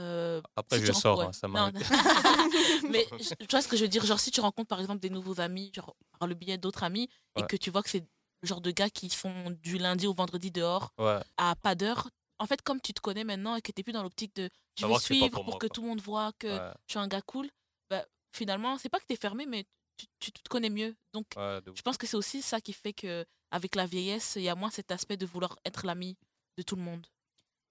euh, 0.00 0.42
Après, 0.56 0.78
si 0.80 0.84
je 0.86 0.92
sors, 0.92 1.22
hein, 1.22 1.32
ça 1.32 1.46
m'arrête. 1.46 1.76
Mais 2.90 3.06
tu 3.38 3.46
vois 3.50 3.62
ce 3.62 3.68
que 3.68 3.76
je 3.76 3.82
veux 3.82 3.88
dire 3.88 4.04
Genre, 4.04 4.18
si 4.20 4.30
tu 4.30 4.40
rencontres, 4.40 4.68
par 4.68 4.80
exemple, 4.80 5.00
des 5.00 5.10
nouveaux 5.10 5.40
amis, 5.40 5.70
genre 5.74 5.94
par 6.18 6.28
le 6.28 6.34
biais 6.34 6.58
d'autres 6.58 6.82
amis, 6.82 7.08
et 7.36 7.42
que 7.46 7.56
tu 7.56 7.70
vois 7.70 7.82
que 7.82 7.90
c'est 7.90 8.04
le 8.42 8.48
genre 8.48 8.60
de 8.60 8.70
gars 8.70 8.90
qui 8.90 9.08
font 9.10 9.50
du 9.62 9.78
lundi 9.78 10.06
au 10.06 10.14
vendredi 10.14 10.50
dehors 10.50 10.92
Ouais, 10.98 11.20
à 11.36 11.54
pas 11.56 11.74
d'heure. 11.74 12.10
En 12.38 12.46
fait, 12.46 12.60
comme 12.62 12.80
tu 12.80 12.92
te 12.92 13.00
connais 13.00 13.24
maintenant 13.24 13.56
et 13.56 13.62
que 13.62 13.72
tu 13.72 13.82
plus 13.82 13.92
dans 13.92 14.02
l'optique 14.02 14.34
de 14.36 14.50
je 14.78 14.86
vais 14.86 14.92
pas 14.92 14.98
suivre 14.98 15.28
pour 15.28 15.44
pour, 15.44 15.44
moi, 15.44 15.58
que 15.58 15.66
quoi. 15.66 15.74
tout 15.74 15.82
le 15.82 15.88
monde 15.88 16.00
voit 16.00 16.32
que 16.38 16.46
ouais, 16.46 16.74
je 16.86 16.92
suis 16.92 16.98
un 16.98 17.08
gars 17.08 17.22
cool, 17.22 17.48
bah, 17.88 18.04
finalement, 18.34 18.76
c'est 18.78 18.90
pas 18.90 19.00
que 19.00 19.06
tu 19.06 19.14
es 19.14 19.16
fermé, 19.16 19.46
mais 19.46 19.64
tu, 19.96 20.06
tu 20.20 20.32
te 20.32 20.48
connais 20.48 20.68
mieux. 20.68 20.94
Donc, 21.14 21.26
ouais, 21.36 21.60
je 21.74 21.82
pense 21.82 21.96
que 21.96 22.06
c'est 22.06 22.16
aussi 22.16 22.42
ça 22.42 22.60
qui 22.60 22.74
fait 22.74 22.92
que 22.92 23.24
avec 23.50 23.74
la 23.74 23.86
vieillesse, 23.86 24.34
il 24.36 24.42
y 24.42 24.48
a 24.48 24.54
moins 24.54 24.70
cet 24.70 24.90
aspect 24.90 25.16
de 25.16 25.24
vouloir 25.24 25.56
être 25.64 25.86
l'ami 25.86 26.16
de 26.58 26.62
tout 26.62 26.76
le 26.76 26.82
monde. 26.82 27.06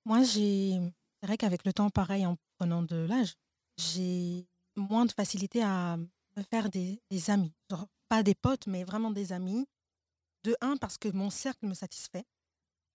Moi, 0.05 0.23
j'ai. 0.23 0.79
C'est 1.19 1.27
vrai 1.27 1.37
qu'avec 1.37 1.65
le 1.65 1.73
temps, 1.73 1.89
pareil, 1.89 2.25
en 2.25 2.37
prenant 2.57 2.83
de 2.83 2.95
l'âge, 2.95 3.35
j'ai 3.77 4.47
moins 4.75 5.05
de 5.05 5.11
facilité 5.11 5.63
à 5.63 5.97
me 5.97 6.43
faire 6.43 6.69
des, 6.69 7.01
des 7.09 7.29
amis. 7.29 7.53
Genre, 7.69 7.87
pas 8.09 8.23
des 8.23 8.35
potes, 8.35 8.67
mais 8.67 8.83
vraiment 8.83 9.11
des 9.11 9.33
amis. 9.33 9.65
De 10.45 10.55
un, 10.61 10.77
parce 10.77 10.99
que 10.99 11.09
mon 11.09 11.31
cercle 11.31 11.65
me 11.65 11.73
satisfait. 11.73 12.23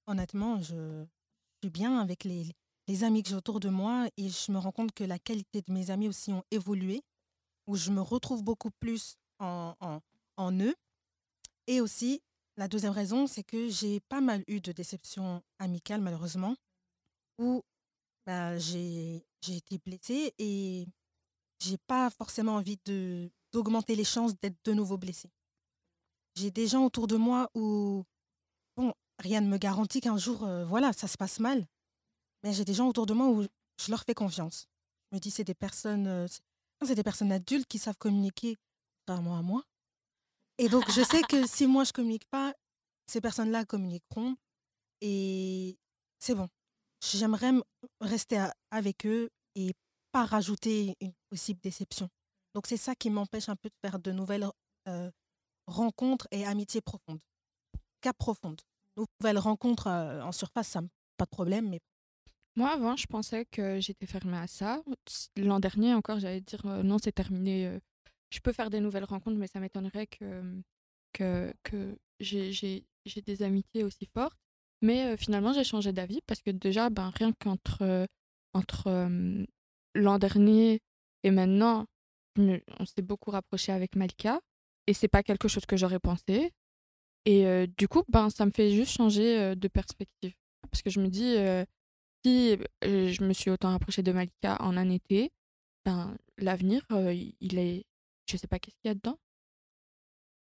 Honnêtement, 0.07 0.63
je 0.63 1.05
suis 1.61 1.71
bien 1.71 1.99
avec 1.99 2.23
les, 2.23 2.55
amis 3.03 3.25
que 3.25 3.29
j'ai 3.29 3.35
autour 3.35 3.59
de 3.59 3.69
moi 3.69 4.09
et 4.17 4.29
je 4.29 4.53
me 4.53 4.59
rends 4.59 4.71
compte 4.71 4.93
que 4.93 5.03
la 5.03 5.19
qualité 5.19 5.61
de 5.61 5.73
mes 5.73 5.91
amis 5.91 6.07
aussi 6.07 6.33
ont 6.33 6.45
évolué, 6.53 7.03
où 7.67 7.75
je 7.75 7.91
me 7.91 8.01
retrouve 8.01 8.45
beaucoup 8.45 8.71
plus 8.71 9.17
en, 9.41 9.75
en, 10.37 10.53
eux. 10.61 10.77
Et 11.67 11.81
aussi, 11.81 12.23
la 12.57 12.69
deuxième 12.69 12.93
raison, 12.93 13.27
c'est 13.27 13.43
que 13.43 13.69
j'ai 13.69 13.99
pas 13.99 14.21
mal 14.21 14.45
eu 14.47 14.61
de 14.61 14.71
déceptions 14.71 15.43
amicales, 15.59 16.01
malheureusement, 16.01 16.55
où 17.39 17.65
bah, 18.27 18.59
j'ai 18.59 19.25
été 19.49 19.79
blessée 19.79 20.35
et 20.39 20.87
j'ai 21.59 21.79
pas 21.89 22.11
forcément 22.11 22.55
envie 22.55 22.79
d'augmenter 23.53 23.97
les 23.97 24.05
chances 24.05 24.39
d'être 24.39 24.59
de 24.65 24.73
nouveau 24.73 24.99
blessée. 24.99 25.31
J'ai 26.35 26.51
des 26.51 26.66
gens 26.66 26.85
autour 26.85 27.07
de 27.07 27.16
moi 27.16 27.51
où, 27.55 28.05
bon, 28.77 28.93
rien 29.19 29.40
ne 29.40 29.49
me 29.49 29.59
garantit 29.59 30.01
qu'un 30.01 30.16
jour, 30.16 30.45
euh, 30.45 30.64
voilà, 30.64 30.93
ça 30.93 31.09
se 31.09 31.16
passe 31.16 31.40
mal. 31.40 31.66
Mais 32.43 32.53
j'ai 32.53 32.64
des 32.64 32.75
gens 32.75 32.88
autour 32.88 33.07
de 33.07 33.12
moi 33.12 33.29
où 33.29 33.43
je 33.43 33.90
leur 33.90 34.05
fais 34.05 34.14
confiance. 34.14 34.66
Je 35.11 35.16
me 35.16 35.21
dis, 35.21 35.31
c'est 35.31 35.45
des 35.45 35.55
personnes, 35.55 36.07
euh, 36.07 36.27
c'est 36.83 36.95
des 36.95 37.03
personnes 37.03 37.33
adultes 37.33 37.66
qui 37.69 37.79
savent 37.79 37.99
communiquer, 37.99 38.57
contrairement 39.07 39.38
à 39.38 39.43
moi. 39.43 39.62
Et 40.59 40.69
donc, 40.69 40.90
je 40.90 41.03
sais 41.03 41.23
que 41.23 41.47
si 41.47 41.66
moi, 41.66 41.85
je 41.85 41.93
communique 41.93 42.27
pas, 42.31 42.55
ces 43.07 43.21
personnes-là 43.21 43.64
communiqueront. 43.64 44.37
Et 45.01 45.79
c'est 46.19 46.35
bon. 46.35 46.49
J'aimerais 47.01 47.53
rester 48.01 48.47
avec 48.71 49.07
eux 49.07 49.31
et 49.55 49.73
pas 50.12 50.27
rajouter 50.27 50.97
une 51.01 51.12
possible 51.31 51.61
déception. 51.61 52.09
Donc, 52.55 52.66
c'est 52.66 52.77
ça 52.77 52.95
qui 52.95 53.11
m'empêche 53.11 53.49
un 53.49 53.57
peu 53.57 53.69
de 53.69 53.75
faire 53.83 53.99
de 53.99 54.12
nouvelles 54.12 54.49
euh, 54.88 55.11
rencontres 55.71 56.29
et 56.31 56.45
amitiés 56.45 56.81
profondes. 56.81 57.21
Cap 58.01 58.17
profonde. 58.17 58.61
Nouvelles 58.97 59.39
rencontres 59.39 59.87
euh, 59.87 60.23
en 60.23 60.33
surface, 60.33 60.69
ça 60.69 60.83
pas 61.17 61.25
de 61.25 61.31
problème, 61.31 61.69
mais 61.69 61.81
Moi, 62.57 62.71
avant, 62.71 62.97
je 62.97 63.07
pensais 63.07 63.45
que 63.45 63.81
j'étais 63.81 64.07
fermée 64.07 64.39
à 64.39 64.47
ça. 64.47 64.83
L'an 65.37 65.61
dernier 65.61 65.95
encore, 65.95 66.19
j'allais 66.19 66.41
dire 66.41 66.65
euh, 66.67 66.83
non, 66.83 66.99
c'est 66.99 67.13
terminé. 67.13 67.67
euh, 67.67 67.79
je 68.31 68.41
peux 68.41 68.53
faire 68.53 68.71
des 68.71 68.81
nouvelles 68.81 69.05
rencontres, 69.05 69.37
mais 69.39 69.47
ça 69.47 69.61
m'étonnerait 69.61 70.07
que, 70.07 70.63
que, 71.13 71.99
j'ai 72.21 72.85
des 73.25 73.43
amitiés 73.43 73.85
aussi 73.85 74.07
fortes. 74.07 74.39
Mais 74.83 75.17
finalement, 75.17 75.53
j'ai 75.53 75.65
changé 75.65 75.93
d'avis 75.93 76.21
parce 76.27 76.41
que 76.41 76.51
déjà, 76.51 76.91
ben, 76.91 77.11
rien 77.11 77.33
qu'entre 77.33 78.07
entre, 78.55 78.89
l'an 79.95 80.19
dernier 80.19 80.81
et 81.23 81.31
maintenant, 81.31 81.87
on 82.39 82.85
s'est 82.87 83.03
beaucoup 83.03 83.31
rapproché 83.31 83.73
avec 83.73 83.97
Malika. 83.97 84.41
Et 84.90 84.92
c'est 84.92 85.07
pas 85.09 85.22
quelque 85.22 85.46
chose 85.46 85.66
que 85.66 85.76
j'aurais 85.76 86.00
pensé. 86.00 86.50
Et 87.24 87.46
euh, 87.46 87.68
du 87.79 87.87
coup, 87.87 88.03
ben, 88.09 88.29
ça 88.29 88.44
me 88.44 88.50
fait 88.50 88.72
juste 88.72 88.90
changer 88.96 89.38
euh, 89.38 89.55
de 89.55 89.68
perspective. 89.68 90.35
Parce 90.68 90.83
que 90.83 90.90
je 90.90 90.98
me 91.00 91.07
dis, 91.07 91.37
euh, 91.37 91.64
si 92.24 92.57
je 92.83 93.22
me 93.24 93.33
suis 93.33 93.50
autant 93.50 93.70
rapprochée 93.70 94.03
de 94.03 94.11
Malika 94.11 94.57
en 94.61 94.76
un 94.76 94.90
été, 94.90 95.31
ben, 95.85 96.16
l'avenir, 96.38 96.83
il- 96.90 97.59
est. 97.59 97.85
Je 98.29 98.37
sais 98.37 98.48
pas 98.48 98.59
qu'est-ce 98.59 98.74
qu'il 98.83 98.88
y 98.88 98.90
a 98.90 98.94
dedans. 98.94 99.16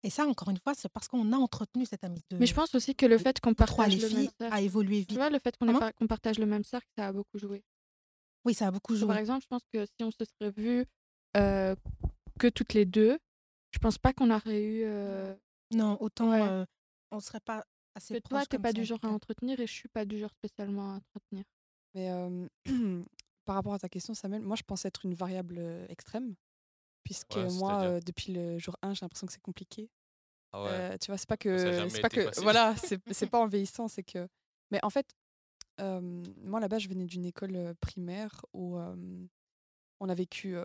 Et 0.03 0.09
ça, 0.09 0.25
encore 0.25 0.49
une 0.49 0.59
fois, 0.59 0.73
c'est 0.75 0.87
parce 0.89 1.09
qu'on 1.09 1.33
a 1.33 1.37
entretenu 1.37 1.85
cette 1.85 2.05
amitié. 2.05 2.37
Mais 2.39 2.45
je 2.47 2.53
pense 2.53 2.73
aussi 2.73 2.95
que 2.95 3.05
le 3.05 3.17
fait 3.17 3.41
qu'on 3.41 3.53
partage 3.53 3.95
les 3.97 4.01
le 4.01 4.09
même 4.09 4.17
filles, 4.23 4.31
cercle. 4.39 4.53
a 4.55 4.61
évolué 4.61 4.99
Tu 5.01 5.09
vite. 5.09 5.17
vois, 5.17 5.29
le 5.29 5.39
fait 5.39 5.57
qu'on 5.57 5.65
ait 5.65 5.73
Comment 5.73 5.79
pas- 5.79 5.91
qu'on 5.91 6.07
partage 6.07 6.39
le 6.39 6.45
même 6.45 6.63
cercle, 6.63 6.87
ça 6.97 7.07
a 7.07 7.11
beaucoup 7.11 7.37
joué. 7.37 7.63
Oui, 8.45 8.53
ça 8.53 8.67
a 8.67 8.71
beaucoup 8.71 8.93
que, 8.93 8.99
Par 9.01 9.11
joué. 9.15 9.19
exemple, 9.19 9.41
je 9.41 9.47
pense 9.47 9.63
que 9.73 9.85
si 9.85 10.03
on 10.05 10.11
se 10.11 10.23
serait 10.39 10.85
euh, 11.35 11.75
que 12.39 12.47
toutes 12.47 12.73
les 12.73 12.85
deux, 12.85 13.17
je 13.71 13.79
pense 13.79 13.97
pas 13.97 14.13
qu'on 14.13 14.31
aurait 14.31 14.63
eu. 14.63 14.83
euh, 14.85 15.35
Non, 15.73 15.97
autant 16.01 16.29
Ouais. 16.31 16.41
euh, 16.41 16.65
on 17.11 17.19
serait 17.19 17.39
pas 17.39 17.65
assez 17.95 18.15
que 18.15 18.19
toi, 18.19 18.39
proches 18.39 18.49
t'es 18.49 18.59
pas 18.59 18.69
ça, 18.69 18.73
du 18.73 18.81
en 18.81 18.85
genre 18.85 18.99
à 19.03 19.07
entretenir 19.09 19.59
et 19.59 19.67
je 19.67 19.71
suis 19.73 19.89
pas 19.89 20.05
du 20.05 20.17
genre 20.19 20.31
spécialement 20.31 20.93
à 20.93 20.95
entretenir. 20.97 21.43
Mais 21.93 22.11
euh, 22.11 22.47
par 23.45 23.55
rapport 23.55 23.73
à 23.73 23.79
ta 23.79 23.89
question, 23.89 24.13
Samuel, 24.13 24.41
moi 24.41 24.55
je 24.55 24.63
pense 24.63 24.85
être 24.85 25.05
une 25.05 25.13
variable 25.13 25.59
extrême. 25.89 26.35
Puisque 27.03 27.35
Ouais, 27.35 27.47
moi, 27.53 28.01
depuis 28.01 28.33
le 28.33 28.59
jour 28.59 28.75
1, 28.81 28.93
j'ai 28.93 29.05
l'impression 29.05 29.27
que 29.27 29.31
c'est 29.33 29.41
compliqué. 29.41 29.89
Ah 30.51 30.63
ouais. 30.63 30.99
Tu 30.99 31.09
vois, 31.09 31.17
c'est 31.17 31.27
pas 31.29 31.37
que. 31.37 31.87
C'est 31.89 32.01
pas 32.01 32.09
que. 32.09 32.21
facile. 32.23 32.43
Voilà, 32.43 32.75
c'est 32.75 32.97
pas 33.31 33.39
en 33.39 33.47
vieillissant, 33.47 33.87
c'est 33.87 34.03
que. 34.03 34.27
Mais 34.71 34.79
en 34.83 34.89
fait, 34.89 35.15
moi 35.79 36.59
là-bas, 36.59 36.79
je 36.79 36.89
venais 36.89 37.05
d'une 37.05 37.23
école 37.23 37.75
primaire 37.79 38.45
où 38.53 38.77
on 38.77 40.09
a 40.09 40.13
vécu. 40.15 40.55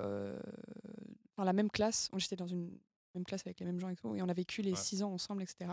dans 1.37 1.45
la 1.45 1.53
même 1.53 1.71
classe, 1.71 2.11
j'étais 2.17 2.35
dans 2.37 2.49
une 2.49 2.77
même 3.15 3.25
classe 3.25 3.43
avec 3.47 3.61
les 3.61 3.67
mêmes 3.67 3.79
gens 3.81 3.89
et 3.89 3.97
tout, 3.97 4.15
et 4.15 4.23
on 4.23 4.29
a 4.29 4.33
vécu 4.35 4.63
les 4.63 4.71
Ouais. 4.73 4.77
six 4.77 5.03
ans 5.03 5.13
ensemble, 5.13 5.43
etc. 5.43 5.73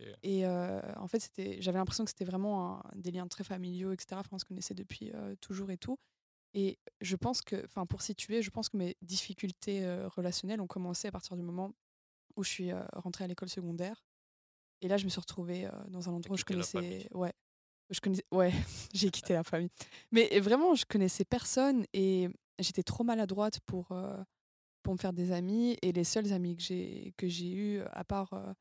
Et- 0.00 0.14
Et 0.22 0.46
euh, 0.46 0.80
en 0.96 1.08
fait, 1.08 1.18
c'était, 1.18 1.60
j'avais 1.60 1.78
l'impression 1.78 2.04
que 2.04 2.10
c'était 2.10 2.24
vraiment 2.24 2.76
un- 2.78 2.82
des 2.94 3.10
liens 3.10 3.26
très 3.26 3.42
familiaux, 3.44 3.92
etc. 3.92 4.20
Enfin, 4.20 4.30
on 4.36 4.38
se 4.38 4.44
connaissait 4.44 4.74
depuis 4.74 5.10
euh, 5.12 5.34
toujours 5.40 5.70
et 5.72 5.76
tout. 5.78 5.98
Et 6.54 6.78
je 7.00 7.16
pense 7.16 7.42
que, 7.42 7.62
enfin, 7.64 7.84
pour 7.84 8.00
situer, 8.02 8.40
je 8.42 8.50
pense 8.50 8.68
que 8.68 8.76
mes 8.76 8.96
difficultés 9.02 9.84
euh, 9.84 10.08
relationnelles 10.08 10.60
ont 10.60 10.66
commencé 10.68 11.08
à 11.08 11.12
partir 11.12 11.36
du 11.36 11.42
moment 11.42 11.74
où 12.36 12.44
je 12.44 12.48
suis 12.48 12.70
rentrée 12.92 13.24
à 13.24 13.26
l'école 13.26 13.48
secondaire. 13.48 14.04
Et 14.80 14.86
là, 14.88 14.96
je 14.96 15.04
me 15.04 15.10
suis 15.10 15.18
retrouvée 15.20 15.68
dans 15.88 16.08
un 16.08 16.12
endroit 16.12 16.34
où 16.34 16.38
je 16.38 16.44
connaissais, 16.44 17.08
ouais, 17.12 17.32
je 17.90 17.98
connaissais, 18.00 18.24
ouais, 18.30 18.52
j'ai 18.94 19.10
quitté 19.10 19.32
la 19.32 19.42
famille. 19.42 19.70
Mais 20.12 20.38
vraiment, 20.38 20.76
je 20.76 20.86
connaissais 20.86 21.24
personne 21.24 21.84
et 21.92 22.28
j'étais 22.60 22.84
trop 22.84 23.02
maladroite 23.02 23.58
pour 23.66 23.88
pour 24.88 24.94
me 24.94 24.98
faire 24.98 25.12
des 25.12 25.32
amis. 25.32 25.76
Et 25.82 25.92
les 25.92 26.02
seuls 26.02 26.32
amis 26.32 26.56
que 26.56 26.62
j'ai 26.62 27.12
que 27.18 27.28
j'ai 27.28 27.52
eu, 27.52 27.80
à 27.92 28.04
part 28.04 28.32
euh, 28.32 28.54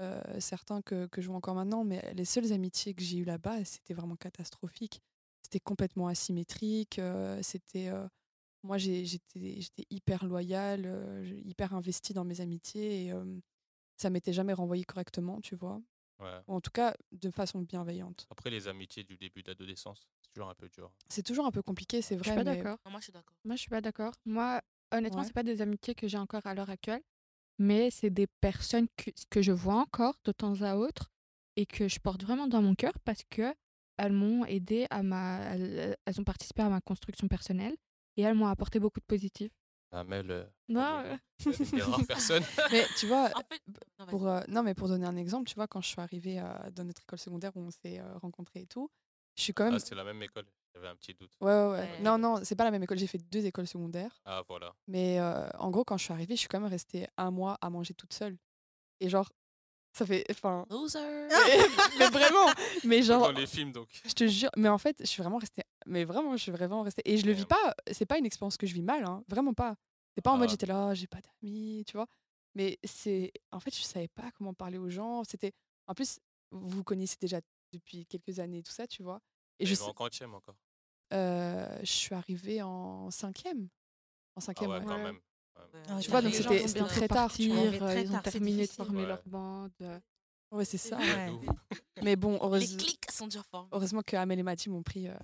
euh, 0.00 0.38
certains 0.38 0.80
que, 0.80 1.06
que 1.08 1.20
je 1.20 1.26
vois 1.26 1.34
encore 1.36 1.56
maintenant, 1.56 1.82
mais 1.82 2.14
les 2.14 2.24
seules 2.24 2.52
amitiés 2.52 2.94
que 2.94 3.02
j'ai 3.02 3.18
eues 3.18 3.24
là-bas, 3.24 3.64
c'était 3.64 3.92
vraiment 3.92 4.14
catastrophique. 4.14 5.00
C'était 5.42 5.58
complètement 5.58 6.06
asymétrique. 6.06 7.00
euh, 7.00 7.40
c'était 7.42 7.88
euh, 7.88 8.06
moi, 8.62 8.78
j'étais 8.78 9.60
j'étais 9.60 9.86
hyper 9.90 10.24
loyale, 10.24 10.84
euh, 10.86 11.40
hyper 11.44 11.74
investie 11.74 12.14
dans 12.14 12.24
mes 12.24 12.40
amitiés 12.40 13.06
et 13.06 13.12
euh, 13.12 13.24
ça 13.96 14.08
m'était 14.08 14.32
jamais 14.32 14.52
renvoyé 14.52 14.84
correctement, 14.84 15.40
tu 15.40 15.56
vois? 15.56 15.82
Ouais. 16.20 16.40
Ou 16.46 16.54
en 16.54 16.60
tout 16.60 16.70
cas, 16.70 16.94
de 17.10 17.30
façon 17.32 17.60
bienveillante. 17.60 18.28
Après, 18.30 18.50
les 18.50 18.68
amitiés 18.68 19.02
du 19.02 19.16
début 19.16 19.42
d'adolescence, 19.42 20.06
c'est 20.22 20.32
toujours 20.32 20.48
un 20.48 20.54
peu 20.54 20.68
dur. 20.68 20.92
C'est 21.08 21.24
toujours 21.24 21.44
un 21.46 21.50
peu 21.50 21.62
compliqué, 21.62 22.02
c'est 22.02 22.16
Je 22.18 22.22
suis 22.22 22.30
vrai, 22.32 22.44
pas 22.44 22.48
mais 22.48 22.56
d'accord. 22.62 22.78
Moi, 22.88 23.00
je 23.00 23.04
suis 23.04 23.12
d'accord. 23.12 23.36
Moi, 23.44 23.56
je 23.56 23.60
suis 23.60 23.70
pas 23.70 23.80
d'accord. 23.80 24.14
Moi, 24.24 24.62
honnêtement, 24.92 25.20
Ouais. 25.20 25.26
c'est 25.26 25.32
pas 25.32 25.42
des 25.42 25.62
amitiés 25.62 25.94
que 25.94 26.08
j'ai 26.08 26.18
encore 26.18 26.46
à 26.46 26.54
l'heure 26.54 26.70
actuelle, 26.70 27.02
mais 27.58 27.90
c'est 27.90 28.10
des 28.10 28.26
personnes 28.26 28.86
que, 28.96 29.10
que 29.30 29.42
je 29.42 29.52
vois 29.52 29.76
encore 29.76 30.14
de 30.24 30.32
temps 30.32 30.60
à 30.62 30.76
autre 30.76 31.10
et 31.56 31.66
que 31.66 31.88
je 31.88 31.98
porte 32.00 32.22
vraiment 32.22 32.46
dans 32.46 32.62
mon 32.62 32.74
cœur 32.74 32.92
parce 33.04 33.22
que 33.30 33.54
elles 33.98 34.12
m'ont 34.12 34.44
aidé 34.44 34.86
à 34.90 35.02
ma, 35.02 35.40
elles, 35.54 35.96
elles 36.04 36.20
ont 36.20 36.24
participé 36.24 36.62
à 36.62 36.68
ma 36.68 36.80
construction 36.82 37.28
personnelle 37.28 37.74
et 38.18 38.22
elles 38.22 38.34
m'ont 38.34 38.46
apporté 38.46 38.78
beaucoup 38.78 39.00
de 39.00 39.06
positif. 39.06 39.50
Amel, 39.92 40.30
euh, 40.30 40.44
Non, 40.68 40.80
parmi 40.82 41.08
euh, 41.46 41.64
des 41.72 41.80
rares 41.80 42.06
personnes. 42.06 42.42
mais 42.72 42.84
tu 42.98 43.06
vois, 43.06 43.30
En 43.34 43.38
fait, 43.50 43.62
non, 43.68 43.74
vas-y. 43.98 44.08
pour, 44.10 44.28
euh, 44.28 44.40
non, 44.48 44.62
mais 44.62 44.74
pour 44.74 44.88
donner 44.88 45.06
un 45.06 45.16
exemple, 45.16 45.48
tu 45.48 45.54
vois, 45.54 45.66
quand 45.66 45.80
je 45.80 45.88
suis 45.88 46.00
arrivée 46.00 46.40
euh, 46.40 46.70
dans 46.72 46.84
notre 46.84 47.00
école 47.02 47.18
secondaire 47.18 47.52
où 47.56 47.60
on 47.60 47.70
s'est 47.70 48.00
euh, 48.00 48.18
rencontrés 48.18 48.60
et 48.62 48.66
tout, 48.66 48.90
je 49.36 49.42
suis 49.44 49.54
quand 49.54 49.64
même. 49.64 49.74
Ah, 49.74 49.78
c'est 49.78 49.94
la 49.94 50.04
même 50.04 50.22
école. 50.22 50.44
J'avais 50.76 50.88
un 50.88 50.96
petit 50.96 51.14
doute. 51.14 51.30
ouais, 51.40 51.46
ouais, 51.50 51.70
ouais. 51.70 51.78
Ouais. 51.80 52.00
Non, 52.02 52.18
non, 52.18 52.40
c'est 52.44 52.54
pas 52.54 52.64
la 52.64 52.70
même 52.70 52.82
école. 52.82 52.98
J'ai 52.98 53.06
fait 53.06 53.16
deux 53.18 53.46
écoles 53.46 53.66
secondaires. 53.66 54.20
Ah, 54.26 54.42
voilà. 54.46 54.74
Mais 54.86 55.18
euh, 55.18 55.48
en 55.58 55.70
gros, 55.70 55.84
quand 55.84 55.96
je 55.96 56.04
suis 56.04 56.12
arrivée, 56.12 56.34
je 56.36 56.40
suis 56.40 56.48
quand 56.48 56.60
même 56.60 56.68
restée 56.70 57.06
un 57.16 57.30
mois 57.30 57.56
à 57.62 57.70
manger 57.70 57.94
toute 57.94 58.12
seule. 58.12 58.36
Et 59.00 59.08
genre, 59.08 59.30
ça 59.94 60.04
fait. 60.04 60.24
Enfin. 60.30 60.66
Loser. 60.68 60.98
mais, 60.98 61.58
mais 61.98 62.08
vraiment 62.10 62.46
Mais 62.84 63.02
genre, 63.02 63.22
Dans 63.22 63.30
les 63.32 63.46
films, 63.46 63.72
donc. 63.72 63.88
je 64.04 64.12
te 64.12 64.26
jure. 64.26 64.50
Mais 64.58 64.68
en 64.68 64.76
fait, 64.76 64.96
je 65.00 65.06
suis 65.06 65.22
vraiment 65.22 65.38
restée. 65.38 65.62
Mais 65.86 66.04
vraiment, 66.04 66.36
je 66.36 66.42
suis 66.42 66.52
vraiment 66.52 66.82
restée. 66.82 67.00
Et 67.06 67.16
je 67.16 67.24
le 67.24 67.32
vis 67.32 67.46
pas. 67.46 67.74
C'est 67.90 68.04
pas 68.06 68.18
une 68.18 68.26
expérience 68.26 68.58
que 68.58 68.66
je 68.66 68.74
vis 68.74 68.82
mal, 68.82 69.02
hein. 69.06 69.24
Vraiment 69.28 69.54
pas. 69.54 69.76
C'est 70.14 70.20
pas 70.20 70.30
en 70.32 70.36
mode 70.36 70.48
Ah. 70.48 70.50
j'étais 70.50 70.66
là, 70.66 70.92
j'ai 70.92 71.06
pas 71.06 71.20
d'amis, 71.22 71.84
tu 71.86 71.96
vois. 71.96 72.06
Mais 72.54 72.78
c'est. 72.84 73.32
En 73.50 73.60
fait, 73.60 73.74
je 73.74 73.80
savais 73.82 74.08
pas 74.08 74.30
comment 74.36 74.52
parler 74.52 74.76
aux 74.76 74.90
gens. 74.90 75.24
C'était. 75.24 75.52
En 75.86 75.94
plus, 75.94 76.18
vous 76.50 76.84
connaissez 76.84 77.16
déjà 77.18 77.40
depuis 77.72 78.04
quelques 78.06 78.38
années, 78.40 78.62
tout 78.62 78.72
ça, 78.72 78.86
tu 78.86 79.02
vois. 79.02 79.20
Et 79.58 79.64
je 79.66 79.74
sais- 79.74 79.82
en 79.84 79.94
quantième 79.94 80.34
encore. 80.34 80.54
Euh, 81.12 81.78
je 81.80 81.90
suis 81.90 82.14
arrivée 82.14 82.62
en 82.62 83.10
cinquième. 83.10 83.64
En 83.64 84.38
Ah 84.38 84.40
cinquième, 84.40 84.70
ouais, 84.70 84.78
ouais. 84.78 84.84
quand 84.84 84.98
même. 84.98 85.16
Ouais. 85.16 85.82
Ah, 85.88 85.98
Tu 86.00 86.10
vois, 86.10 86.20
donc 86.22 86.32
les 86.32 86.38
c'était- 86.38 86.84
très 86.84 87.08
tard, 87.08 87.32
tu 87.32 87.48
vois. 87.48 87.56
partir, 87.62 87.72
Ouais, 87.72 87.78
très 87.92 88.02
ils 88.04 88.08
ont 88.08 88.12
tard, 88.12 88.22
terminé 88.22 88.66
de 88.66 88.72
former 88.72 89.00
Ouais. 89.02 89.06
leur 89.08 89.22
bande. 89.26 89.72
Ouais, 90.52 90.64
c'est 90.64 90.78
ça. 90.78 90.98
Ouais. 90.98 91.32
Mais 92.02 92.16
bon, 92.16 92.32
Les 92.34 92.38
heureuse- 92.40 92.76
clics 92.76 93.10
sont 93.10 93.28
formés. 93.30 93.68
heureusement 93.72 94.02
que 94.02 94.16
Amel 94.16 94.38
et 94.38 94.42
Mati 94.42 94.68
m'ont 94.68 94.82
pris 94.82 95.08
euh, 95.08 95.14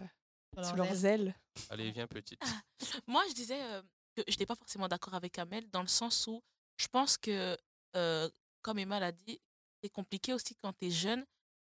Dans 0.56 0.64
sous 0.64 0.76
leurs 0.76 1.04
ailes. 1.04 1.20
ailes. 1.28 1.36
Allez, 1.70 1.90
viens, 1.92 2.06
petite. 2.06 2.40
Moi, 3.06 3.22
je 3.28 3.34
disais 3.34 3.62
euh, 3.62 3.82
que 4.16 4.22
je 4.26 4.32
n'étais 4.32 4.46
pas 4.46 4.54
forcément 4.56 4.88
d'accord 4.88 5.14
avec 5.14 5.38
Amel 5.38 5.68
dans 5.70 5.82
le 5.82 5.88
sens 5.88 6.26
où 6.26 6.42
je 6.78 6.86
pense 6.88 7.16
que, 7.18 7.56
euh, 7.96 8.28
comme 8.62 8.78
Emma 8.78 8.98
l'a 8.98 9.12
dit, 9.12 9.38
c'est 9.82 9.90
compliqué 9.90 10.32
aussi 10.32 10.56
quand 10.62 10.72
tu 10.72 10.86
es 10.86 10.90
jeune. 10.90 11.24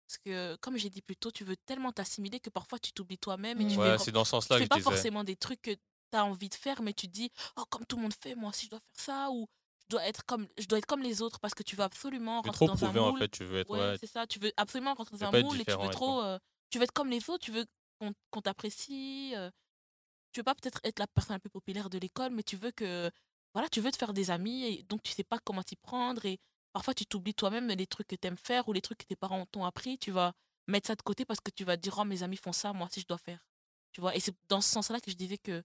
Parce 0.07 0.17
que, 0.19 0.55
comme 0.57 0.77
j'ai 0.77 0.89
dit 0.89 1.01
plus 1.01 1.15
tôt, 1.15 1.31
tu 1.31 1.43
veux 1.43 1.57
tellement 1.57 1.91
t'assimiler 1.91 2.39
que 2.39 2.49
parfois 2.51 2.77
tu 2.79 2.91
t'oublies 2.91 3.17
toi-même 3.17 3.59
et 3.61 3.67
tu. 3.67 3.77
Ouais, 3.79 3.97
fais, 3.97 4.03
c'est 4.05 4.11
dans 4.11 4.23
ce 4.23 4.29
tu 4.29 4.35
sens-là 4.35 4.57
que 4.57 4.63
fais 4.63 4.67
pas 4.69 4.75
forcément 4.81 5.23
des 5.23 5.35
trucs 5.35 5.61
que 5.61 5.71
tu 5.71 5.79
as 6.17 6.23
envie 6.25 6.49
de 6.49 6.53
faire, 6.55 6.81
mais 6.83 6.93
tu 6.93 7.07
te 7.07 7.11
dis, 7.11 7.31
oh, 7.57 7.63
comme 7.69 7.85
tout 7.85 7.95
le 7.95 8.03
monde 8.03 8.13
fait, 8.21 8.35
moi 8.35 8.49
aussi 8.49 8.65
je 8.67 8.71
dois 8.71 8.79
faire 8.79 9.03
ça, 9.05 9.31
ou 9.31 9.47
je 9.81 9.87
dois 9.89 10.05
être 10.05 10.23
comme, 10.25 10.47
je 10.59 10.65
dois 10.67 10.77
être 10.77 10.85
comme 10.85 11.01
les 11.01 11.21
autres 11.23 11.39
parce 11.39 11.53
que 11.55 11.63
tu 11.63 11.75
veux 11.75 11.83
absolument 11.83 12.41
Tu 12.43 12.47
veux 12.47 12.51
rentrer 12.51 12.65
trop 12.67 12.67
dans 12.67 12.85
un 12.85 12.91
moule. 13.11 13.17
en 13.17 13.17
fait. 13.17 13.27
Tu 13.29 13.43
veux 13.45 13.59
être. 13.59 13.69
Ouais, 13.71 13.79
Ouais, 13.79 13.97
c'est 13.99 14.07
ça. 14.07 14.27
Tu 14.27 14.37
veux 14.39 14.51
absolument 14.57 14.93
rentrer 14.93 15.17
dans 15.17 15.25
un 15.25 15.31
moule 15.41 15.61
et 15.61 15.65
tu 15.65 15.71
veux 15.71 15.89
trop. 15.89 16.21
euh, 16.21 16.39
tu 16.69 16.77
veux 16.77 16.83
être 16.83 16.91
comme 16.93 17.09
les 17.09 17.29
autres, 17.29 17.43
tu 17.43 17.51
veux 17.51 17.65
qu'on 17.99 18.41
t'apprécie. 18.41 19.33
euh, 19.35 19.49
tu 20.31 20.39
veux 20.41 20.43
pas 20.43 20.55
peut-être 20.55 20.79
être 20.83 20.99
la 20.99 21.07
personne 21.07 21.35
la 21.35 21.39
plus 21.39 21.49
populaire 21.49 21.89
de 21.89 21.97
l'école, 21.97 22.31
mais 22.31 22.43
tu 22.43 22.57
veux 22.57 22.71
que. 22.71 23.09
Voilà, 23.53 23.69
tu 23.69 23.79
veux 23.79 23.89
te 23.91 23.95
faire 23.97 24.13
des 24.13 24.31
amis 24.31 24.65
et 24.65 24.83
donc 24.83 25.01
tu 25.01 25.13
sais 25.13 25.23
pas 25.23 25.39
comment 25.39 25.63
t'y 25.63 25.77
prendre 25.77 26.25
et 26.25 26.39
parfois 26.75 26.93
tu 26.93 27.05
t'oublies 27.05 27.33
toi-même 27.33 27.69
les 27.69 27.87
trucs 27.87 28.07
que 28.07 28.17
tu 28.17 28.27
aimes 28.27 28.35
faire 28.35 28.67
ou 28.67 28.73
les 28.73 28.81
trucs 28.81 28.97
que 28.97 29.05
tes 29.05 29.15
parents 29.15 29.45
t'ont 29.45 29.63
appris. 29.63 29.97
Tu 29.97 30.11
vas 30.11 30.33
mettre 30.67 30.87
ça 30.87 30.95
de 30.95 31.01
côté 31.01 31.23
parce 31.23 31.39
que 31.39 31.49
tu 31.49 31.63
vas 31.63 31.77
te 31.77 31.81
dire, 31.81 31.95
oh, 31.97 32.03
mes 32.03 32.21
amis 32.21 32.35
font 32.35 32.51
ça, 32.51 32.73
moi 32.73 32.87
aussi 32.87 32.99
je 32.99 33.07
dois 33.07 33.17
faire. 33.17 33.39
Tu 33.93 34.01
vois, 34.01 34.13
et 34.13 34.19
c'est 34.19 34.35
dans 34.49 34.59
ce 34.59 34.71
sens-là 34.71 34.99
que 34.99 35.09
je 35.09 35.15
disais 35.15 35.37
que 35.37 35.63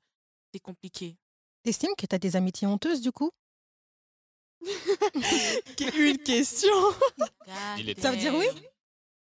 c'est 0.54 0.60
compliqué. 0.60 1.16
T'estimes 1.64 1.96
que 1.98 2.06
t'as 2.06 2.18
des 2.18 2.36
amitiés 2.36 2.68
honteuses 2.68 3.00
du 3.00 3.10
coup? 3.10 3.32
Une 5.96 6.18
question 6.18 6.70
Il 7.78 7.90
est 7.90 8.00
Ça 8.00 8.12
veut 8.12 8.16
dire 8.16 8.36
oui? 8.36 8.46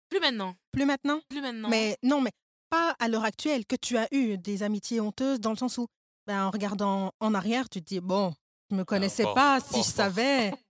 Plus 0.10 0.20
maintenant. 0.20 0.56
Plus 0.72 0.86
maintenant? 0.86 1.22
Plus 1.30 1.42
maintenant. 1.42 1.70
Mais 1.70 2.00
non, 2.02 2.20
mais 2.20 2.32
pas 2.72 2.96
à 2.98 3.08
l'heure 3.08 3.26
actuelle 3.26 3.64
que 3.68 3.76
tu 3.76 3.96
as 3.96 4.08
eu 4.12 4.40
des 4.40 4.64
amitiés 4.64 5.02
honteuses 5.02 5.40
dans 5.40 5.52
le 5.52 5.58
sens 5.58 5.78
où, 5.78 5.86
ben, 6.26 6.48
en 6.48 6.50
regardant 6.50 7.14
en 7.20 7.36
arrière, 7.36 7.70
tu 7.70 7.80
te 7.80 7.86
dis 7.86 8.00
bon, 8.00 8.34
je 8.72 8.76
me 8.76 8.84
connaissais 8.86 9.22
fort, 9.22 9.36
pas. 9.36 9.60
si 9.60 9.84
je 9.84 9.88
savais, 9.88 10.52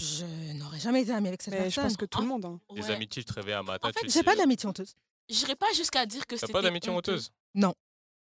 je 0.00 0.52
n'aurais 0.54 0.80
jamais 0.80 1.02
été 1.02 1.12
amie 1.12 1.28
avec 1.28 1.42
cette 1.42 1.52
Mais 1.54 1.58
je 1.60 1.64
personne. 1.64 1.84
pense 1.84 1.96
que 1.96 2.04
tout 2.06 2.20
le 2.20 2.26
monde. 2.26 2.44
hein. 2.44 2.60
Les 2.74 2.82
Ouais. 2.82 2.90
amitiés, 2.94 3.22
tu 3.22 3.28
te 3.32 3.34
réveilles 3.34 3.54
un 3.54 3.62
matin. 3.62 3.88
En 3.88 3.92
fait, 3.92 4.08
J'ai 4.10 4.22
pas 4.22 4.34
d'amitié 4.36 4.68
honteuse. 4.68 4.94
J'irai 5.28 5.54
pas 5.56 5.72
jusqu'à 5.74 6.06
dire 6.06 6.26
que 6.26 6.36
c'était. 6.36 6.52
pas 6.52 6.62
d'amitié 6.62 6.90
honteuse? 6.90 7.30
Non. 7.54 7.74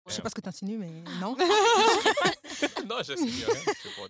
Je 0.07 0.11
Ouais. 0.11 0.17
sais 0.17 0.23
pas 0.23 0.31
ce 0.31 0.35
que 0.35 0.41
tu 0.41 0.49
insinues, 0.49 0.79
mais 0.79 0.91
non. 1.21 1.37
Non, 2.89 2.99
je 2.99 3.15
sais 3.17 3.25
rien. 3.25 3.47
c'est 3.83 3.97
bon. 3.97 4.09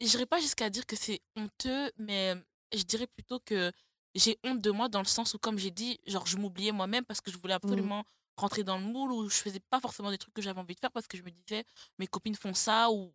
j'irai 0.00 0.26
pas 0.26 0.40
jusqu'à 0.40 0.68
dire 0.70 0.84
que 0.86 0.96
c'est 0.96 1.20
honteux, 1.36 1.90
mais 1.98 2.34
je 2.74 2.82
dirais 2.82 3.06
plutôt 3.06 3.38
que 3.40 3.70
j'ai 4.14 4.38
honte 4.44 4.60
de 4.60 4.70
moi 4.70 4.88
dans 4.88 4.98
le 5.00 5.04
sens 5.06 5.34
où, 5.34 5.38
comme 5.38 5.58
j'ai 5.58 5.70
dit, 5.70 6.00
genre, 6.06 6.26
je 6.26 6.36
m'oubliais 6.36 6.72
moi-même 6.72 7.04
parce 7.04 7.20
que 7.20 7.30
je 7.30 7.38
voulais 7.38 7.54
absolument 7.54 8.04
rentrer 8.36 8.64
dans 8.64 8.76
le 8.78 8.84
moule 8.84 9.12
ou 9.12 9.28
je 9.30 9.36
faisais 9.36 9.60
pas 9.70 9.80
forcément 9.80 10.10
des 10.10 10.18
trucs 10.18 10.34
que 10.34 10.42
j'avais 10.42 10.60
envie 10.60 10.74
de 10.74 10.80
faire 10.80 10.90
parce 10.90 11.06
que 11.06 11.16
je 11.16 11.22
me 11.22 11.30
disais, 11.30 11.64
mes 11.98 12.06
copines 12.06 12.34
font 12.34 12.52
ça 12.54 12.90
ou, 12.90 13.14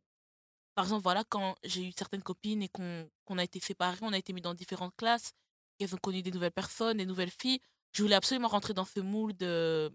par 0.75 0.85
exemple, 0.85 1.03
voilà, 1.03 1.23
quand 1.25 1.55
j'ai 1.63 1.87
eu 1.87 1.91
certaines 1.91 2.23
copines 2.23 2.61
et 2.63 2.69
qu'on 2.69 3.09
qu'on 3.25 3.37
a 3.37 3.43
été 3.43 3.59
séparés, 3.59 3.97
on 4.01 4.13
a 4.13 4.17
été 4.17 4.33
mis 4.33 4.41
dans 4.41 4.53
différentes 4.53 4.95
classes, 4.97 5.33
qu'elles 5.77 5.93
ont 5.95 5.97
connu 5.99 6.21
des 6.21 6.31
nouvelles 6.31 6.51
personnes, 6.51 6.97
des 6.97 7.05
nouvelles 7.05 7.31
filles, 7.31 7.59
je 7.93 8.03
voulais 8.03 8.15
absolument 8.15 8.47
rentrer 8.49 8.73
dans 8.73 8.85
ce 8.85 8.99
moule 8.99 9.35
de, 9.37 9.91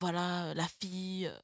voilà, 0.00 0.52
la 0.54 0.66
fille, 0.68 1.26
euh, 1.26 1.38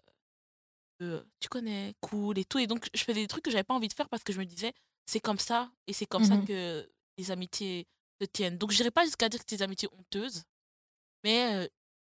euh, 1.03 1.22
tu 1.40 1.48
connais, 1.48 1.94
cool 2.01 2.38
et 2.38 2.44
tout. 2.44 2.59
Et 2.59 2.66
donc, 2.66 2.88
je 2.94 3.03
faisais 3.03 3.20
des 3.22 3.26
trucs 3.26 3.44
que 3.44 3.51
j'avais 3.51 3.64
pas 3.64 3.74
envie 3.74 3.88
de 3.88 3.92
faire 3.94 4.09
parce 4.09 4.22
que 4.22 4.32
je 4.32 4.38
me 4.38 4.44
disais, 4.44 4.72
c'est 5.07 5.20
comme 5.20 5.38
ça 5.38 5.70
et 5.86 5.92
c'est 5.92 6.07
comme 6.07 6.24
ça 6.24 6.36
Mhm. 6.36 6.46
que 6.46 6.90
les 7.18 7.30
amitiés 7.30 7.86
se 8.20 8.26
tiennent. 8.26 8.59
Donc, 8.59 8.70
je 8.70 8.78
n'irai 8.78 8.90
pas 8.90 9.05
jusqu'à 9.05 9.28
dire 9.28 9.40
que 9.40 9.46
c'est 9.48 9.57
des 9.57 9.62
amitiés 9.62 9.88
honteuses, 9.92 10.44
mais 11.24 11.55
euh, 11.55 11.68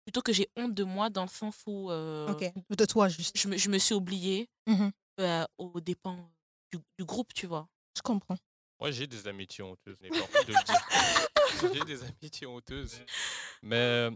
plutôt 0.04 0.22
que 0.22 0.32
j'ai 0.32 0.48
honte 0.56 0.74
de 0.74 0.84
moi 0.84 1.10
dans 1.10 1.22
le 1.24 1.28
sens 1.28 1.56
où 1.66 1.90
euh, 1.90 2.30
Ok, 2.32 2.52
de 2.70 2.84
toi 2.84 3.08
juste. 3.08 3.36
je, 3.36 3.48
me, 3.48 3.56
je 3.56 3.68
me 3.70 3.78
suis 3.78 3.94
oubliée 3.94 4.48
Mhm. 4.66 4.92
Euh, 5.20 5.44
aux 5.58 5.80
dépens 5.80 6.30
du, 6.72 6.78
du 6.98 7.04
groupe, 7.04 7.32
tu 7.34 7.46
vois? 7.46 7.68
Je 7.96 8.02
comprends. 8.02 8.36
Moi, 8.80 8.90
j'ai 8.90 9.06
des 9.06 9.26
amitiés 9.26 9.64
honteuses, 9.64 9.96
pas 9.96 10.08
de 10.44 10.52
le 10.52 10.64
dire. 10.64 10.76
j'ai 11.74 11.84
des 11.84 12.02
amitiés 12.04 12.46
honteuses. 12.46 13.00
Mais 13.62 14.10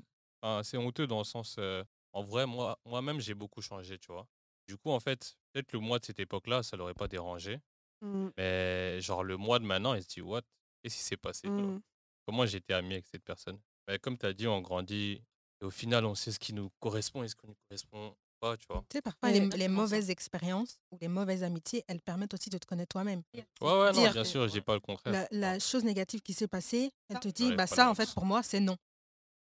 c'est 0.63 0.77
honteux 0.77 1.07
dans 1.07 1.19
le 1.19 1.25
sens. 1.25 1.57
euh, 1.59 1.83
en 2.13 2.23
vrai, 2.23 2.47
moi- 2.47 2.79
moi-même, 2.85 3.21
j'ai 3.21 3.35
beaucoup 3.35 3.63
changé, 3.63 3.99
tu 3.99 4.13
vois? 4.13 4.27
Du 4.67 4.77
coup, 4.77 4.91
en 4.91 5.01
fait, 5.01 5.37
peut-être 5.53 5.73
le 5.73 5.79
moi 5.79 5.99
de 5.99 6.05
cette 6.05 6.21
époque-là, 6.21 6.63
ça 6.63 6.77
l'aurait 6.77 6.95
pas 6.95 7.09
dérangé. 7.09 7.59
Mm, 8.03 8.29
Mais 8.37 9.01
genre, 9.01 9.25
le 9.25 9.37
moi 9.37 9.59
de 9.59 9.65
maintenant, 9.65 9.95
il 9.95 10.03
se 10.03 10.09
dit, 10.09 10.21
what? 10.21 10.43
Qu'est-ce 10.83 10.97
qui 10.97 11.03
s'est 11.03 11.17
passé 11.17 11.49
genre 11.49 11.57
mm. 11.59 11.81
Comment 12.27 12.47
j'étais 12.47 12.75
ami 12.75 12.95
avec 12.95 13.07
cette 13.07 13.25
personne? 13.25 13.59
Mais 13.89 13.99
comme 13.99 14.17
tu 14.19 14.27
as 14.27 14.33
dit, 14.33 14.47
on 14.47 14.61
grandit. 14.61 15.23
Et 15.61 15.65
au 15.65 15.71
final, 15.71 16.05
on 16.05 16.15
sait 16.15 16.33
ce 16.33 16.39
qui 16.39 16.53
nous 16.53 16.71
correspond 16.81 17.23
et 17.23 17.29
ce 17.29 17.35
qui 17.35 17.47
nous 17.47 17.57
correspond 17.69 18.17
pas, 18.41 18.57
tu 18.57 18.67
vois. 18.69 18.85
Tu 18.89 18.97
sais, 18.97 19.03
parfois, 19.03 19.31
les, 19.31 19.69
mauvaises 19.69 20.11
expériences 20.11 20.79
ou 20.91 20.99
les 21.01 21.09
mauvaises 21.09 21.43
amitiés, 21.43 21.85
elles 21.87 22.01
permettent 22.01 22.35
aussi 22.35 22.51
de 22.51 22.59
te 22.59 22.67
connaître 22.67 22.89
toi-même. 22.89 23.23
Ouais, 23.35 23.45
ouais, 23.61 23.93
non, 23.93 23.93
Dire 23.93 24.13
bien 24.13 24.25
sûr, 24.25 24.49
je 24.49 24.53
dis 24.53 24.61
pas 24.61 24.75
le 24.75 24.81
contraire. 24.81 25.13
La, 25.13 25.29
la 25.31 25.59
chose 25.59 25.85
négative 25.85 26.21
qui 26.21 26.33
s'est 26.33 26.49
passée, 26.49 26.91
elle 27.09 27.21
te 27.21 27.29
dit, 27.29 27.55
bah 27.55 27.67
ça, 27.67 27.91
en 27.91 27.95
fait, 27.95 28.13
pour 28.15 28.25
moi, 28.25 28.43
c'est 28.43 28.61
non. 28.61 28.77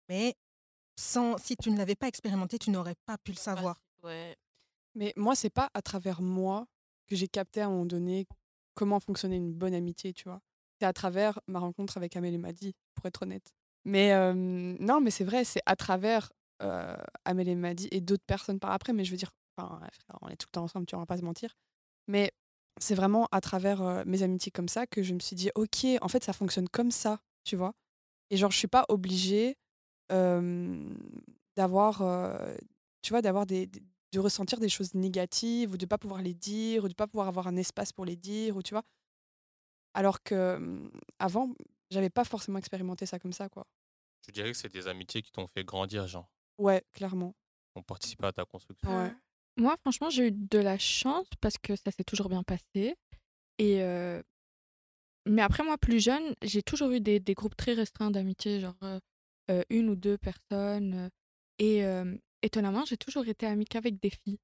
Mais 0.10 0.36
sans, 0.96 1.38
si 1.38 1.56
tu 1.58 1.72
ne 1.72 1.78
l'avais 1.78 1.96
pas 1.96 2.08
expérimenté, 2.08 2.58
tu 2.58 2.70
n'aurais 2.72 2.96
pas 3.06 3.18
pu 3.18 3.32
le 3.32 3.38
savoir. 3.38 3.82
Ouais. 4.04 4.36
Mais 4.96 5.14
moi, 5.16 5.36
c'est 5.36 5.50
pas 5.50 5.70
à 5.74 5.82
travers 5.82 6.22
moi 6.22 6.66
que 7.08 7.16
j'ai 7.16 7.28
capté 7.28 7.62
à 7.62 7.68
un 7.68 7.70
moment 7.70 7.86
donné 7.86 8.26
comment 8.76 9.00
fonctionnait 9.00 9.38
une 9.38 9.54
bonne 9.54 9.74
amitié, 9.74 10.14
tu 10.14 10.24
vois. 10.26 10.42
C'est 10.80 10.86
à 10.86 10.94
travers 10.94 11.40
ma 11.48 11.60
rencontre 11.60 11.98
avec 11.98 12.16
Amélie 12.16 12.38
Madi, 12.38 12.76
pour 12.94 13.06
être 13.06 13.24
honnête. 13.24 13.54
Mais 13.86 14.14
euh, 14.14 14.34
non, 14.34 15.00
mais 15.00 15.12
c'est 15.12 15.24
vrai, 15.24 15.44
c'est 15.44 15.62
à 15.66 15.76
travers 15.76 16.32
euh, 16.62 16.96
Amélie 17.26 17.56
Madi 17.56 17.88
et 17.92 18.02
d'autres 18.02 18.26
personnes 18.26 18.60
par 18.60 18.72
après. 18.72 18.94
Mais 18.94 19.06
je 19.06 19.12
veux 19.12 19.18
dire, 19.18 19.32
enfin, 19.58 19.80
on 20.22 20.28
est 20.30 20.38
tout 20.38 20.48
le 20.50 20.54
temps 20.54 20.64
ensemble, 20.64 20.86
tu 20.86 20.96
vas 20.96 21.06
pas 21.06 21.18
se 21.18 21.24
mentir. 21.24 21.56
Mais 22.08 22.32
c'est 22.80 22.96
vraiment 22.96 23.28
à 23.32 23.42
travers 23.42 23.82
euh, 23.82 24.04
mes 24.06 24.24
amitiés 24.24 24.52
comme 24.52 24.68
ça 24.70 24.88
que 24.88 25.04
je 25.04 25.14
me 25.14 25.20
suis 25.20 25.36
dit, 25.36 25.50
ok, 25.56 25.86
en 26.02 26.08
fait, 26.08 26.24
ça 26.24 26.34
fonctionne 26.34 26.70
comme 26.70 26.92
ça, 26.92 27.20
tu 27.44 27.56
vois? 27.56 27.74
Et 28.32 28.38
genre, 28.38 28.52
je 28.52 28.58
suis 28.58 28.68
pas 28.68 28.86
obligée 28.90 29.58
d'avoir, 31.56 32.02
euh, 32.02 32.56
tu 33.02 33.12
vois, 33.12 33.22
d'avoir 33.22 33.46
des, 33.46 33.68
de 33.68 34.20
ressentir 34.20 34.60
des 34.60 34.70
choses 34.70 34.94
négatives 34.94 35.74
ou 35.74 35.78
de 35.78 35.86
pas 35.86 35.98
pouvoir 35.98 36.22
les 36.22 36.34
dire 36.34 36.84
ou 36.84 36.88
de 36.88 36.94
pas 36.94 37.08
pouvoir 37.08 37.28
avoir 37.28 37.48
un 37.48 37.56
espace 37.58 37.92
pour 37.92 38.06
les 38.06 38.16
dire 38.16 38.56
ou 38.58 38.62
tu 38.62 38.74
vois? 38.74 38.84
Alors 39.94 40.22
que 40.24 40.56
hum, 40.56 40.92
avant, 41.20 41.54
j'avais 41.90 42.10
pas 42.10 42.24
forcément 42.26 42.60
expérimenté 42.60 43.06
ça 43.06 43.20
comme 43.20 43.34
ça, 43.34 43.50
quoi. 43.50 43.66
Je 44.28 44.32
dirais 44.32 44.52
que 44.52 44.58
c'est 44.58 44.74
des 44.74 44.88
amitiés 44.88 45.22
qui 45.22 45.32
t'ont 45.32 45.48
fait 45.48 45.64
grandir, 45.64 46.08
genre, 46.08 46.30
Ouais, 46.58 46.82
clairement. 46.94 47.34
ont 47.76 47.84
participé 47.84 48.26
à 48.26 48.32
ta 48.32 48.46
construction. 48.46 48.90
Ouais. 48.90 49.12
Moi, 49.58 49.76
franchement, 49.82 50.10
j'ai 50.10 50.28
eu 50.28 50.32
de 50.32 50.58
la 50.60 50.78
chance 50.78 51.28
parce 51.42 51.58
que 51.58 51.76
ça 51.76 51.92
s'est 51.92 52.04
toujours 52.04 52.30
bien 52.30 52.44
passé. 52.44 52.96
Et 53.58 53.82
euh, 53.84 54.22
Mais 55.28 55.42
après, 55.42 55.64
moi, 55.64 55.78
plus 55.78 56.00
jeune, 56.04 56.36
j'ai 56.42 56.62
toujours 56.62 56.92
eu 56.92 57.00
des, 57.02 57.20
des 57.20 57.34
groupes 57.34 57.56
très 57.56 57.74
restreints 57.74 58.12
d'amitié, 58.12 58.60
genre 58.60 58.76
euh, 59.50 59.64
une 59.70 59.90
ou 59.90 59.96
deux 59.96 60.18
personnes. 60.18 61.10
et 61.60 61.86
euh, 61.86 62.16
étonnamment, 62.42 62.86
j'ai 62.86 62.98
toujours 62.98 63.28
été 63.28 63.46
amie 63.48 63.66
qu'avec 63.66 64.00
des 64.00 64.10
filles. 64.12 64.40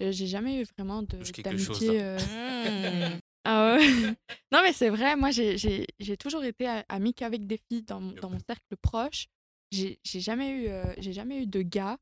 Euh, 0.00 0.12
J'ai 0.12 0.26
jamais 0.28 0.60
eu 0.60 0.64
vraiment 0.78 1.02
d'amitié. 1.02 2.02
euh, 2.02 2.18
Mmh. 2.18 3.20
Ah 3.44 3.74
ouais. 3.76 4.14
non, 4.52 4.60
mais 4.62 4.72
c'est 4.72 4.88
vrai, 4.90 5.16
moi, 5.16 5.32
j'ai- 5.32 5.58
j'ai 5.58 5.86
j'ai 5.98 6.16
toujours 6.16 6.44
été 6.44 6.68
amie 6.88 7.12
qu'avec 7.12 7.44
des 7.48 7.58
filles 7.68 7.82
dans, 7.82 8.00
dans 8.00 8.30
mon 8.30 8.38
cercle 8.38 8.76
proche. 8.80 9.26
J'ai 9.72 9.98
jamais, 10.20 10.50
eu, 10.50 10.68
euh, 10.68 10.94
j'ai 10.98 11.12
jamais 11.14 11.42
eu 11.42 11.46
de 11.46 11.62
gars. 11.62 11.98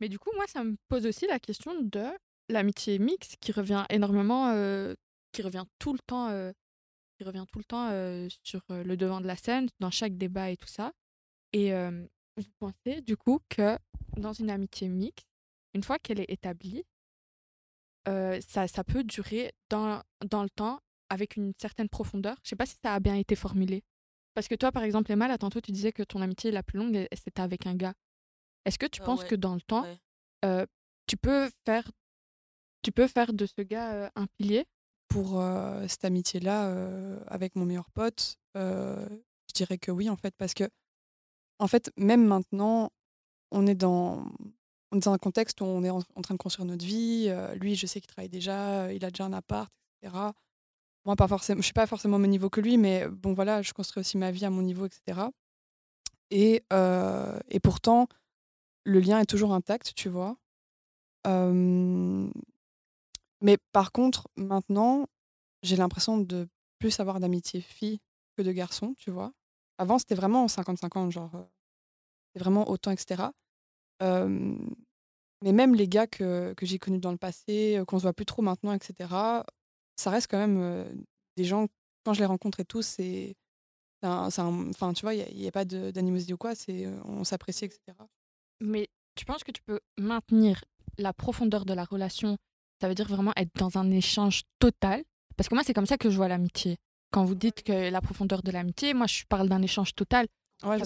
Mais 0.00 0.08
du 0.08 0.18
coup, 0.18 0.30
moi, 0.36 0.46
ça 0.46 0.62
me 0.62 0.76
pose 0.88 1.06
aussi 1.06 1.26
la 1.26 1.40
question 1.40 1.80
de 1.82 2.06
l'amitié 2.48 2.98
mixte 2.98 3.36
qui 3.40 3.52
revient 3.52 3.84
énormément, 3.90 4.50
euh, 4.50 4.94
qui 5.32 5.42
revient 5.42 5.64
tout 5.80 5.92
le 5.92 5.98
temps, 5.98 6.28
euh, 6.28 6.52
qui 7.18 7.24
revient 7.24 7.44
tout 7.50 7.58
le 7.58 7.64
temps 7.64 7.90
sur 8.42 8.62
le 8.68 8.96
devant 8.96 9.20
de 9.20 9.26
la 9.26 9.36
scène, 9.36 9.68
dans 9.80 9.90
chaque 9.90 10.16
débat 10.16 10.50
et 10.50 10.56
tout 10.56 10.68
ça. 10.68 10.92
Et 11.52 11.72
vous 11.72 12.44
pensez, 12.58 13.00
du 13.02 13.16
coup, 13.16 13.40
que 13.48 13.78
dans 14.16 14.32
une 14.32 14.50
amitié 14.50 14.88
mixte, 14.88 15.26
une 15.74 15.82
fois 15.82 15.98
qu'elle 15.98 16.20
est 16.20 16.30
établie, 16.30 16.84
ça, 18.06 18.68
ça 18.68 18.84
peut 18.84 19.02
durer 19.04 19.52
dans, 19.68 20.02
dans 20.24 20.42
le 20.42 20.50
temps 20.50 20.80
avec 21.08 21.36
une 21.36 21.52
certaine 21.58 21.88
profondeur? 21.88 22.36
Je 22.42 22.50
sais 22.50 22.56
pas 22.56 22.66
si 22.66 22.76
ça 22.82 22.94
a 22.94 23.00
bien 23.00 23.14
été 23.14 23.36
formulé. 23.36 23.82
Parce 24.34 24.48
que 24.48 24.54
toi, 24.54 24.72
par 24.72 24.82
exemple, 24.82 25.10
Emma, 25.12 25.28
là, 25.28 25.38
tantôt, 25.38 25.60
tu 25.60 25.72
disais 25.72 25.92
que 25.92 26.02
ton 26.02 26.20
amitié 26.20 26.50
la 26.50 26.62
plus 26.62 26.78
longue, 26.78 27.06
c'était 27.12 27.40
avec 27.40 27.66
un 27.66 27.74
gars. 27.74 27.94
Est-ce 28.64 28.78
que 28.78 28.86
tu 28.86 29.00
Euh, 29.02 29.04
penses 29.04 29.22
ouais, 29.22 29.28
que 29.28 29.34
dans 29.36 29.54
le 29.54 29.60
temps, 29.60 29.82
ouais. 29.82 29.98
euh, 30.44 30.66
tu, 31.06 31.16
peux 31.16 31.50
faire, 31.64 31.90
tu 32.82 32.90
peux 32.92 33.06
faire 33.06 33.32
de 33.32 33.46
ce 33.46 33.62
gars 33.62 33.92
euh, 33.94 34.10
un 34.16 34.26
pilier? 34.26 34.66
Pour 35.08 35.40
euh, 35.40 35.86
cette 35.86 36.04
amitié-là, 36.04 36.66
euh, 36.68 37.20
avec 37.28 37.54
mon 37.56 37.64
meilleur 37.64 37.90
pote, 37.90 38.36
euh, 38.56 39.06
je 39.48 39.54
dirais 39.54 39.78
que 39.78 39.90
oui, 39.92 40.08
en 40.10 40.16
fait, 40.16 40.34
parce 40.36 40.54
que, 40.54 40.64
en 41.60 41.68
fait, 41.68 41.92
même 41.96 42.26
maintenant, 42.26 42.90
on 43.52 43.66
est 43.68 43.76
dans, 43.76 44.26
on 44.90 44.96
est 44.96 45.04
dans 45.04 45.12
un 45.12 45.18
contexte 45.18 45.60
où 45.60 45.64
on 45.64 45.84
est 45.84 45.90
en, 45.90 46.00
en 46.16 46.22
train 46.22 46.34
de 46.34 46.38
construire 46.38 46.66
notre 46.66 46.84
vie. 46.84 47.26
euh, 47.28 47.54
lui, 47.54 47.76
je 47.76 47.86
sais 47.86 48.00
qu'il 48.00 48.08
travaille 48.08 48.28
déjà, 48.30 48.92
il 48.92 49.04
a 49.04 49.10
déjà 49.10 49.24
un 49.26 49.32
appart, 49.32 49.72
etc. 50.02 50.16
Moi, 51.04 51.16
pas 51.16 51.28
forcément, 51.28 51.60
je 51.60 51.64
suis 51.64 51.74
pas 51.74 51.86
forcément 51.86 52.16
au 52.16 52.20
même 52.20 52.30
niveau 52.30 52.48
que 52.48 52.60
lui, 52.60 52.78
mais 52.78 53.06
bon, 53.08 53.34
voilà, 53.34 53.60
je 53.62 53.72
construis 53.72 54.00
aussi 54.00 54.16
ma 54.16 54.30
vie 54.30 54.44
à 54.44 54.50
mon 54.50 54.62
niveau, 54.62 54.86
etc. 54.86 55.20
Et, 56.30 56.64
euh, 56.72 57.38
et 57.48 57.60
pourtant, 57.60 58.08
le 58.84 59.00
lien 59.00 59.20
est 59.20 59.26
toujours 59.26 59.52
intact, 59.52 59.94
tu 59.94 60.08
vois. 60.08 60.36
Mais 63.40 63.58
par 63.72 63.92
contre, 63.92 64.28
maintenant, 64.36 65.06
j'ai 65.62 65.76
l'impression 65.76 66.18
de 66.18 66.48
plus 66.78 67.00
avoir 67.00 67.20
d'amitié 67.20 67.60
fille 67.60 68.00
que 68.36 68.42
de 68.42 68.52
garçon, 68.52 68.94
tu 68.98 69.10
vois. 69.10 69.32
Avant, 69.78 69.98
c'était 69.98 70.14
vraiment 70.14 70.46
50-50, 70.46 71.10
genre, 71.10 71.34
euh, 71.34 71.44
c'était 72.28 72.44
vraiment 72.44 72.68
autant, 72.70 72.90
etc. 72.90 73.24
Mais 75.44 75.52
même 75.52 75.74
les 75.74 75.88
gars 75.88 76.06
que, 76.06 76.54
que 76.54 76.64
j'ai 76.64 76.78
connus 76.78 77.00
dans 77.00 77.12
le 77.12 77.18
passé, 77.18 77.76
euh, 77.76 77.84
qu'on 77.84 77.98
se 77.98 78.04
voit 78.04 78.14
plus 78.14 78.24
trop 78.24 78.40
maintenant, 78.40 78.72
etc., 78.72 79.10
ça 79.96 80.10
reste 80.10 80.30
quand 80.30 80.38
même 80.38 80.84
des 81.36 81.44
gens, 81.44 81.66
quand 82.04 82.14
je 82.14 82.20
les 82.20 82.26
rencontre 82.26 82.60
et 82.60 82.64
tout, 82.64 82.82
c'est. 82.82 83.34
Enfin, 84.02 84.92
tu 84.92 85.02
vois, 85.02 85.14
il 85.14 85.36
n'y 85.36 85.48
a, 85.48 85.52
pas 85.52 85.64
d'animosité 85.64 86.34
ou 86.34 86.36
quoi, 86.36 86.54
c'est, 86.54 86.86
on 87.04 87.24
s'apprécie, 87.24 87.64
etc. 87.64 87.80
Mais 88.60 88.88
tu 89.14 89.24
penses 89.24 89.44
que 89.44 89.52
tu 89.52 89.62
peux 89.62 89.80
maintenir 89.98 90.62
la 90.98 91.12
profondeur 91.12 91.64
de 91.64 91.72
la 91.72 91.84
relation? 91.84 92.36
Ça 92.80 92.88
veut 92.88 92.94
dire 92.94 93.08
vraiment 93.08 93.32
être 93.36 93.50
dans 93.56 93.78
un 93.78 93.90
échange 93.90 94.42
total? 94.58 95.04
Parce 95.36 95.48
que 95.48 95.54
moi, 95.54 95.64
c'est 95.64 95.74
comme 95.74 95.86
ça 95.86 95.96
que 95.96 96.10
je 96.10 96.16
vois 96.16 96.28
l'amitié. 96.28 96.76
Quand 97.12 97.24
vous 97.24 97.34
dites 97.34 97.62
que 97.62 97.90
la 97.90 98.00
profondeur 98.00 98.42
de 98.42 98.50
l'amitié, 98.50 98.92
moi, 98.94 99.06
je 99.06 99.24
parle 99.28 99.48
d'un 99.48 99.62
échange 99.62 99.94
total. 99.94 100.26
Ouais, 100.64 100.78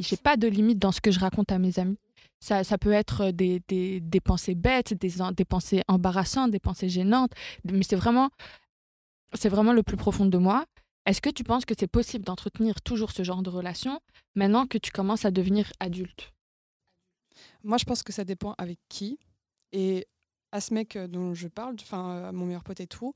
J'ai 0.00 0.16
pas 0.16 0.36
de 0.36 0.48
limite 0.48 0.78
dans 0.78 0.92
ce 0.92 1.00
que 1.00 1.10
je 1.10 1.20
raconte 1.20 1.52
à 1.52 1.58
mes 1.58 1.78
amis. 1.78 1.98
Ça, 2.40 2.64
ça 2.64 2.78
peut 2.78 2.92
être 2.92 3.30
des, 3.30 3.60
des, 3.68 4.20
pensées 4.20 4.54
bêtes, 4.54 4.94
des, 4.94 5.14
des 5.34 5.44
pensées 5.44 5.82
embarrassantes, 5.88 6.50
des 6.50 6.60
pensées 6.60 6.88
gênantes, 6.88 7.32
mais 7.64 7.82
c'est 7.82 7.96
vraiment, 7.96 8.30
vraiment 9.44 9.72
le 9.72 9.82
plus 9.82 9.96
profond 9.96 10.26
de 10.26 10.38
moi. 10.38 10.64
Est-ce 11.06 11.20
que 11.20 11.30
tu 11.30 11.44
penses 11.44 11.64
que 11.64 11.74
c'est 11.78 11.86
possible 11.86 12.24
d'entretenir 12.24 12.80
toujours 12.82 13.12
ce 13.12 13.22
genre 13.22 13.42
de 13.42 13.50
relation 13.50 14.00
maintenant 14.34 14.66
que 14.66 14.78
tu 14.78 14.90
commences 14.90 15.24
à 15.24 15.30
devenir 15.30 15.72
adulte? 15.78 16.32
Moi, 17.62 17.78
je 17.78 17.84
pense 17.84 18.02
que 18.02 18.12
ça 18.12 18.24
dépend 18.24 18.54
avec 18.58 18.78
qui. 18.88 19.18
Et 19.72 20.06
à 20.52 20.60
ce 20.60 20.74
mec 20.74 20.96
euh, 20.96 21.06
dont 21.06 21.34
je 21.34 21.48
parle, 21.48 21.76
enfin, 21.80 22.28
à 22.28 22.32
mon 22.32 22.46
meilleur 22.46 22.64
pote 22.64 22.80
et 22.80 22.86
tout, 22.86 23.14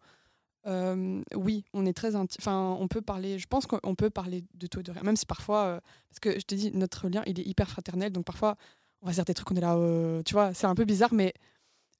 oui, 0.66 1.64
on 1.72 1.86
est 1.86 1.92
très. 1.92 2.16
Enfin, 2.16 2.76
on 2.78 2.88
peut 2.88 3.00
parler, 3.00 3.38
je 3.38 3.46
pense 3.46 3.66
qu'on 3.66 3.94
peut 3.94 4.10
parler 4.10 4.44
de 4.54 4.66
tout 4.66 4.80
et 4.80 4.82
de 4.82 4.92
rien. 4.92 5.02
Même 5.02 5.16
si 5.16 5.26
parfois, 5.26 5.64
euh, 5.64 5.80
parce 6.08 6.20
que 6.20 6.38
je 6.38 6.44
te 6.44 6.54
dis, 6.54 6.70
notre 6.72 7.08
lien, 7.08 7.22
il 7.26 7.40
est 7.40 7.46
hyper 7.46 7.68
fraternel. 7.70 8.12
Donc 8.12 8.24
parfois, 8.24 8.56
on 9.02 9.06
va 9.06 9.12
dire 9.12 9.24
des 9.24 9.34
trucs, 9.34 9.50
on 9.50 9.56
est 9.56 9.60
là, 9.60 9.76
euh, 9.76 10.22
tu 10.22 10.34
vois, 10.34 10.52
c'est 10.54 10.66
un 10.66 10.74
peu 10.74 10.84
bizarre, 10.84 11.12
mais, 11.12 11.32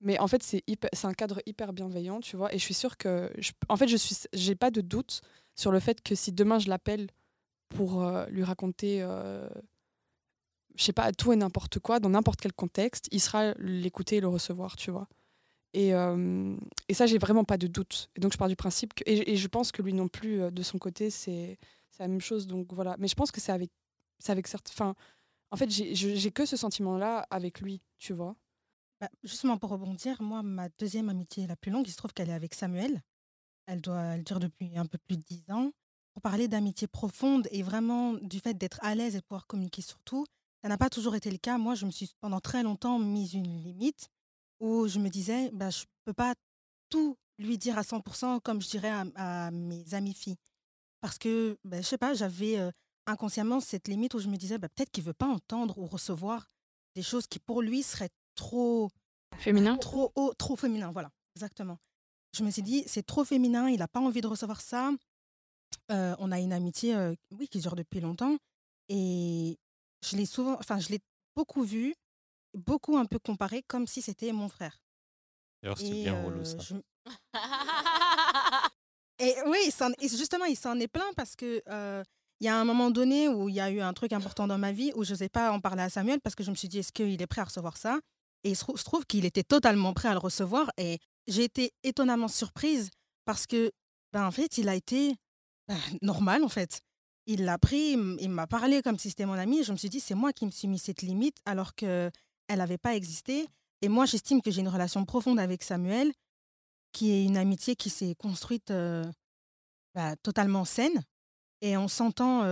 mais 0.01 0.19
en 0.19 0.29
fait, 0.29 0.43
c'est 0.43 0.65
un 1.05 1.15
cadre 1.15 1.41
hyper 1.47 1.73
bienveillant, 1.73 2.21
tu 2.21 2.37
vois. 2.37 2.53
Et 2.55 2.59
je 2.59 2.65
suis 2.65 2.75
sûre 2.75 2.97
que, 2.97 3.33
en 3.69 3.77
fait, 3.77 3.89
je 3.89 3.97
suis, 3.97 4.17
j'ai 4.33 4.55
pas 4.55 4.71
de 4.71 4.81
doute 4.81 5.23
sur 5.55 5.73
le 5.73 5.81
fait 5.81 6.03
que 6.03 6.15
si 6.15 6.33
demain 6.33 6.59
je 6.59 6.69
l'appelle 6.69 7.09
pour 7.69 8.03
euh, 8.03 8.27
lui 8.27 8.45
raconter. 8.45 9.03
euh, 9.03 9.49
je 10.77 10.85
sais 10.85 10.93
pas, 10.93 11.13
tout 11.13 11.33
et 11.33 11.37
n'importe 11.37 11.79
quoi, 11.81 12.01
dans 12.01 12.11
n'importe 12.11 12.41
quel 12.41 12.53
contexte, 12.53 13.09
il 13.11 13.21
sera 13.21 13.53
l'écouter 13.59 14.17
et 14.17 14.21
le 14.21 14.29
recevoir, 14.29 14.77
tu 14.77 14.91
vois. 14.91 15.09
Et, 15.73 15.95
euh, 15.95 16.57
et 16.89 16.95
ça, 16.95 17.07
j'ai 17.07 17.19
vraiment 17.19 17.45
pas 17.45 17.59
de 17.59 17.67
doute. 17.67 18.09
Et 18.17 18.21
donc, 18.21 18.33
je 18.33 18.39
pars 18.39 18.49
du 18.49 18.57
principe 18.57 18.95
que. 18.95 19.03
Et, 19.07 19.37
je 19.37 19.49
pense 19.49 19.73
que 19.73 19.83
lui 19.83 19.93
non 19.93 20.09
plus, 20.09 20.51
de 20.51 20.63
son 20.63 20.79
côté, 20.79 21.11
c'est 21.11 21.59
la 21.99 22.09
même 22.09 22.21
chose. 22.21 22.47
Donc, 22.47 22.73
voilà. 22.73 22.97
Mais 22.99 23.09
je 23.09 23.15
pense 23.15 23.31
que 23.31 23.41
c'est 23.41 23.53
avec, 23.53 23.71
avec 24.29 24.47
certains. 24.47 24.95
En 25.51 25.57
fait, 25.57 25.71
j'ai 25.71 26.31
que 26.31 26.47
ce 26.47 26.57
sentiment-là 26.57 27.27
avec 27.31 27.61
lui, 27.61 27.83
tu 27.99 28.13
vois. 28.13 28.37
Bah, 29.01 29.09
justement, 29.25 29.57
pour 29.57 29.71
rebondir, 29.71 30.21
moi, 30.23 30.43
ma 30.43 30.69
deuxième 30.79 31.09
amitié 31.09 31.47
la 31.47 31.57
plus 31.57 31.71
longue, 31.73 31.89
il 31.89 31.91
se 31.91 31.97
trouve 31.97 32.13
qu'elle 32.13 32.29
est 32.29 32.35
avec 32.35 32.55
Samuel. 32.55 33.03
Elle, 33.67 33.81
doit, 33.81 34.01
elle 34.01 34.25
dure 34.25 34.39
depuis 34.39 34.77
un 34.77 34.87
peu 34.87 34.99
plus 34.99 35.17
de 35.17 35.23
dix 35.23 35.43
ans. 35.51 35.71
Pour 36.13 36.23
parler 36.23 36.49
d'amitié 36.49 36.87
profonde 36.87 37.49
et 37.51 37.63
vraiment 37.63 38.15
du 38.15 38.41
fait 38.41 38.55
d'être 38.55 38.79
à 38.83 38.95
l'aise 38.95 39.15
et 39.15 39.21
de 39.21 39.25
pouvoir 39.25 39.47
communiquer 39.47 39.81
sur 39.81 39.99
tout, 40.01 40.27
ça 40.63 40.69
n'a 40.69 40.77
pas 40.77 40.91
toujours 40.91 41.15
été 41.15 41.31
le 41.31 41.39
cas. 41.39 41.57
Moi, 41.57 41.75
je 41.75 41.87
me 41.87 41.91
suis 41.91 42.13
pendant 42.21 42.41
très 42.41 42.63
longtemps 42.63 42.99
mise 42.99 43.35
une 43.35 43.63
limite 43.63 44.09
où 44.61 44.87
je 44.87 44.99
me 44.99 45.09
disais, 45.09 45.51
bah, 45.53 45.71
je 45.71 45.83
ne 45.83 45.87
peux 46.05 46.13
pas 46.13 46.35
tout 46.91 47.17
lui 47.39 47.57
dire 47.57 47.79
à 47.79 47.83
100% 47.83 48.41
comme 48.41 48.61
je 48.61 48.69
dirais 48.69 48.93
à, 49.15 49.51
mes 49.51 49.95
amies 49.95 50.15
filles. 50.15 50.37
Parce 51.01 51.17
que, 51.17 51.57
bah, 51.65 51.81
je 51.81 51.87
sais 51.87 51.99
pas, 51.99 52.13
j'avais 52.13 52.59
inconsciemment 53.11 53.61
cette 53.61 53.89
limite 53.89 54.15
où 54.15 54.19
je 54.19 54.29
me 54.29 54.37
disais, 54.37 54.59
bah, 54.59 54.69
peut-être 54.69 54.91
qu'il 54.91 55.05
veut 55.05 55.13
pas 55.13 55.27
entendre 55.27 55.79
ou 55.79 55.87
recevoir 55.87 56.49
des 56.95 57.03
choses 57.03 57.27
qui 57.27 57.39
pour 57.39 57.63
lui 57.63 57.83
seraient 57.83 58.11
trop 58.35 58.91
féminin, 59.39 59.77
trop 59.77 60.13
haut, 60.15 60.33
trop 60.35 60.57
féminin. 60.57 60.91
Voilà, 60.91 61.11
exactement. 61.37 61.79
Je 62.37 62.45
me 62.45 62.51
suis 62.51 62.63
dit, 62.63 62.85
c'est 62.87 63.05
trop 63.05 63.25
féminin, 63.25 63.69
il 63.69 63.79
n'a 63.79 63.89
pas 63.89 64.01
envie 64.01 64.21
de 64.21 64.27
recevoir 64.27 64.61
ça. 64.61 64.93
on 65.91 66.33
a 66.33 66.39
une 66.39 66.53
amitié, 66.53 66.97
oui, 67.33 67.49
qui 67.49 67.61
dure 67.61 67.77
depuis 67.77 68.01
longtemps, 68.01 68.37
et 68.89 69.59
je 70.05 70.17
l'ai 70.17 70.27
souvent, 70.27 70.57
enfin, 70.59 70.79
je 70.79 70.89
l'ai 70.89 71.01
beaucoup 71.37 71.63
vu, 71.63 71.95
beaucoup 72.55 72.97
un 72.97 73.07
peu 73.07 73.19
comparé, 73.19 73.63
comme 73.63 73.87
si 73.87 74.03
c'était 74.03 74.33
mon 74.33 74.49
frère. 74.49 74.81
D'ailleurs, 75.63 75.79
c'est 75.79 75.91
bien 75.91 76.23
relou 76.23 76.45
ça. 76.45 76.57
Et 79.19 79.35
oui, 79.47 79.71
justement, 80.01 80.47
il 80.47 80.57
s'en 80.57 80.79
est 80.81 80.89
plein 80.89 81.13
parce 81.15 81.37
que 81.37 81.63
il 82.41 82.47
y 82.47 82.49
a 82.49 82.59
un 82.59 82.65
moment 82.65 82.91
donné 82.91 83.29
où 83.29 83.49
il 83.49 83.55
y 83.55 83.61
a 83.61 83.71
eu 83.71 83.81
un 83.81 83.93
truc 83.93 84.13
important 84.13 84.47
dans 84.47 84.57
ma 84.57 84.73
vie 84.73 84.93
où 84.97 85.05
je 85.05 85.13
n'osais 85.13 85.29
pas 85.29 85.53
en 85.53 85.61
parler 85.61 85.83
à 85.83 85.91
Samuel 85.91 86.21
parce 86.21 86.35
que 86.35 86.43
je 86.43 86.51
me 86.51 86.57
suis 86.57 86.69
dit, 86.69 86.79
est-ce 86.79 86.93
qu'il 86.93 87.21
est 87.21 87.27
prêt 87.27 87.43
à 87.43 87.45
recevoir 87.45 87.77
ça? 87.77 88.01
Et 88.45 88.51
il 88.51 88.57
se 88.57 88.65
trouve 88.85 89.05
qu'il 89.05 89.27
était 89.27 89.43
totalement 89.43 89.93
prêt 89.93 90.09
à 90.09 90.13
le 90.13 90.19
recevoir. 90.19 90.71
Et 90.79 90.99
j'ai 91.27 91.45
été 91.45 91.73
étonnamment 91.83 92.29
surprise 92.29 92.89
parce 93.27 93.47
que, 93.47 93.71
ben, 94.15 94.27
en 94.27 94.31
fait, 94.31 94.57
il 94.57 94.71
a 94.71 94.75
été 94.75 95.15
ben, 95.69 95.79
normal, 96.01 96.43
en 96.43 96.49
fait. 96.49 96.81
Il 97.27 97.45
l'a 97.45 97.59
pris, 97.59 97.93
il 97.93 98.31
m'a 98.31 98.47
parlé 98.47 98.81
comme 98.81 98.99
si 98.99 99.11
c'était 99.11 99.27
mon 99.27 99.35
ami. 99.35 99.61
Et 99.61 99.65
je 99.65 99.73
me 99.73 99.77
suis 99.77 99.91
dit, 99.91 100.01
c'est 100.01 100.15
moi 100.15 100.33
qui 100.33 100.47
me 100.47 100.51
suis 100.51 100.67
mis 100.67 100.79
cette 100.79 101.03
limite 101.03 101.37
alors 101.45 101.75
qu'elle 101.75 102.11
n'avait 102.49 102.79
pas 102.79 102.97
existé. 102.97 103.47
Et 103.83 103.89
moi, 103.89 104.07
j'estime 104.07 104.41
que 104.41 104.51
j'ai 104.51 104.63
une 104.63 104.69
relation 104.69 105.05
profonde 105.05 105.39
avec 105.39 105.63
Samuel, 105.63 106.11
qui 106.93 107.13
est 107.13 107.25
une 107.25 107.37
amitié 107.37 107.77
qui 107.77 107.91
s'est 107.91 108.15
construite 108.15 108.73
bah, 109.95 110.17
totalement 110.23 110.65
saine. 110.65 111.05
Et 111.61 111.77
on 111.77 111.89
s'entend. 111.89 112.45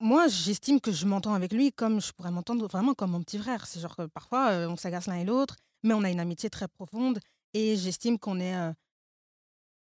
moi, 0.00 0.28
j'estime 0.28 0.80
que 0.80 0.92
je 0.92 1.06
m'entends 1.06 1.34
avec 1.34 1.52
lui 1.52 1.72
comme 1.72 2.00
je 2.00 2.12
pourrais 2.12 2.30
m'entendre 2.30 2.66
vraiment 2.66 2.94
comme 2.94 3.10
mon 3.10 3.22
petit 3.22 3.38
frère. 3.38 3.66
C'est 3.66 3.80
genre 3.80 3.96
que 3.96 4.06
parfois, 4.06 4.50
on 4.68 4.76
s'agace 4.76 5.06
l'un 5.06 5.16
et 5.16 5.24
l'autre, 5.24 5.56
mais 5.82 5.94
on 5.94 6.02
a 6.02 6.10
une 6.10 6.20
amitié 6.20 6.50
très 6.50 6.68
profonde. 6.68 7.18
Et 7.54 7.76
j'estime 7.76 8.18
qu'on 8.18 8.40
est. 8.40 8.54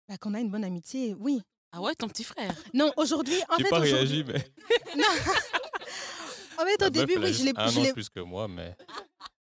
Bah, 0.09 0.17
qu'on 0.19 0.35
a 0.35 0.41
une 0.41 0.51
bonne 0.51 0.65
amitié, 0.65 1.15
oui. 1.19 1.43
Ah 1.73 1.81
ouais, 1.81 1.95
ton 1.95 2.07
petit 2.07 2.25
frère? 2.25 2.55
Non, 2.75 2.93
aujourd'hui. 2.99 3.41
En 3.49 3.57
fait, 3.57 3.71
pas 3.71 3.79
réagi, 3.79 4.25
mais. 4.25 4.45
non. 4.97 5.05
en 6.59 6.65
fait, 6.67 6.83
au 6.83 6.91
début, 6.91 7.17
oui, 7.17 7.33
je 7.33 7.45
l'ai. 7.45 7.53
Un 7.57 7.75
an 7.75 7.93
plus 7.95 8.11
que 8.11 8.21
moi, 8.21 8.47
mais 8.47 8.77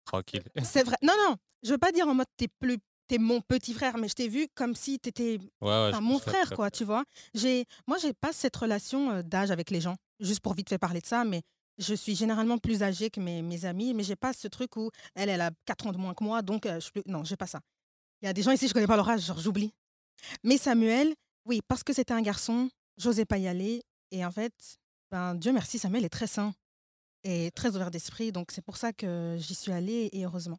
tranquille. 0.05 0.45
C'est 0.63 0.83
vrai. 0.83 0.97
Non, 1.03 1.15
non, 1.27 1.37
je 1.63 1.71
veux 1.71 1.79
pas 1.79 1.91
dire 1.91 2.07
en 2.07 2.15
mode 2.15 2.27
t'es 2.37 2.49
plus 2.61 2.79
t'es 3.09 3.19
mon 3.19 3.41
petit 3.41 3.73
frère, 3.73 3.97
mais 3.99 4.09
je 4.09 4.15
t'ai 4.15 4.29
vu 4.29 4.47
comme 4.55 4.75
si 4.75 4.99
t'étais 4.99 5.39
ouais, 5.61 6.01
mon 6.01 6.19
frère, 6.19 6.51
quoi, 6.51 6.71
tu 6.71 6.85
vois? 6.85 7.05
J'ai, 7.35 7.65
moi, 7.87 7.97
j'ai 7.99 8.13
pas 8.13 8.33
cette 8.33 8.55
relation 8.55 9.23
d'âge 9.23 9.51
avec 9.51 9.71
les 9.71 9.81
gens, 9.81 9.97
juste 10.21 10.41
pour 10.41 10.55
vite 10.55 10.69
fait 10.69 10.79
parler 10.79 11.01
de 11.01 11.07
ça, 11.07 11.25
mais 11.25 11.43
je 11.79 11.95
suis 11.95 12.15
généralement 12.15 12.59
plus 12.59 12.83
âgée 12.83 13.09
que 13.09 13.21
mes, 13.21 13.41
mes 13.43 13.65
amis, 13.65 13.95
mais 13.95 14.03
j'ai 14.03 14.17
pas 14.17 14.33
ce 14.33 14.49
truc 14.49 14.77
où 14.77 14.91
elle, 15.15 15.29
elle 15.29 15.41
a 15.41 15.51
4 15.65 15.87
ans 15.87 15.93
de 15.93 15.99
moins 15.99 16.15
que 16.15 16.25
moi, 16.25 16.43
donc 16.43 16.67
je 16.67 16.91
plus... 16.91 17.03
non, 17.07 17.25
j'ai 17.25 17.37
pas 17.37 17.47
ça. 17.47 17.61
Il 18.21 18.27
y 18.27 18.29
a 18.29 18.33
des 18.33 18.43
gens 18.43 18.51
ici, 18.51 18.69
je 18.69 18.75
connais 18.75 18.87
pas 18.87 18.97
leur 18.97 19.09
âge, 19.09 19.25
genre 19.25 19.39
j'oublie. 19.39 19.73
Mais 20.43 20.59
Samuel, 20.59 21.15
oui, 21.45 21.61
parce 21.67 21.83
que 21.85 21.93
c'était 21.93 22.15
un 22.15 22.23
garçon, 22.23 22.69
j'osais 22.97 23.25
pas 23.25 23.39
y 23.39 23.49
aller, 23.49 23.83
et 24.11 24.25
en 24.25 24.31
fait, 24.31 24.53
ben, 25.11 25.35
Dieu 25.35 25.53
merci, 25.53 25.79
Samuel 25.79 26.05
est 26.05 26.11
très 26.11 26.27
sain 26.27 26.53
et 27.25 27.51
très 27.53 27.75
ouvert 27.75 27.91
d'esprit, 27.91 28.33
donc 28.33 28.51
c'est 28.51 28.65
pour 28.65 28.77
ça 28.77 28.93
que 28.93 29.37
j'y 29.39 29.55
suis 29.55 29.73
allée, 29.73 30.11
et 30.13 30.25
heureusement. 30.25 30.59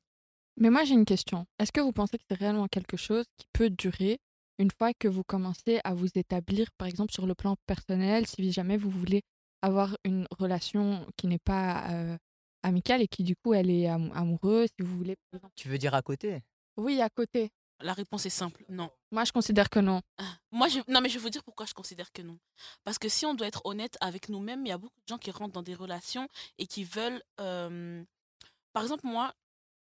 Mais 0.59 0.69
moi, 0.69 0.83
j'ai 0.83 0.93
une 0.93 1.05
question. 1.05 1.45
Est-ce 1.57 1.71
que 1.71 1.79
vous 1.79 1.93
pensez 1.93 2.17
que 2.17 2.23
c'est 2.29 2.37
réellement 2.37 2.67
quelque 2.67 2.97
chose 2.97 3.23
qui 3.37 3.47
peut 3.53 3.69
durer 3.69 4.19
une 4.57 4.69
fois 4.71 4.91
que 4.93 5.07
vous 5.07 5.23
commencez 5.23 5.79
à 5.85 5.93
vous 5.93 6.09
établir, 6.15 6.67
par 6.77 6.87
exemple, 6.87 7.13
sur 7.13 7.25
le 7.25 7.33
plan 7.33 7.55
personnel, 7.65 8.27
si 8.27 8.51
jamais 8.51 8.75
vous 8.75 8.89
voulez 8.89 9.21
avoir 9.61 9.95
une 10.03 10.27
relation 10.37 11.07
qui 11.15 11.27
n'est 11.27 11.39
pas 11.39 11.89
euh, 11.91 12.17
amicale 12.61 13.01
et 13.01 13.07
qui, 13.07 13.23
du 13.23 13.37
coup, 13.37 13.53
elle 13.53 13.69
est 13.69 13.87
amoureuse, 13.87 14.67
si 14.77 14.85
vous 14.85 14.97
voulez. 14.97 15.15
Tu 15.55 15.69
veux 15.69 15.77
dire 15.77 15.95
à 15.95 16.01
côté? 16.01 16.41
Oui, 16.75 17.01
à 17.01 17.09
côté. 17.09 17.51
La 17.81 17.93
réponse 17.93 18.25
est 18.25 18.29
simple, 18.29 18.65
non. 18.67 18.91
Moi, 19.11 19.23
je 19.23 19.31
considère 19.31 19.69
que 19.69 19.79
non. 19.79 20.01
Ah, 20.17 20.35
moi, 20.51 20.67
je... 20.67 20.79
non, 20.89 20.99
mais 20.99 21.07
je 21.07 21.13
vais 21.13 21.23
vous 21.23 21.29
dire 21.29 21.45
pourquoi 21.45 21.65
je 21.65 21.73
considère 21.73 22.11
que 22.11 22.21
non. 22.21 22.37
Parce 22.83 22.99
que 22.99 23.07
si 23.07 23.25
on 23.25 23.33
doit 23.33 23.47
être 23.47 23.61
honnête 23.63 23.97
avec 24.01 24.27
nous-mêmes, 24.27 24.65
il 24.65 24.69
y 24.69 24.73
a 24.73 24.77
beaucoup 24.77 24.99
de 24.99 25.07
gens 25.07 25.17
qui 25.17 25.31
rentrent 25.31 25.53
dans 25.53 25.63
des 25.63 25.75
relations 25.75 26.27
et 26.57 26.67
qui 26.67 26.83
veulent. 26.83 27.23
Par 27.37 28.83
exemple, 28.83 29.07
moi, 29.07 29.33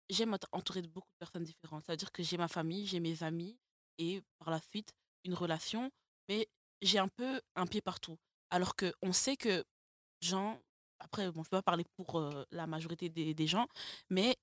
j'aime 0.09 0.33
être 0.33 0.47
entourée 0.51 0.81
de 0.81 0.87
beaucoup 0.87 1.09
de 1.11 1.17
personnes 1.19 1.43
différentes. 1.43 1.83
C'est-à-dire 1.85 2.11
que 2.11 2.23
j'ai 2.23 2.37
ma 2.37 2.47
famille, 2.47 2.85
j'ai 2.85 2.99
mes 2.99 3.23
amis 3.23 3.57
et 3.97 4.21
par 4.39 4.49
la 4.49 4.59
suite 4.59 4.93
une 5.23 5.33
relation, 5.33 5.91
mais 6.29 6.47
j'ai 6.81 6.99
un 6.99 7.07
peu 7.07 7.41
un 7.55 7.65
pied 7.65 7.81
partout. 7.81 8.17
Alors 8.49 8.75
qu'on 8.75 9.13
sait 9.13 9.37
que 9.37 9.63
gens, 10.21 10.59
après, 10.99 11.27
bon, 11.27 11.35
je 11.35 11.39
ne 11.39 11.43
peux 11.43 11.57
pas 11.57 11.61
parler 11.61 11.85
pour 11.95 12.21
la 12.51 12.67
majorité 12.67 13.09
des, 13.09 13.47
gens, 13.47 13.67
mais 14.09 14.35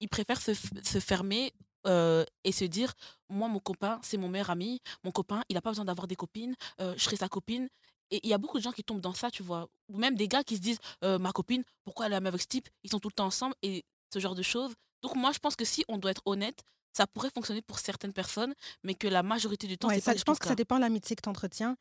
ils 0.00 0.08
préfèrent 0.08 0.40
se, 0.40 0.52
fermer 1.00 1.52
et 1.84 2.52
se 2.52 2.64
dire 2.64 2.92
moi 3.28 3.48
mon 3.48 3.60
copain 3.60 3.98
c'est 4.02 4.16
mon 4.16 4.28
meilleur 4.28 4.50
ami. 4.50 4.80
Mon 5.04 5.10
copain 5.10 5.42
il 5.48 5.54
n'a 5.54 5.62
pas 5.62 5.70
besoin 5.70 5.84
d'avoir 5.84 6.06
des 6.06 6.16
copines. 6.16 6.54
Je 6.78 6.98
serai 6.98 7.16
sa 7.16 7.28
copine. 7.28 7.68
Et 8.10 8.20
il 8.22 8.30
y 8.30 8.32
a 8.32 8.38
beaucoup 8.38 8.56
de 8.56 8.62
gens 8.62 8.72
qui 8.72 8.82
tombent 8.84 9.00
dans 9.00 9.12
ça 9.12 9.30
tu 9.30 9.42
vois. 9.42 9.68
Ou 9.88 9.98
même 9.98 10.14
des 10.16 10.28
gars 10.28 10.44
qui 10.44 10.56
se 10.56 10.60
disent 10.60 10.80
ma 11.02 11.32
copine 11.32 11.64
pourquoi 11.84 12.06
elle 12.06 12.12
est 12.12 12.16
avec 12.16 12.40
ce 12.40 12.46
type? 12.46 12.68
Ils 12.84 12.90
sont 12.90 13.00
tout 13.00 13.08
le 13.08 13.14
temps 13.14 13.26
ensemble. 13.26 13.54
Et 13.62 13.84
ce 14.12 14.18
genre 14.18 14.34
de 14.34 14.42
choses 14.42 14.74
donc 15.02 15.16
moi, 15.16 15.32
je 15.32 15.38
pense 15.38 15.56
que 15.56 15.64
si 15.64 15.84
on 15.88 15.98
doit 15.98 16.10
être 16.10 16.22
honnête, 16.26 16.62
ça 16.92 17.06
pourrait 17.06 17.30
fonctionner 17.30 17.62
pour 17.62 17.78
certaines 17.78 18.12
personnes, 18.12 18.54
mais 18.82 18.94
que 18.94 19.06
la 19.06 19.22
majorité 19.22 19.66
du 19.66 19.78
temps, 19.78 19.88
c'est 19.90 20.00
ça, 20.00 20.12
pas 20.12 20.18
Je 20.18 20.24
pense 20.24 20.38
que 20.38 20.48
ça 20.48 20.54
dépend 20.54 20.76
de 20.76 20.80
l'amitié 20.80 21.14
que 21.16 21.22
tu 21.22 21.28
entretiens. 21.28 21.76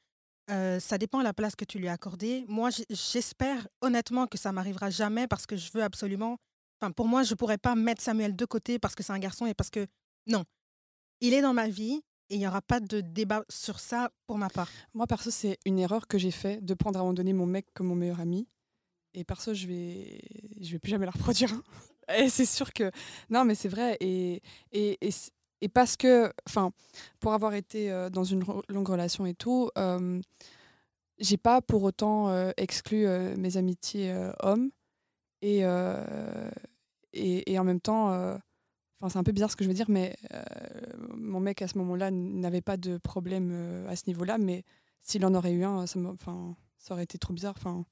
Euh, 0.49 0.79
ça 0.79 0.97
dépend 0.97 1.19
de 1.19 1.23
la 1.23 1.33
place 1.33 1.55
que 1.55 1.65
tu 1.65 1.77
lui 1.77 1.87
as 1.87 1.93
accordée. 1.93 2.45
Moi, 2.47 2.69
j'espère 2.89 3.67
honnêtement 3.81 4.27
que 4.27 4.37
ça 4.37 4.51
m'arrivera 4.51 4.89
jamais 4.89 5.27
parce 5.27 5.45
que 5.45 5.57
je 5.57 5.71
veux 5.73 5.83
absolument. 5.83 6.37
Enfin, 6.79 6.91
pour 6.91 7.07
moi, 7.07 7.23
je 7.23 7.33
pourrais 7.33 7.57
pas 7.57 7.75
mettre 7.75 8.01
Samuel 8.01 8.35
de 8.35 8.45
côté 8.45 8.79
parce 8.79 8.95
que 8.95 9.03
c'est 9.03 9.11
un 9.11 9.19
garçon 9.19 9.45
et 9.45 9.53
parce 9.53 9.69
que 9.69 9.87
non, 10.27 10.45
il 11.19 11.33
est 11.33 11.41
dans 11.41 11.53
ma 11.53 11.67
vie 11.67 12.01
et 12.29 12.35
il 12.35 12.39
n'y 12.39 12.47
aura 12.47 12.61
pas 12.61 12.79
de 12.79 13.01
débat 13.01 13.43
sur 13.49 13.79
ça 13.79 14.11
pour 14.25 14.37
ma 14.37 14.49
part. 14.49 14.69
Moi, 14.93 15.07
perso, 15.07 15.31
c'est 15.31 15.57
une 15.65 15.79
erreur 15.79 16.07
que 16.07 16.17
j'ai 16.17 16.31
fait 16.31 16.63
de 16.63 16.73
prendre 16.73 16.97
à 16.97 17.01
un 17.01 17.03
moment 17.03 17.13
donné 17.13 17.33
mon 17.33 17.45
mec 17.45 17.65
comme 17.73 17.87
mon 17.87 17.95
meilleur 17.95 18.19
ami. 18.19 18.47
Et 19.13 19.23
perso, 19.23 19.53
je 19.53 19.67
vais, 19.67 20.21
je 20.61 20.71
vais 20.71 20.79
plus 20.79 20.91
jamais 20.91 21.05
la 21.05 21.11
reproduire. 21.11 21.49
C'est 22.29 22.45
sûr 22.45 22.73
que. 22.73 22.91
Non, 23.29 23.45
mais 23.45 23.55
c'est 23.55 23.67
vrai. 23.67 23.97
Et, 23.99 24.41
et, 24.71 24.97
et, 25.61 25.69
parce 25.69 25.97
que. 25.97 26.31
Enfin, 26.47 26.71
pour 27.19 27.33
avoir 27.33 27.53
été 27.53 27.91
dans 28.11 28.23
une 28.23 28.43
longue 28.69 28.87
relation 28.87 29.25
et 29.25 29.33
tout, 29.33 29.69
euh, 29.77 30.21
j'ai 31.19 31.37
pas 31.37 31.61
pour 31.61 31.83
autant 31.83 32.51
exclu 32.57 33.07
mes 33.37 33.57
amitiés 33.57 34.15
hommes. 34.39 34.71
Et, 35.41 35.63
et, 37.13 37.59
en 37.59 37.63
même 37.63 37.81
temps. 37.81 38.37
Enfin, 38.99 39.09
c'est 39.09 39.19
un 39.19 39.23
peu 39.23 39.31
bizarre 39.31 39.51
ce 39.51 39.55
que 39.55 39.63
je 39.63 39.69
veux 39.69 39.75
dire, 39.75 39.89
mais 39.89 40.15
mon 41.13 41.39
mec 41.39 41.61
à 41.61 41.67
ce 41.67 41.77
moment-là 41.77 42.09
n'avait 42.11 42.61
pas 42.61 42.77
de 42.77 42.97
problème 42.97 43.85
à 43.87 43.95
ce 43.95 44.03
niveau-là. 44.07 44.37
Mais 44.37 44.63
s'il 45.01 45.25
en 45.25 45.35
aurait 45.35 45.53
eu 45.53 45.63
un, 45.63 45.85
ça, 45.85 45.99
ça 46.77 46.93
aurait 46.93 47.03
été 47.03 47.17
trop 47.17 47.33
bizarre. 47.33 47.53
Enfin, 47.57 47.85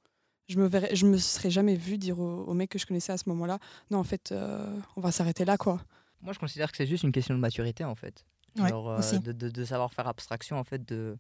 je 0.48 0.58
me 0.58 0.68
verrais, 0.68 0.96
je 0.96 1.06
me 1.06 1.18
serais 1.18 1.50
jamais 1.50 1.76
vu 1.76 1.98
dire 1.98 2.20
au, 2.20 2.54
mec 2.54 2.70
que 2.70 2.80
je 2.80 2.86
connaissais 2.86 3.12
à 3.12 3.18
ce 3.18 3.28
moment-là, 3.30 3.60
non 3.92 4.00
en 4.00 4.04
fait, 4.04 4.32
euh, 4.32 4.80
on 4.96 5.02
va 5.02 5.12
s'arrêter 5.12 5.46
là 5.46 5.58
quoi. 5.58 5.82
Moi 6.22 6.34
je 6.34 6.40
considère 6.40 6.72
que 6.72 6.78
c'est 6.78 6.88
juste 6.88 7.04
une 7.04 7.12
question 7.12 7.36
de 7.36 7.40
maturité 7.40 7.84
en 7.84 7.96
fait, 7.96 8.26
euh, 8.60 9.20
de, 9.20 9.32
de, 9.32 9.50
de, 9.50 9.64
savoir 9.64 9.94
faire 9.94 10.08
abstraction 10.08 10.58
en 10.58 10.64
fait 10.64 10.88
de, 10.88 11.18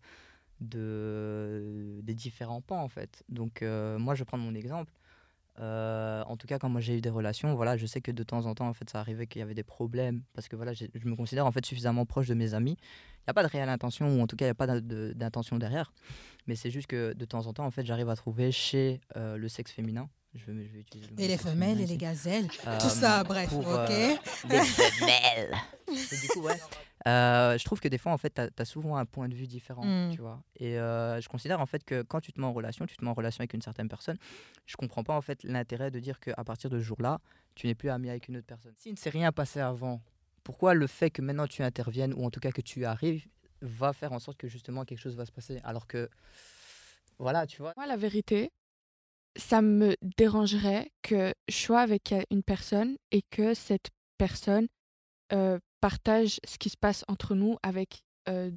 de 0.62 2.00
des 2.04 2.14
différents 2.14 2.62
pans 2.62 2.82
en 2.82 2.88
fait. 2.88 3.24
Donc 3.30 3.62
euh, 3.62 3.98
moi 3.98 4.16
je 4.16 4.22
vais 4.22 4.26
prendre 4.26 4.44
mon 4.44 4.56
exemple. 4.56 4.92
En 5.64 6.38
tout 6.38 6.48
cas, 6.48 6.60
quand 6.60 6.70
moi 6.70 6.82
j'ai 6.82 6.98
eu 6.98 7.02
des 7.02 7.10
relations, 7.10 7.56
voilà, 7.56 7.78
je 7.78 7.86
sais 7.86 8.02
que 8.02 8.12
de 8.12 8.24
temps 8.24 8.46
en 8.46 8.56
temps, 8.56 8.68
en 8.68 8.74
fait, 8.74 8.90
ça 8.90 9.00
arrivait 9.00 9.28
qu'il 9.28 9.40
y 9.40 9.44
avait 9.44 9.54
des 9.54 9.64
problèmes 9.64 10.24
parce 10.34 10.48
que 10.48 10.56
voilà, 10.56 10.74
je 10.74 10.86
me 11.06 11.16
considère 11.16 11.46
en 11.46 11.52
fait 11.52 11.66
suffisamment 11.66 12.06
proche 12.06 12.28
de 12.28 12.34
mes 12.34 12.54
amis. 12.54 12.78
Il 12.80 13.30
n'y 13.30 13.32
a 13.32 13.34
pas 13.34 13.44
de 13.44 13.48
réelle 13.48 13.70
intention 13.70 14.08
ou 14.08 14.22
en 14.22 14.28
tout 14.28 14.36
cas 14.36 14.46
il 14.46 14.50
n'y 14.50 14.52
a 14.52 14.56
pas 14.56 14.80
d'intention 14.80 15.58
derrière. 15.58 15.92
Mais 16.48 16.56
c'est 16.56 16.70
juste 16.70 16.88
que 16.88 17.14
de 17.14 17.26
temps 17.26 17.48
en 17.48 17.54
temps, 17.54 17.66
en 17.66 17.72
fait, 17.72 17.86
j'arrive 17.86 18.10
à 18.10 18.16
trouver 18.16 18.52
chez 18.52 19.02
euh, 19.16 19.38
le 19.38 19.48
sexe 19.48 19.72
féminin. 19.72 20.10
Je 20.36 20.52
vais, 20.52 20.66
je 20.66 20.74
vais 20.74 20.80
utiliser 20.80 21.14
et 21.18 21.28
les 21.28 21.38
femelles 21.38 21.80
et 21.80 21.86
les 21.86 21.98
gazelles. 21.98 22.48
Euh, 22.68 22.78
tout 22.80 22.90
ça, 22.90 23.24
bref, 23.24 23.54
ok. 23.54 23.66
Euh, 23.66 24.16
les 24.50 24.62
femelles. 24.62 25.56
du 25.88 26.28
coup, 26.28 26.42
ouais. 26.42 26.58
je 27.06 27.64
trouve 27.64 27.80
que 27.80 27.88
des 27.88 27.98
fois, 27.98 28.12
en 28.12 28.18
fait, 28.18 28.34
tu 28.34 28.62
as, 28.62 28.66
souvent 28.66 28.98
un 28.98 29.06
point 29.06 29.30
de 29.30 29.34
vue 29.34 29.48
différent, 29.48 29.86
hmm. 29.86 30.12
tu 30.14 30.20
vois. 30.20 30.44
Et 30.60 30.74
je 30.74 31.28
considère, 31.30 31.62
en 31.62 31.66
fait, 31.66 31.84
que 31.84 32.02
quand 32.02 32.20
tu 32.20 32.34
te 32.34 32.40
mets 32.40 32.48
en 32.48 32.54
relation, 32.54 32.86
tu 32.86 32.98
te 32.98 33.04
mets 33.04 33.10
en 33.10 33.14
relation 33.14 33.42
avec 33.42 33.54
une 33.54 33.62
certaine 33.62 33.88
personne. 33.88 34.18
Je 34.66 34.76
comprends 34.76 35.04
pas, 35.04 35.16
en 35.16 35.22
fait, 35.22 35.44
l'intérêt 35.44 35.90
de 35.90 36.00
dire 36.00 36.20
qu'à 36.20 36.44
partir 36.44 36.70
de 36.70 36.80
ce 36.80 36.84
jour-là, 36.84 37.20
tu 37.56 37.68
n'es 37.68 37.76
plus 37.76 37.90
ami 37.90 38.10
avec 38.10 38.28
une 38.28 38.38
autre 38.38 38.48
personne. 38.48 38.74
S'il 38.78 38.92
ne 38.92 38.98
s'est 38.98 39.10
rien 39.10 39.32
passé 39.32 39.62
avant, 39.62 40.02
pourquoi 40.44 40.74
le 40.74 40.88
fait 40.88 41.10
que 41.10 41.22
maintenant 41.22 41.48
tu 41.48 41.64
interviennes, 41.64 42.14
ou 42.14 42.26
en 42.26 42.30
tout 42.30 42.40
cas 42.40 42.52
que 42.52 42.62
tu 42.62 42.86
arrives, 42.86 43.26
va 43.62 43.94
faire 43.94 44.12
en 44.12 44.20
sorte 44.20 44.38
que 44.38 44.48
justement 44.48 44.84
quelque 44.84 45.00
chose 45.00 45.16
va 45.16 45.26
se 45.26 45.32
passer? 45.32 45.62
Alors 45.64 45.88
que, 45.88 46.10
voilà, 47.20 47.48
tu 47.48 47.62
vois. 47.62 47.74
Moi, 47.78 47.88
la 47.88 47.96
vérité, 47.96 48.52
ça 49.38 49.62
me 49.62 49.96
dérangerait 50.18 50.92
que 51.02 51.34
je 51.50 51.56
sois 51.56 51.82
avec 51.82 52.14
une 52.32 52.44
personne 52.44 52.98
et 53.12 53.22
que 53.32 53.54
cette 53.54 53.90
personne 54.18 54.68
euh, 55.34 55.60
partage 55.82 56.40
ce 56.48 56.58
qui 56.58 56.70
se 56.70 56.78
passe 56.78 57.04
entre 57.08 57.36
nous 57.36 57.58
avec 57.64 58.02
euh, 58.30 58.52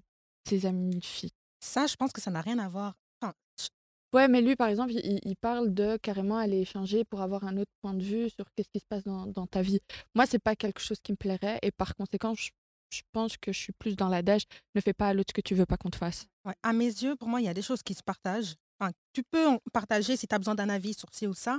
ses 0.48 0.66
amis 0.66 1.00
filles. 1.02 1.32
Ça, 1.60 1.86
je 1.86 1.96
pense 1.96 2.12
que 2.12 2.20
ça 2.20 2.30
n'a 2.30 2.40
rien 2.40 2.58
à 2.58 2.68
voir. 2.68 2.94
Enfin, 3.20 3.34
je- 3.60 3.66
Ouais, 4.14 4.28
mais 4.28 4.40
lui, 4.40 4.56
par 4.56 4.68
exemple, 4.68 4.92
il, 4.92 5.18
il 5.22 5.36
parle 5.36 5.74
de 5.74 5.96
carrément 5.98 6.38
aller 6.38 6.60
échanger 6.60 7.04
pour 7.04 7.20
avoir 7.20 7.44
un 7.44 7.56
autre 7.58 7.72
point 7.82 7.94
de 7.94 8.02
vue 8.02 8.30
sur 8.30 8.46
qu'est-ce 8.54 8.70
qui 8.72 8.80
se 8.80 8.86
passe 8.88 9.04
dans, 9.04 9.26
dans 9.26 9.46
ta 9.46 9.60
vie. 9.62 9.80
Moi, 10.14 10.26
c'est 10.26 10.38
pas 10.38 10.56
quelque 10.56 10.80
chose 10.80 10.98
qui 11.02 11.12
me 11.12 11.16
plairait 11.16 11.58
et 11.62 11.70
par 11.72 11.94
conséquent, 11.96 12.34
je, 12.34 12.50
je 12.90 13.02
pense 13.12 13.36
que 13.36 13.52
je 13.52 13.58
suis 13.58 13.72
plus 13.72 13.96
dans 13.96 14.08
l'adage 14.08 14.44
ne 14.74 14.80
fais 14.80 14.94
pas 14.94 15.08
à 15.08 15.12
l'autre 15.14 15.30
ce 15.30 15.34
que 15.34 15.46
tu 15.46 15.54
veux 15.54 15.66
pas 15.66 15.76
qu'on 15.76 15.90
te 15.90 15.96
fasse. 15.96 16.26
ouais, 16.46 16.54
à 16.62 16.72
mes 16.72 16.86
yeux, 16.86 17.16
pour 17.16 17.28
moi, 17.28 17.40
il 17.40 17.44
y 17.44 17.48
a 17.50 17.54
des 17.54 17.62
choses 17.62 17.82
qui 17.82 17.92
se 17.94 18.02
partagent. 18.02 18.54
Enfin, 18.80 18.92
tu 19.12 19.22
peux 19.22 19.46
en 19.46 19.58
partager 19.72 20.16
si 20.16 20.26
tu 20.28 20.34
as 20.34 20.38
besoin 20.38 20.54
d'un 20.54 20.68
avis 20.68 20.94
sur 20.94 21.08
ci 21.12 21.26
ou 21.26 21.34
ça. 21.34 21.58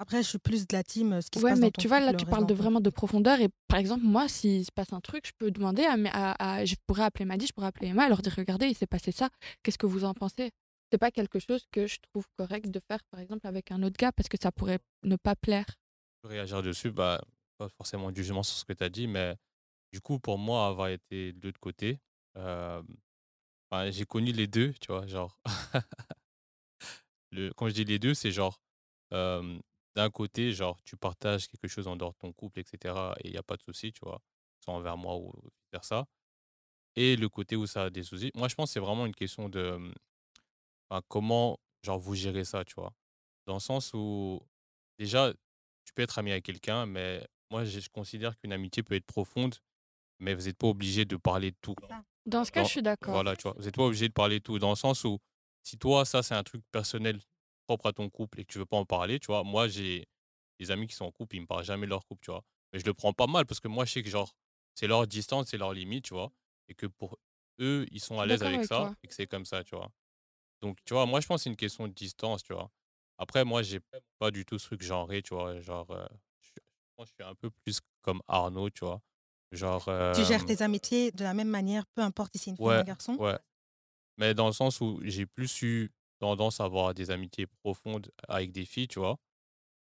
Après, 0.00 0.22
je 0.22 0.28
suis 0.28 0.38
plus 0.38 0.66
de 0.66 0.76
la 0.76 0.84
team, 0.84 1.14
euh, 1.14 1.20
ce 1.20 1.30
qui 1.30 1.40
se 1.40 1.44
Ouais, 1.44 1.50
passe 1.50 1.60
mais 1.60 1.66
dans 1.66 1.70
ton 1.70 1.82
tu 1.82 1.88
vois, 1.88 2.00
là, 2.00 2.14
tu 2.14 2.24
parles 2.26 2.46
de 2.46 2.54
vraiment 2.54 2.80
de 2.80 2.90
profondeur. 2.90 3.40
Et 3.40 3.48
par 3.68 3.78
exemple, 3.80 4.04
moi, 4.04 4.28
s'il 4.28 4.64
se 4.64 4.70
passe 4.70 4.92
un 4.92 5.00
truc, 5.00 5.26
je 5.26 5.32
peux 5.36 5.50
demander 5.50 5.84
à, 5.84 5.96
mes- 5.96 6.10
à, 6.12 6.34
à- 6.38 6.64
je 6.64 6.76
pourrais 6.86 7.02
appeler 7.04 7.24
Maddy, 7.24 7.46
je 7.48 7.52
pourrais 7.52 7.66
appeler 7.66 7.88
Emma 7.88 8.06
et 8.06 8.08
leur 8.08 8.22
dire 8.22 8.34
regardez, 8.36 8.66
il 8.68 8.76
s'est 8.76 8.86
passé 8.86 9.10
ça. 9.12 9.28
Qu'est-ce 9.62 9.78
que 9.78 9.86
vous 9.86 10.04
en 10.04 10.14
pensez? 10.14 10.50
C'est 10.92 10.98
pas 10.98 11.10
quelque 11.10 11.38
chose 11.38 11.66
que 11.72 11.86
je 11.86 11.98
trouve 12.12 12.26
correct 12.36 12.70
de 12.70 12.80
faire, 12.88 13.00
par 13.10 13.20
exemple, 13.20 13.46
avec 13.46 13.72
un 13.72 13.82
autre 13.82 13.96
gars 13.98 14.12
parce 14.12 14.28
que 14.28 14.36
ça 14.40 14.52
pourrait 14.52 14.78
ne 15.02 15.16
pas 15.16 15.34
plaire. 15.34 15.66
peux 16.22 16.28
réagir 16.28 16.62
dessus, 16.62 16.90
bah, 16.90 17.20
pas 17.58 17.68
forcément 17.68 18.10
de 18.10 18.16
jugement 18.16 18.42
sur 18.42 18.56
ce 18.56 18.64
que 18.64 18.72
tu 18.72 18.84
as 18.84 18.88
dit, 18.88 19.06
mais 19.08 19.36
du 19.92 20.00
coup, 20.00 20.18
pour 20.20 20.38
moi, 20.38 20.68
avoir 20.68 20.88
été 20.88 21.32
de 21.32 21.46
l'autre 21.46 21.60
côté, 21.60 22.00
euh, 22.36 22.82
j'ai 23.90 24.04
connu 24.06 24.32
les 24.32 24.46
deux, 24.46 24.72
tu 24.80 24.92
vois, 24.92 25.06
genre. 25.06 25.40
le, 27.32 27.52
quand 27.54 27.68
je 27.68 27.74
dis 27.74 27.84
les 27.84 27.98
deux, 27.98 28.14
c'est 28.14 28.32
genre, 28.32 28.60
euh, 29.12 29.58
d'un 29.96 30.10
côté, 30.10 30.52
genre, 30.52 30.78
tu 30.84 30.96
partages 30.96 31.48
quelque 31.48 31.68
chose 31.68 31.88
en 31.88 31.96
dehors 31.96 32.12
de 32.12 32.18
ton 32.18 32.32
couple, 32.32 32.60
etc., 32.60 33.14
et 33.20 33.28
il 33.28 33.32
n'y 33.32 33.38
a 33.38 33.42
pas 33.42 33.56
de 33.56 33.62
souci, 33.62 33.92
tu 33.92 34.00
vois, 34.02 34.20
soit 34.60 34.74
envers 34.74 34.96
moi 34.96 35.16
ou 35.16 35.32
faire 35.72 35.84
ça. 35.84 36.06
Et 36.96 37.16
le 37.16 37.28
côté 37.28 37.56
où 37.56 37.66
ça 37.66 37.84
a 37.84 37.90
des 37.90 38.02
soucis. 38.04 38.32
Moi, 38.36 38.48
je 38.48 38.54
pense 38.56 38.70
que 38.70 38.74
c'est 38.74 38.80
vraiment 38.80 39.06
une 39.06 39.14
question 39.14 39.48
de 39.48 39.92
enfin, 40.90 41.02
comment, 41.08 41.58
genre, 41.84 41.98
vous 41.98 42.14
gérez 42.14 42.44
ça, 42.44 42.64
tu 42.64 42.74
vois? 42.74 42.92
Dans 43.46 43.54
le 43.54 43.60
sens 43.60 43.92
où, 43.94 44.40
déjà, 44.98 45.32
tu 45.84 45.92
peux 45.94 46.02
être 46.02 46.18
ami 46.18 46.32
avec 46.32 46.44
quelqu'un, 46.44 46.86
mais 46.86 47.26
moi, 47.50 47.64
je 47.64 47.80
je 47.80 47.88
considère 47.90 48.36
qu'une 48.38 48.52
amitié 48.52 48.82
peut 48.82 48.94
être 48.94 49.06
profonde, 49.06 49.56
mais 50.20 50.34
vous 50.34 50.44
n'êtes 50.46 50.58
pas 50.58 50.68
obligé 50.68 51.04
de 51.04 51.16
parler 51.16 51.52
de 51.52 51.56
tout. 51.60 51.74
Dans 52.26 52.44
ce 52.44 52.52
cas, 52.52 52.60
Dans- 52.62 52.66
je 52.66 52.70
suis 52.72 52.82
d'accord. 52.82 53.14
Voilà, 53.14 53.36
tu 53.36 53.44
vois, 53.44 53.54
vous 53.58 53.64
n'êtes 53.64 53.76
pas 53.76 53.84
obligé 53.86 54.08
de 54.08 54.12
parler 54.12 54.38
de 54.40 54.44
tout, 54.44 54.58
dans 54.58 54.70
le 54.70 54.76
sens 54.76 55.04
où, 55.04 55.18
si 55.62 55.78
toi, 55.78 56.04
ça, 56.04 56.22
c'est 56.22 56.34
un 56.34 56.42
truc 56.44 56.62
personnel 56.72 57.20
propre 57.66 57.86
à 57.86 57.92
ton 57.92 58.08
couple 58.10 58.40
et 58.40 58.44
que 58.44 58.52
tu 58.52 58.58
veux 58.58 58.66
pas 58.66 58.76
en 58.78 58.84
parler, 58.86 59.20
tu 59.20 59.26
vois, 59.26 59.44
moi, 59.44 59.68
j'ai 59.68 60.06
des 60.58 60.70
amis 60.70 60.86
qui 60.86 60.94
sont 60.94 61.04
en 61.06 61.12
couple, 61.12 61.36
ils 61.36 61.40
me 61.42 61.46
parlent 61.46 61.64
jamais 61.64 61.86
de 61.86 61.90
leur 61.90 62.06
couple, 62.06 62.22
tu 62.24 62.30
vois. 62.30 62.42
Mais 62.72 62.78
je 62.80 62.84
le 62.86 62.94
prends 62.94 63.12
pas 63.12 63.26
mal 63.26 63.46
parce 63.46 63.60
que 63.60 63.68
moi, 63.68 63.84
je 63.84 63.92
sais 63.92 64.02
que, 64.02 64.10
genre, 64.10 64.34
c'est 64.74 64.86
leur 64.88 65.06
distance, 65.06 65.48
c'est 65.50 65.58
leur 65.58 65.72
limite, 65.72 66.04
tu 66.06 66.14
vois, 66.14 66.32
et 66.68 66.74
que 66.74 66.86
pour 66.86 67.18
eux, 67.60 67.86
ils 67.92 68.00
sont 68.00 68.20
à 68.20 68.26
l'aise 68.26 68.42
avec 68.44 68.64
avec 68.64 68.64
ça 68.64 68.90
toi. 68.90 68.94
et 69.02 69.08
que 69.08 69.14
c'est 69.14 69.26
comme 69.26 69.44
ça, 69.44 69.64
tu 69.64 69.76
vois. 69.76 69.90
Donc, 70.62 70.78
tu 70.84 70.94
vois, 70.94 71.06
moi, 71.06 71.20
je 71.20 71.26
pense 71.26 71.40
que 71.40 71.44
c'est 71.44 71.50
une 71.50 71.56
question 71.56 71.86
de 71.88 71.92
distance, 71.92 72.42
tu 72.42 72.52
vois. 72.52 72.70
Après, 73.18 73.44
moi, 73.44 73.62
j'ai 73.62 73.80
pas 74.18 74.30
du 74.30 74.44
tout 74.44 74.58
ce 74.58 74.66
truc 74.66 74.82
genré, 74.82 75.22
tu 75.22 75.34
vois. 75.34 75.60
Genre, 75.60 75.90
euh, 75.90 76.06
je, 76.40 76.48
suis- 76.48 76.54
je 76.56 76.90
pense 76.96 77.10
que 77.10 77.16
je 77.18 77.24
suis 77.24 77.30
un 77.30 77.34
peu 77.34 77.50
plus 77.50 77.80
comme 78.02 78.22
Arnaud, 78.28 78.70
tu 78.70 78.84
vois. 78.84 79.00
Genre. 79.52 79.84
Tu 80.12 80.22
gères 80.24 80.44
euh, 80.44 80.44
tes 80.44 80.60
amitiés 80.62 81.12
de 81.12 81.24
la 81.24 81.32
même 81.32 81.48
manière, 81.48 81.86
peu 81.94 82.02
importe 82.02 82.32
si 82.32 82.38
c'est 82.38 82.50
une 82.50 82.58
fille 82.58 82.74
ou 82.74 82.76
Ouais, 82.76 82.80
un 82.80 82.84
garçon? 82.84 83.18
ouais. 83.18 83.38
Mais 84.18 84.34
dans 84.34 84.46
le 84.46 84.52
sens 84.52 84.80
où 84.80 85.00
j'ai 85.02 85.26
plus 85.26 85.62
eu 85.62 85.90
tendance 86.18 86.60
à 86.60 86.64
avoir 86.64 86.92
des 86.94 87.10
amitiés 87.10 87.46
profondes 87.46 88.10
avec 88.28 88.52
des 88.52 88.64
filles, 88.64 88.88
tu 88.88 88.98
vois. 88.98 89.16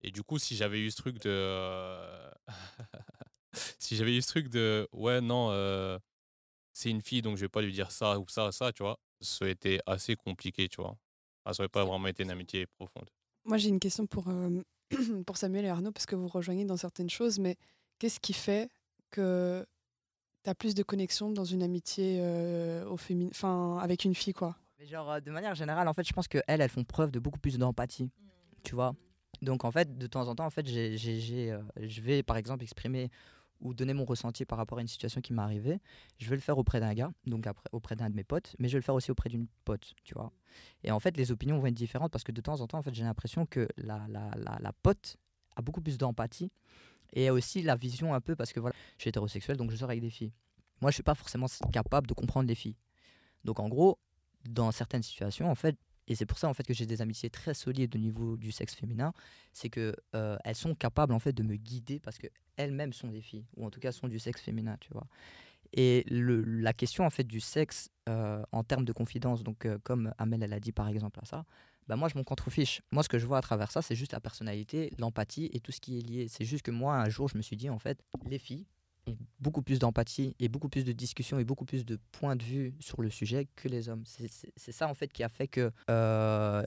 Et 0.02 0.10
du 0.10 0.22
coup, 0.22 0.38
si 0.38 0.56
j'avais 0.56 0.80
eu 0.80 0.90
ce 0.90 0.96
truc 0.96 1.20
de. 1.20 1.30
euh, 1.30 2.30
si 3.78 3.96
j'avais 3.96 4.16
eu 4.16 4.22
ce 4.22 4.28
truc 4.28 4.48
de. 4.48 4.88
Ouais, 4.92 5.20
non, 5.20 5.50
euh, 5.52 5.98
c'est 6.72 6.90
une 6.90 7.02
fille, 7.02 7.22
donc 7.22 7.36
je 7.36 7.42
vais 7.42 7.48
pas 7.48 7.62
lui 7.62 7.72
dire 7.72 7.90
ça 7.90 8.18
ou 8.18 8.26
ça, 8.28 8.52
ça, 8.52 8.72
tu 8.72 8.82
vois. 8.82 8.98
Ça 9.20 9.44
aurait 9.44 9.52
été 9.52 9.80
assez 9.86 10.14
compliqué, 10.16 10.68
tu 10.68 10.80
vois. 10.80 10.96
Ça 11.46 11.62
aurait 11.62 11.68
pas 11.68 11.84
vraiment 11.84 12.06
été 12.08 12.22
une 12.22 12.30
amitié 12.30 12.66
profonde. 12.66 13.08
Moi, 13.44 13.56
j'ai 13.56 13.70
une 13.70 13.80
question 13.80 14.06
pour, 14.06 14.28
euh, 14.28 14.62
pour 15.26 15.36
Samuel 15.36 15.64
et 15.64 15.68
Arnaud, 15.68 15.92
parce 15.92 16.06
que 16.06 16.14
vous 16.14 16.28
rejoignez 16.28 16.64
dans 16.64 16.76
certaines 16.76 17.10
choses, 17.10 17.38
mais 17.38 17.56
qu'est-ce 17.98 18.20
qui 18.20 18.32
fait 18.34 18.70
que 19.10 19.64
tu 20.48 20.50
as 20.50 20.54
plus 20.54 20.74
de 20.74 20.82
connexion 20.82 21.30
dans 21.30 21.44
une 21.44 21.62
amitié 21.62 22.18
euh, 22.20 22.88
au 22.88 22.96
féminin, 22.96 23.28
enfin, 23.32 23.78
avec 23.82 24.04
une 24.04 24.14
fille, 24.14 24.32
quoi 24.32 24.56
Mais 24.78 24.86
genre, 24.86 25.10
euh, 25.12 25.20
de 25.20 25.30
manière 25.30 25.54
générale, 25.54 25.86
en 25.88 25.92
fait, 25.92 26.06
je 26.08 26.12
pense 26.14 26.26
qu'elles, 26.26 26.42
elles 26.46 26.68
font 26.70 26.84
preuve 26.84 27.10
de 27.10 27.18
beaucoup 27.18 27.38
plus 27.38 27.58
d'empathie. 27.58 28.10
Tu 28.64 28.74
vois 28.74 28.94
Donc, 29.42 29.64
en 29.64 29.70
fait, 29.70 29.98
de 29.98 30.06
temps 30.06 30.26
en 30.26 30.34
temps, 30.34 30.46
en 30.46 30.50
fait, 30.50 30.66
j'ai, 30.66 30.96
j'ai- 30.96 31.20
j'ai, 31.20 31.52
euh, 31.52 31.60
je 31.76 32.00
vais, 32.00 32.22
par 32.22 32.36
exemple, 32.38 32.62
exprimer 32.62 33.10
ou 33.60 33.74
donner 33.74 33.92
mon 33.92 34.04
ressenti 34.04 34.44
par 34.46 34.56
rapport 34.56 34.78
à 34.78 34.80
une 34.80 34.88
situation 34.88 35.20
qui 35.20 35.32
m'est 35.32 35.42
arrivée. 35.42 35.80
Je 36.18 36.28
vais 36.30 36.36
le 36.36 36.40
faire 36.40 36.56
auprès 36.58 36.80
d'un 36.80 36.94
gars, 36.94 37.10
donc 37.26 37.46
après, 37.46 37.68
auprès 37.72 37.96
d'un 37.96 38.08
de 38.08 38.14
mes 38.14 38.24
potes, 38.24 38.54
mais 38.58 38.68
je 38.68 38.74
vais 38.74 38.78
le 38.78 38.84
faire 38.84 38.94
aussi 38.94 39.10
auprès 39.10 39.28
d'une 39.28 39.48
pote, 39.64 39.94
tu 40.04 40.14
vois. 40.14 40.32
Et 40.84 40.90
en 40.92 41.00
fait, 41.00 41.16
les 41.16 41.30
opinions 41.32 41.58
vont 41.58 41.66
être 41.66 41.74
différentes 41.74 42.10
parce 42.12 42.24
que 42.24 42.32
de 42.32 42.40
temps 42.40 42.60
en 42.60 42.66
temps, 42.68 42.78
en 42.78 42.82
fait, 42.82 42.94
j'ai 42.94 43.02
l'impression 43.04 43.46
que 43.46 43.68
la, 43.76 44.06
la, 44.08 44.30
la, 44.36 44.58
la 44.60 44.72
pote 44.72 45.16
a 45.56 45.60
beaucoup 45.62 45.80
plus 45.82 45.98
d'empathie 45.98 46.50
et 47.12 47.30
aussi 47.30 47.62
la 47.62 47.76
vision 47.76 48.14
un 48.14 48.20
peu 48.20 48.36
parce 48.36 48.52
que 48.52 48.60
voilà, 48.60 48.76
je 48.96 49.02
suis 49.02 49.08
hétérosexuel, 49.08 49.56
donc 49.56 49.70
je 49.70 49.76
sors 49.76 49.90
avec 49.90 50.00
des 50.00 50.10
filles. 50.10 50.32
Moi, 50.80 50.90
je 50.90 50.94
suis 50.94 51.02
pas 51.02 51.14
forcément 51.14 51.46
capable 51.72 52.06
de 52.06 52.14
comprendre 52.14 52.48
les 52.48 52.54
filles. 52.54 52.76
Donc, 53.44 53.58
en 53.60 53.68
gros, 53.68 53.98
dans 54.48 54.70
certaines 54.70 55.02
situations, 55.02 55.50
en 55.50 55.54
fait, 55.54 55.76
et 56.08 56.14
c'est 56.14 56.26
pour 56.26 56.38
ça 56.38 56.48
en 56.48 56.54
fait 56.54 56.64
que 56.64 56.72
j'ai 56.72 56.86
des 56.86 57.02
amitiés 57.02 57.28
très 57.28 57.54
solides 57.54 57.94
au 57.94 57.98
niveau 57.98 58.36
du 58.36 58.50
sexe 58.50 58.74
féminin, 58.74 59.12
c'est 59.52 59.68
que 59.68 59.94
euh, 60.14 60.38
elles 60.42 60.54
sont 60.54 60.74
capables 60.74 61.12
en 61.12 61.18
fait 61.18 61.32
de 61.32 61.42
me 61.42 61.56
guider 61.56 62.00
parce 62.00 62.16
que 62.16 62.28
elles-mêmes 62.56 62.94
sont 62.94 63.08
des 63.08 63.20
filles 63.20 63.46
ou 63.56 63.66
en 63.66 63.70
tout 63.70 63.78
cas 63.78 63.92
sont 63.92 64.08
du 64.08 64.18
sexe 64.18 64.40
féminin, 64.40 64.76
tu 64.80 64.90
vois. 64.92 65.06
Et 65.74 66.06
la 66.08 66.72
question 66.72 67.04
en 67.04 67.10
fait 67.10 67.24
du 67.24 67.40
sexe 67.40 67.90
euh, 68.08 68.42
en 68.52 68.64
termes 68.64 68.86
de 68.86 68.92
confidence, 68.92 69.42
donc 69.42 69.66
euh, 69.66 69.78
comme 69.82 70.14
Amel 70.16 70.42
elle 70.42 70.54
a 70.54 70.60
dit 70.60 70.72
par 70.72 70.88
exemple 70.88 71.20
à 71.22 71.26
ça, 71.26 71.44
bah 71.88 71.96
moi 71.96 72.08
je 72.08 72.16
m'en 72.16 72.24
contrefiche. 72.24 72.82
Moi 72.92 73.02
ce 73.02 73.08
que 73.08 73.18
je 73.18 73.26
vois 73.26 73.38
à 73.38 73.42
travers 73.42 73.70
ça, 73.70 73.82
c'est 73.82 73.94
juste 73.96 74.12
la 74.12 74.20
personnalité, 74.20 74.92
l'empathie 74.98 75.48
et 75.52 75.60
tout 75.60 75.72
ce 75.72 75.80
qui 75.80 75.98
est 75.98 76.02
lié. 76.02 76.26
C'est 76.28 76.44
juste 76.44 76.62
que 76.64 76.70
moi 76.70 76.96
un 76.96 77.08
jour 77.08 77.28
je 77.28 77.36
me 77.36 77.42
suis 77.42 77.56
dit 77.56 77.70
en 77.70 77.78
fait, 77.78 78.02
les 78.28 78.38
filles 78.38 78.66
ont 79.06 79.16
beaucoup 79.40 79.62
plus 79.62 79.78
d'empathie 79.78 80.34
et 80.38 80.48
beaucoup 80.48 80.68
plus 80.68 80.84
de 80.84 80.92
discussion 80.92 81.38
et 81.38 81.44
beaucoup 81.44 81.64
plus 81.64 81.84
de 81.86 81.98
points 82.12 82.36
de 82.36 82.44
vue 82.44 82.74
sur 82.78 83.00
le 83.00 83.08
sujet 83.10 83.48
que 83.56 83.68
les 83.68 83.88
hommes. 83.88 84.02
C'est- 84.04 84.28
ça 84.72 84.86
en 84.88 84.94
fait 84.94 85.12
qui 85.12 85.22
a 85.22 85.28
fait 85.30 85.48
que 85.48 85.72
euh, 85.90 86.62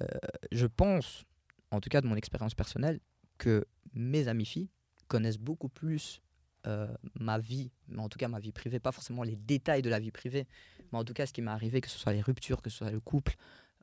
je 0.52 0.66
pense, 0.66 1.24
en 1.70 1.80
tout 1.80 1.90
cas 1.90 2.02
de 2.02 2.08
mon 2.08 2.16
expérience 2.16 2.56
personnelle, 2.56 3.00
que 3.38 3.66
mes 3.94 4.28
amies 4.28 4.46
filles 4.46 4.70
connaissent 5.08 5.38
beaucoup 5.40 5.70
plus 5.70 6.22
euh, 6.68 6.88
ma 7.20 7.40
vie, 7.40 7.72
mais 7.88 8.02
en 8.02 8.08
tout 8.10 8.20
cas 8.20 8.28
ma 8.28 8.40
vie 8.40 8.52
privée, 8.52 8.80
pas 8.80 8.92
forcément 8.92 9.24
les 9.24 9.36
détails 9.36 9.82
de 9.82 9.90
la 9.90 10.00
vie 10.00 10.12
privée, 10.12 10.46
mais 10.92 11.00
en 11.00 11.04
tout 11.04 11.14
cas 11.14 11.26
ce 11.26 11.34
qui 11.34 11.42
m'est 11.42 11.50
arrivé, 11.52 11.82
que 11.82 11.90
ce 11.90 11.98
soit 11.98 12.14
les 12.14 12.22
ruptures, 12.22 12.62
que 12.62 12.70
ce 12.70 12.78
soit 12.78 12.92
le 12.92 13.00
couple, 13.00 13.36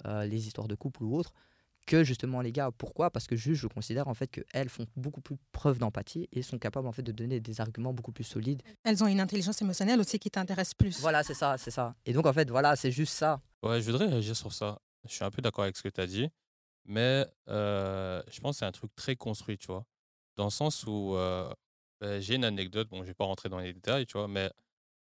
euh, 0.06 0.24
les 0.26 0.46
histoires 0.46 0.68
de 0.68 0.74
couple 0.74 1.02
ou 1.04 1.16
autres, 1.16 1.32
que 1.86 2.04
justement 2.04 2.40
les 2.42 2.52
gars. 2.52 2.70
Pourquoi? 2.70 3.10
Parce 3.10 3.26
que 3.26 3.34
juste 3.34 3.62
je 3.62 3.66
considère 3.66 4.08
en 4.08 4.14
fait 4.14 4.28
qu'elles 4.28 4.68
font 4.68 4.86
beaucoup 4.96 5.20
plus 5.20 5.36
preuve 5.52 5.78
d'empathie 5.78 6.28
et 6.32 6.42
sont 6.42 6.58
capables 6.58 6.86
en 6.86 6.92
fait 6.92 7.02
de 7.02 7.12
donner 7.12 7.40
des 7.40 7.60
arguments 7.60 7.92
beaucoup 7.92 8.12
plus 8.12 8.24
solides. 8.24 8.62
Elles 8.84 9.02
ont 9.02 9.06
une 9.06 9.20
intelligence 9.20 9.60
émotionnelle 9.62 9.98
aussi 9.98 10.18
qui 10.18 10.30
t'intéresse 10.30 10.74
plus. 10.74 11.00
Voilà, 11.00 11.22
c'est 11.22 11.34
ça, 11.34 11.56
c'est 11.58 11.70
ça. 11.70 11.96
Et 12.04 12.12
donc 12.12 12.26
en 12.26 12.32
fait, 12.32 12.50
voilà, 12.50 12.76
c'est 12.76 12.90
juste 12.92 13.14
ça. 13.14 13.40
Ouais, 13.62 13.80
je 13.80 13.90
voudrais 13.90 14.06
réagir 14.06 14.36
sur 14.36 14.52
ça. 14.52 14.78
Je 15.08 15.12
suis 15.14 15.24
un 15.24 15.30
peu 15.30 15.40
d'accord 15.40 15.64
avec 15.64 15.76
ce 15.76 15.82
que 15.82 15.88
tu 15.88 16.00
as 16.00 16.06
dit, 16.06 16.28
mais 16.84 17.26
euh, 17.48 18.22
je 18.30 18.40
pense 18.40 18.56
que 18.56 18.58
c'est 18.60 18.66
un 18.66 18.72
truc 18.72 18.94
très 18.94 19.16
construit, 19.16 19.56
tu 19.56 19.68
vois. 19.68 19.84
Dans 20.36 20.44
le 20.44 20.50
sens 20.50 20.84
où 20.86 21.16
euh, 21.16 21.50
ben, 22.00 22.20
j'ai 22.20 22.34
une 22.34 22.44
anecdote, 22.44 22.88
bon, 22.88 23.02
je 23.02 23.08
vais 23.08 23.14
pas 23.14 23.24
rentrer 23.24 23.48
dans 23.48 23.58
les 23.58 23.72
détails, 23.72 24.06
tu 24.06 24.18
vois, 24.18 24.28
mais 24.28 24.50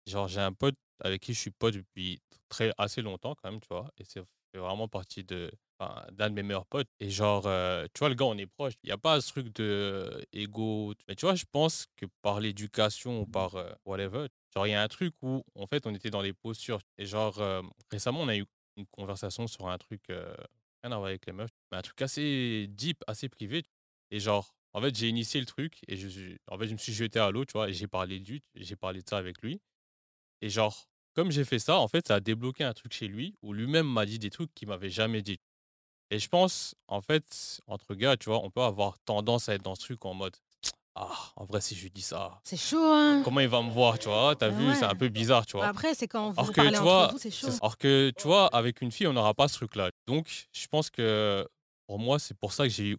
genre 0.07 0.27
j'ai 0.27 0.41
un 0.41 0.53
pote 0.53 0.75
avec 0.99 1.21
qui 1.21 1.33
je 1.33 1.39
suis 1.39 1.51
pote 1.51 1.75
depuis 1.75 2.21
très 2.49 2.73
assez 2.77 3.01
longtemps 3.01 3.35
quand 3.35 3.51
même, 3.51 3.61
tu 3.61 3.67
vois, 3.69 3.91
et 3.97 4.03
c'est 4.03 4.21
fait 4.51 4.59
vraiment 4.59 4.87
partie 4.87 5.23
de 5.23 5.51
d'un 6.11 6.29
de 6.29 6.35
mes 6.35 6.43
meilleurs 6.43 6.65
potes. 6.65 6.87
Et 6.99 7.09
genre, 7.09 7.47
euh, 7.47 7.87
tu 7.93 7.99
vois, 7.99 8.09
le 8.09 8.15
gars, 8.15 8.25
on 8.25 8.37
est 8.37 8.45
proche. 8.45 8.73
Il 8.83 8.87
n'y 8.87 8.93
a 8.93 8.97
pas 8.97 9.19
ce 9.21 9.29
truc 9.31 9.53
de 9.55 10.23
égo. 10.31 10.93
Mais 11.07 11.15
tu 11.15 11.25
vois, 11.25 11.35
je 11.35 11.45
pense 11.51 11.87
que 11.97 12.05
par 12.21 12.39
l'éducation 12.39 13.21
ou 13.21 13.25
par 13.25 13.55
euh, 13.55 13.71
whatever, 13.85 14.27
genre, 14.53 14.67
il 14.67 14.71
y 14.71 14.73
a 14.75 14.81
un 14.81 14.87
truc 14.87 15.13
où, 15.21 15.43
en 15.55 15.67
fait, 15.67 15.87
on 15.87 15.93
était 15.95 16.09
dans 16.09 16.21
les 16.21 16.33
postures. 16.33 16.79
Et 16.97 17.05
genre, 17.05 17.39
euh, 17.39 17.61
récemment, 17.91 18.21
on 18.21 18.27
a 18.27 18.37
eu 18.37 18.45
une 18.77 18.85
conversation 18.87 19.47
sur 19.47 19.67
un 19.67 19.77
truc, 19.77 20.01
euh, 20.09 20.33
rien 20.83 20.91
à 20.91 20.97
voir 20.97 21.07
avec 21.07 21.25
les 21.25 21.33
meufs, 21.33 21.51
mais 21.71 21.77
un 21.77 21.81
truc 21.81 22.01
assez 22.01 22.67
deep, 22.69 23.03
assez 23.07 23.27
privé. 23.29 23.63
Et 24.11 24.19
genre, 24.19 24.53
en 24.73 24.81
fait, 24.81 24.95
j'ai 24.95 25.09
initié 25.09 25.39
le 25.39 25.45
truc 25.45 25.79
et 25.87 25.97
je, 25.97 26.35
en 26.47 26.57
fait, 26.57 26.67
je 26.67 26.73
me 26.73 26.77
suis 26.77 26.93
jeté 26.93 27.19
à 27.19 27.31
l'eau, 27.31 27.43
tu 27.45 27.53
vois, 27.53 27.69
et 27.69 27.73
j'ai 27.73 27.87
parlé 27.87 28.19
de 28.19 28.29
lui, 28.29 28.43
j'ai 28.55 28.75
parlé 28.75 29.01
de 29.01 29.09
ça 29.09 29.17
avec 29.17 29.41
lui. 29.41 29.61
Et 30.41 30.49
genre, 30.49 30.90
comme 31.13 31.31
j'ai 31.31 31.43
fait 31.45 31.59
ça, 31.59 31.77
en 31.79 31.87
fait, 31.87 32.07
ça 32.07 32.15
a 32.15 32.19
débloqué 32.19 32.63
un 32.63 32.73
truc 32.73 32.93
chez 32.93 33.07
lui 33.07 33.35
où 33.41 33.53
lui-même 33.53 33.87
m'a 33.87 34.05
dit 34.05 34.19
des 34.19 34.29
trucs 34.29 34.53
qu'il 34.53 34.67
m'avait 34.67 34.89
jamais 34.89 35.21
dit. 35.21 35.39
Et 36.09 36.19
je 36.19 36.27
pense, 36.27 36.75
en 36.87 37.01
fait, 37.01 37.61
entre 37.67 37.95
gars, 37.95 38.17
tu 38.17 38.29
vois, 38.29 38.43
on 38.43 38.49
peut 38.51 38.61
avoir 38.61 38.99
tendance 39.05 39.47
à 39.49 39.53
être 39.55 39.63
dans 39.63 39.75
ce 39.75 39.81
truc 39.81 40.03
en 40.05 40.13
mode 40.13 40.35
Ah, 40.95 41.31
en 41.37 41.45
vrai, 41.45 41.61
si 41.61 41.73
je 41.73 41.83
lui 41.83 41.89
dis 41.91 42.01
ça, 42.01 42.41
C'est 42.43 42.57
chaud, 42.57 42.83
hein 42.83 43.21
comment 43.23 43.39
il 43.39 43.47
va 43.47 43.61
me 43.61 43.71
voir, 43.71 43.97
tu 43.97 44.09
vois? 44.09 44.35
T'as 44.35 44.47
Ah 44.47 44.49
vu, 44.49 44.75
c'est 44.75 44.83
un 44.85 44.95
peu 44.95 45.07
bizarre, 45.07 45.45
tu 45.45 45.55
vois? 45.55 45.67
Après, 45.67 45.93
c'est 45.95 46.07
quand 46.07 46.31
vous 46.31 46.39
Alors 46.39 46.51
que, 46.51 46.69
tu 46.69 46.81
vois, 46.81 47.13
c'est 47.17 47.31
chaud. 47.31 47.47
Alors 47.61 47.77
que, 47.77 48.11
tu 48.17 48.27
vois, 48.27 48.47
avec 48.47 48.81
une 48.81 48.91
fille, 48.91 49.07
on 49.07 49.13
n'aura 49.13 49.33
pas 49.33 49.47
ce 49.47 49.55
truc-là. 49.55 49.89
Donc, 50.07 50.47
je 50.51 50.67
pense 50.67 50.89
que 50.89 51.47
pour 51.87 51.97
moi, 51.97 52.19
c'est 52.19 52.37
pour 52.37 52.51
ça 52.51 52.63
que 52.63 52.69
j'ai 52.73 52.89
eu, 52.89 52.97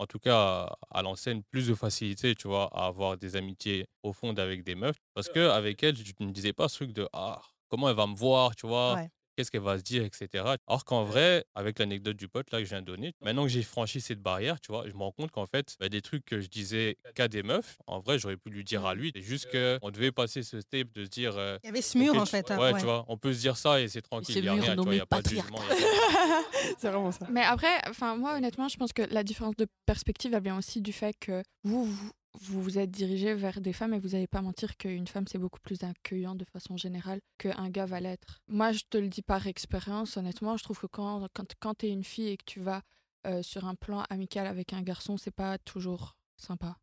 en 0.00 0.06
tout 0.06 0.18
cas 0.18 0.74
à 0.90 1.02
l'ancienne, 1.02 1.42
plus 1.44 1.68
de 1.68 1.74
facilité, 1.74 2.34
tu 2.34 2.48
vois, 2.48 2.68
à 2.74 2.86
avoir 2.86 3.18
des 3.18 3.36
amitiés 3.36 3.86
profondes 4.02 4.38
avec 4.40 4.64
des 4.64 4.74
meufs. 4.74 4.96
Parce 5.14 5.28
que 5.28 5.50
avec 5.50 5.82
elles, 5.82 5.96
je 5.96 6.12
ne 6.20 6.26
me 6.26 6.32
disais 6.32 6.52
pas 6.54 6.68
ce 6.68 6.76
truc 6.76 6.92
de 6.92 7.06
ah, 7.12 7.42
comment 7.68 7.88
elle 7.90 7.96
va 7.96 8.06
me 8.06 8.14
voir, 8.14 8.56
tu 8.56 8.66
vois? 8.66 8.94
Ouais. 8.94 9.10
Qu'est-ce 9.40 9.50
qu'elle 9.50 9.62
va 9.62 9.78
se 9.78 9.82
dire, 9.82 10.04
etc. 10.04 10.28
Alors 10.66 10.84
qu'en 10.84 11.02
vrai, 11.02 11.46
avec 11.54 11.78
l'anecdote 11.78 12.16
du 12.18 12.28
pote 12.28 12.50
là 12.52 12.58
que 12.58 12.64
je 12.64 12.68
viens 12.70 12.82
de 12.82 12.86
donner, 12.86 13.14
maintenant 13.22 13.44
que 13.44 13.48
j'ai 13.48 13.62
franchi 13.62 14.02
cette 14.02 14.20
barrière, 14.20 14.60
tu 14.60 14.70
vois, 14.70 14.84
je 14.86 14.92
me 14.92 14.98
rends 14.98 15.12
compte 15.12 15.30
qu'en 15.30 15.46
fait, 15.46 15.76
bah, 15.80 15.88
des 15.88 16.02
trucs 16.02 16.26
que 16.26 16.40
je 16.42 16.48
disais 16.48 16.98
qu'à 17.14 17.26
des 17.26 17.42
meufs, 17.42 17.78
en 17.86 18.00
vrai, 18.00 18.18
j'aurais 18.18 18.36
pu 18.36 18.50
lui 18.50 18.64
dire 18.64 18.84
à 18.84 18.94
lui. 18.94 19.12
C'est 19.14 19.22
juste 19.22 19.48
qu'on 19.50 19.90
devait 19.90 20.12
passer 20.12 20.42
ce 20.42 20.60
step 20.60 20.92
de 20.92 21.04
se 21.04 21.08
dire. 21.08 21.38
euh, 21.38 21.56
Il 21.62 21.68
y 21.68 21.70
avait 21.70 21.80
ce 21.80 21.96
mur 21.96 22.14
en 22.16 22.24
tu- 22.24 22.30
fait. 22.32 22.50
hein, 22.50 22.58
Ouais, 22.58 22.72
ouais. 22.74 22.78
tu 22.80 22.84
vois, 22.84 23.06
on 23.08 23.16
peut 23.16 23.32
se 23.32 23.40
dire 23.40 23.56
ça 23.56 23.80
et 23.80 23.88
c'est 23.88 24.02
tranquille. 24.02 24.36
Il 24.36 24.42
n'y 24.42 24.48
a 24.48 24.54
mur 24.56 24.62
rien, 24.64 24.76
tu 24.76 24.82
vois, 24.82 24.94
n'y 24.94 25.00
a 25.00 25.06
pas 25.06 25.22
de 25.22 25.28
jugement. 25.30 25.58
y 25.70 26.74
C'est 26.78 26.88
vraiment 26.90 27.12
ça. 27.12 27.26
Mais 27.30 27.42
après, 27.42 27.80
enfin 27.88 28.16
moi 28.16 28.34
honnêtement, 28.36 28.68
je 28.68 28.76
pense 28.76 28.92
que 28.92 29.02
la 29.10 29.22
différence 29.24 29.56
de 29.56 29.66
perspective 29.86 30.34
elle 30.34 30.42
vient 30.42 30.58
aussi 30.58 30.82
du 30.82 30.92
fait 30.92 31.14
que 31.18 31.42
vous 31.64 31.86
vous 31.86 32.10
vous, 32.38 32.62
vous 32.62 32.78
êtes 32.78 32.90
dirigé 32.90 33.34
vers 33.34 33.60
des 33.60 33.72
femmes 33.72 33.94
et 33.94 33.98
vous 33.98 34.10
n'allez 34.10 34.26
pas 34.26 34.42
mentir 34.42 34.76
qu'une 34.76 35.06
femme 35.06 35.26
c'est 35.26 35.38
beaucoup 35.38 35.60
plus 35.60 35.82
accueillant 35.82 36.34
de 36.34 36.44
façon 36.44 36.76
générale 36.76 37.20
qu'un 37.38 37.68
gars 37.70 37.86
va 37.86 38.00
l'être. 38.00 38.40
Moi 38.48 38.72
je 38.72 38.82
te 38.88 38.98
le 38.98 39.08
dis 39.08 39.22
par 39.22 39.46
expérience, 39.46 40.16
honnêtement, 40.16 40.56
je 40.56 40.64
trouve 40.64 40.78
que 40.78 40.86
quand 40.86 41.28
quand, 41.60 41.74
tu 41.74 41.86
es 41.86 41.90
une 41.90 42.04
fille 42.04 42.28
et 42.28 42.36
que 42.36 42.44
tu 42.44 42.60
vas 42.60 42.82
euh, 43.26 43.42
sur 43.42 43.66
un 43.66 43.74
plan 43.74 44.04
amical 44.10 44.46
avec 44.46 44.72
un 44.72 44.82
garçon, 44.82 45.16
c'est 45.16 45.30
pas 45.30 45.58
toujours 45.58 46.16
sympa. 46.36 46.76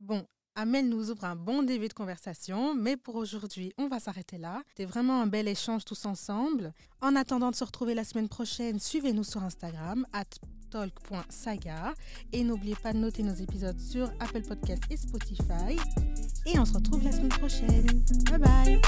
Bon, 0.00 0.26
Amel 0.60 0.88
nous 0.90 1.10
ouvre 1.10 1.24
un 1.24 1.36
bon 1.36 1.62
début 1.62 1.88
de 1.88 1.94
conversation, 1.94 2.74
mais 2.74 2.98
pour 2.98 3.14
aujourd'hui, 3.14 3.72
on 3.78 3.88
va 3.88 3.98
s'arrêter 3.98 4.36
là. 4.36 4.62
C'était 4.68 4.84
vraiment 4.84 5.22
un 5.22 5.26
bel 5.26 5.48
échange 5.48 5.86
tous 5.86 6.04
ensemble. 6.04 6.74
En 7.00 7.16
attendant 7.16 7.50
de 7.50 7.56
se 7.56 7.64
retrouver 7.64 7.94
la 7.94 8.04
semaine 8.04 8.28
prochaine, 8.28 8.78
suivez-nous 8.78 9.24
sur 9.24 9.42
Instagram, 9.42 10.06
at 10.12 10.26
talk.saga. 10.70 11.94
Et 12.34 12.44
n'oubliez 12.44 12.76
pas 12.76 12.92
de 12.92 12.98
noter 12.98 13.22
nos 13.22 13.32
épisodes 13.32 13.80
sur 13.80 14.12
Apple 14.20 14.42
Podcasts 14.42 14.84
et 14.90 14.98
Spotify. 14.98 15.78
Et 16.44 16.58
on 16.58 16.66
se 16.66 16.74
retrouve 16.74 17.04
la 17.04 17.12
semaine 17.12 17.30
prochaine. 17.30 17.86
Bye 18.30 18.38
bye 18.38 18.78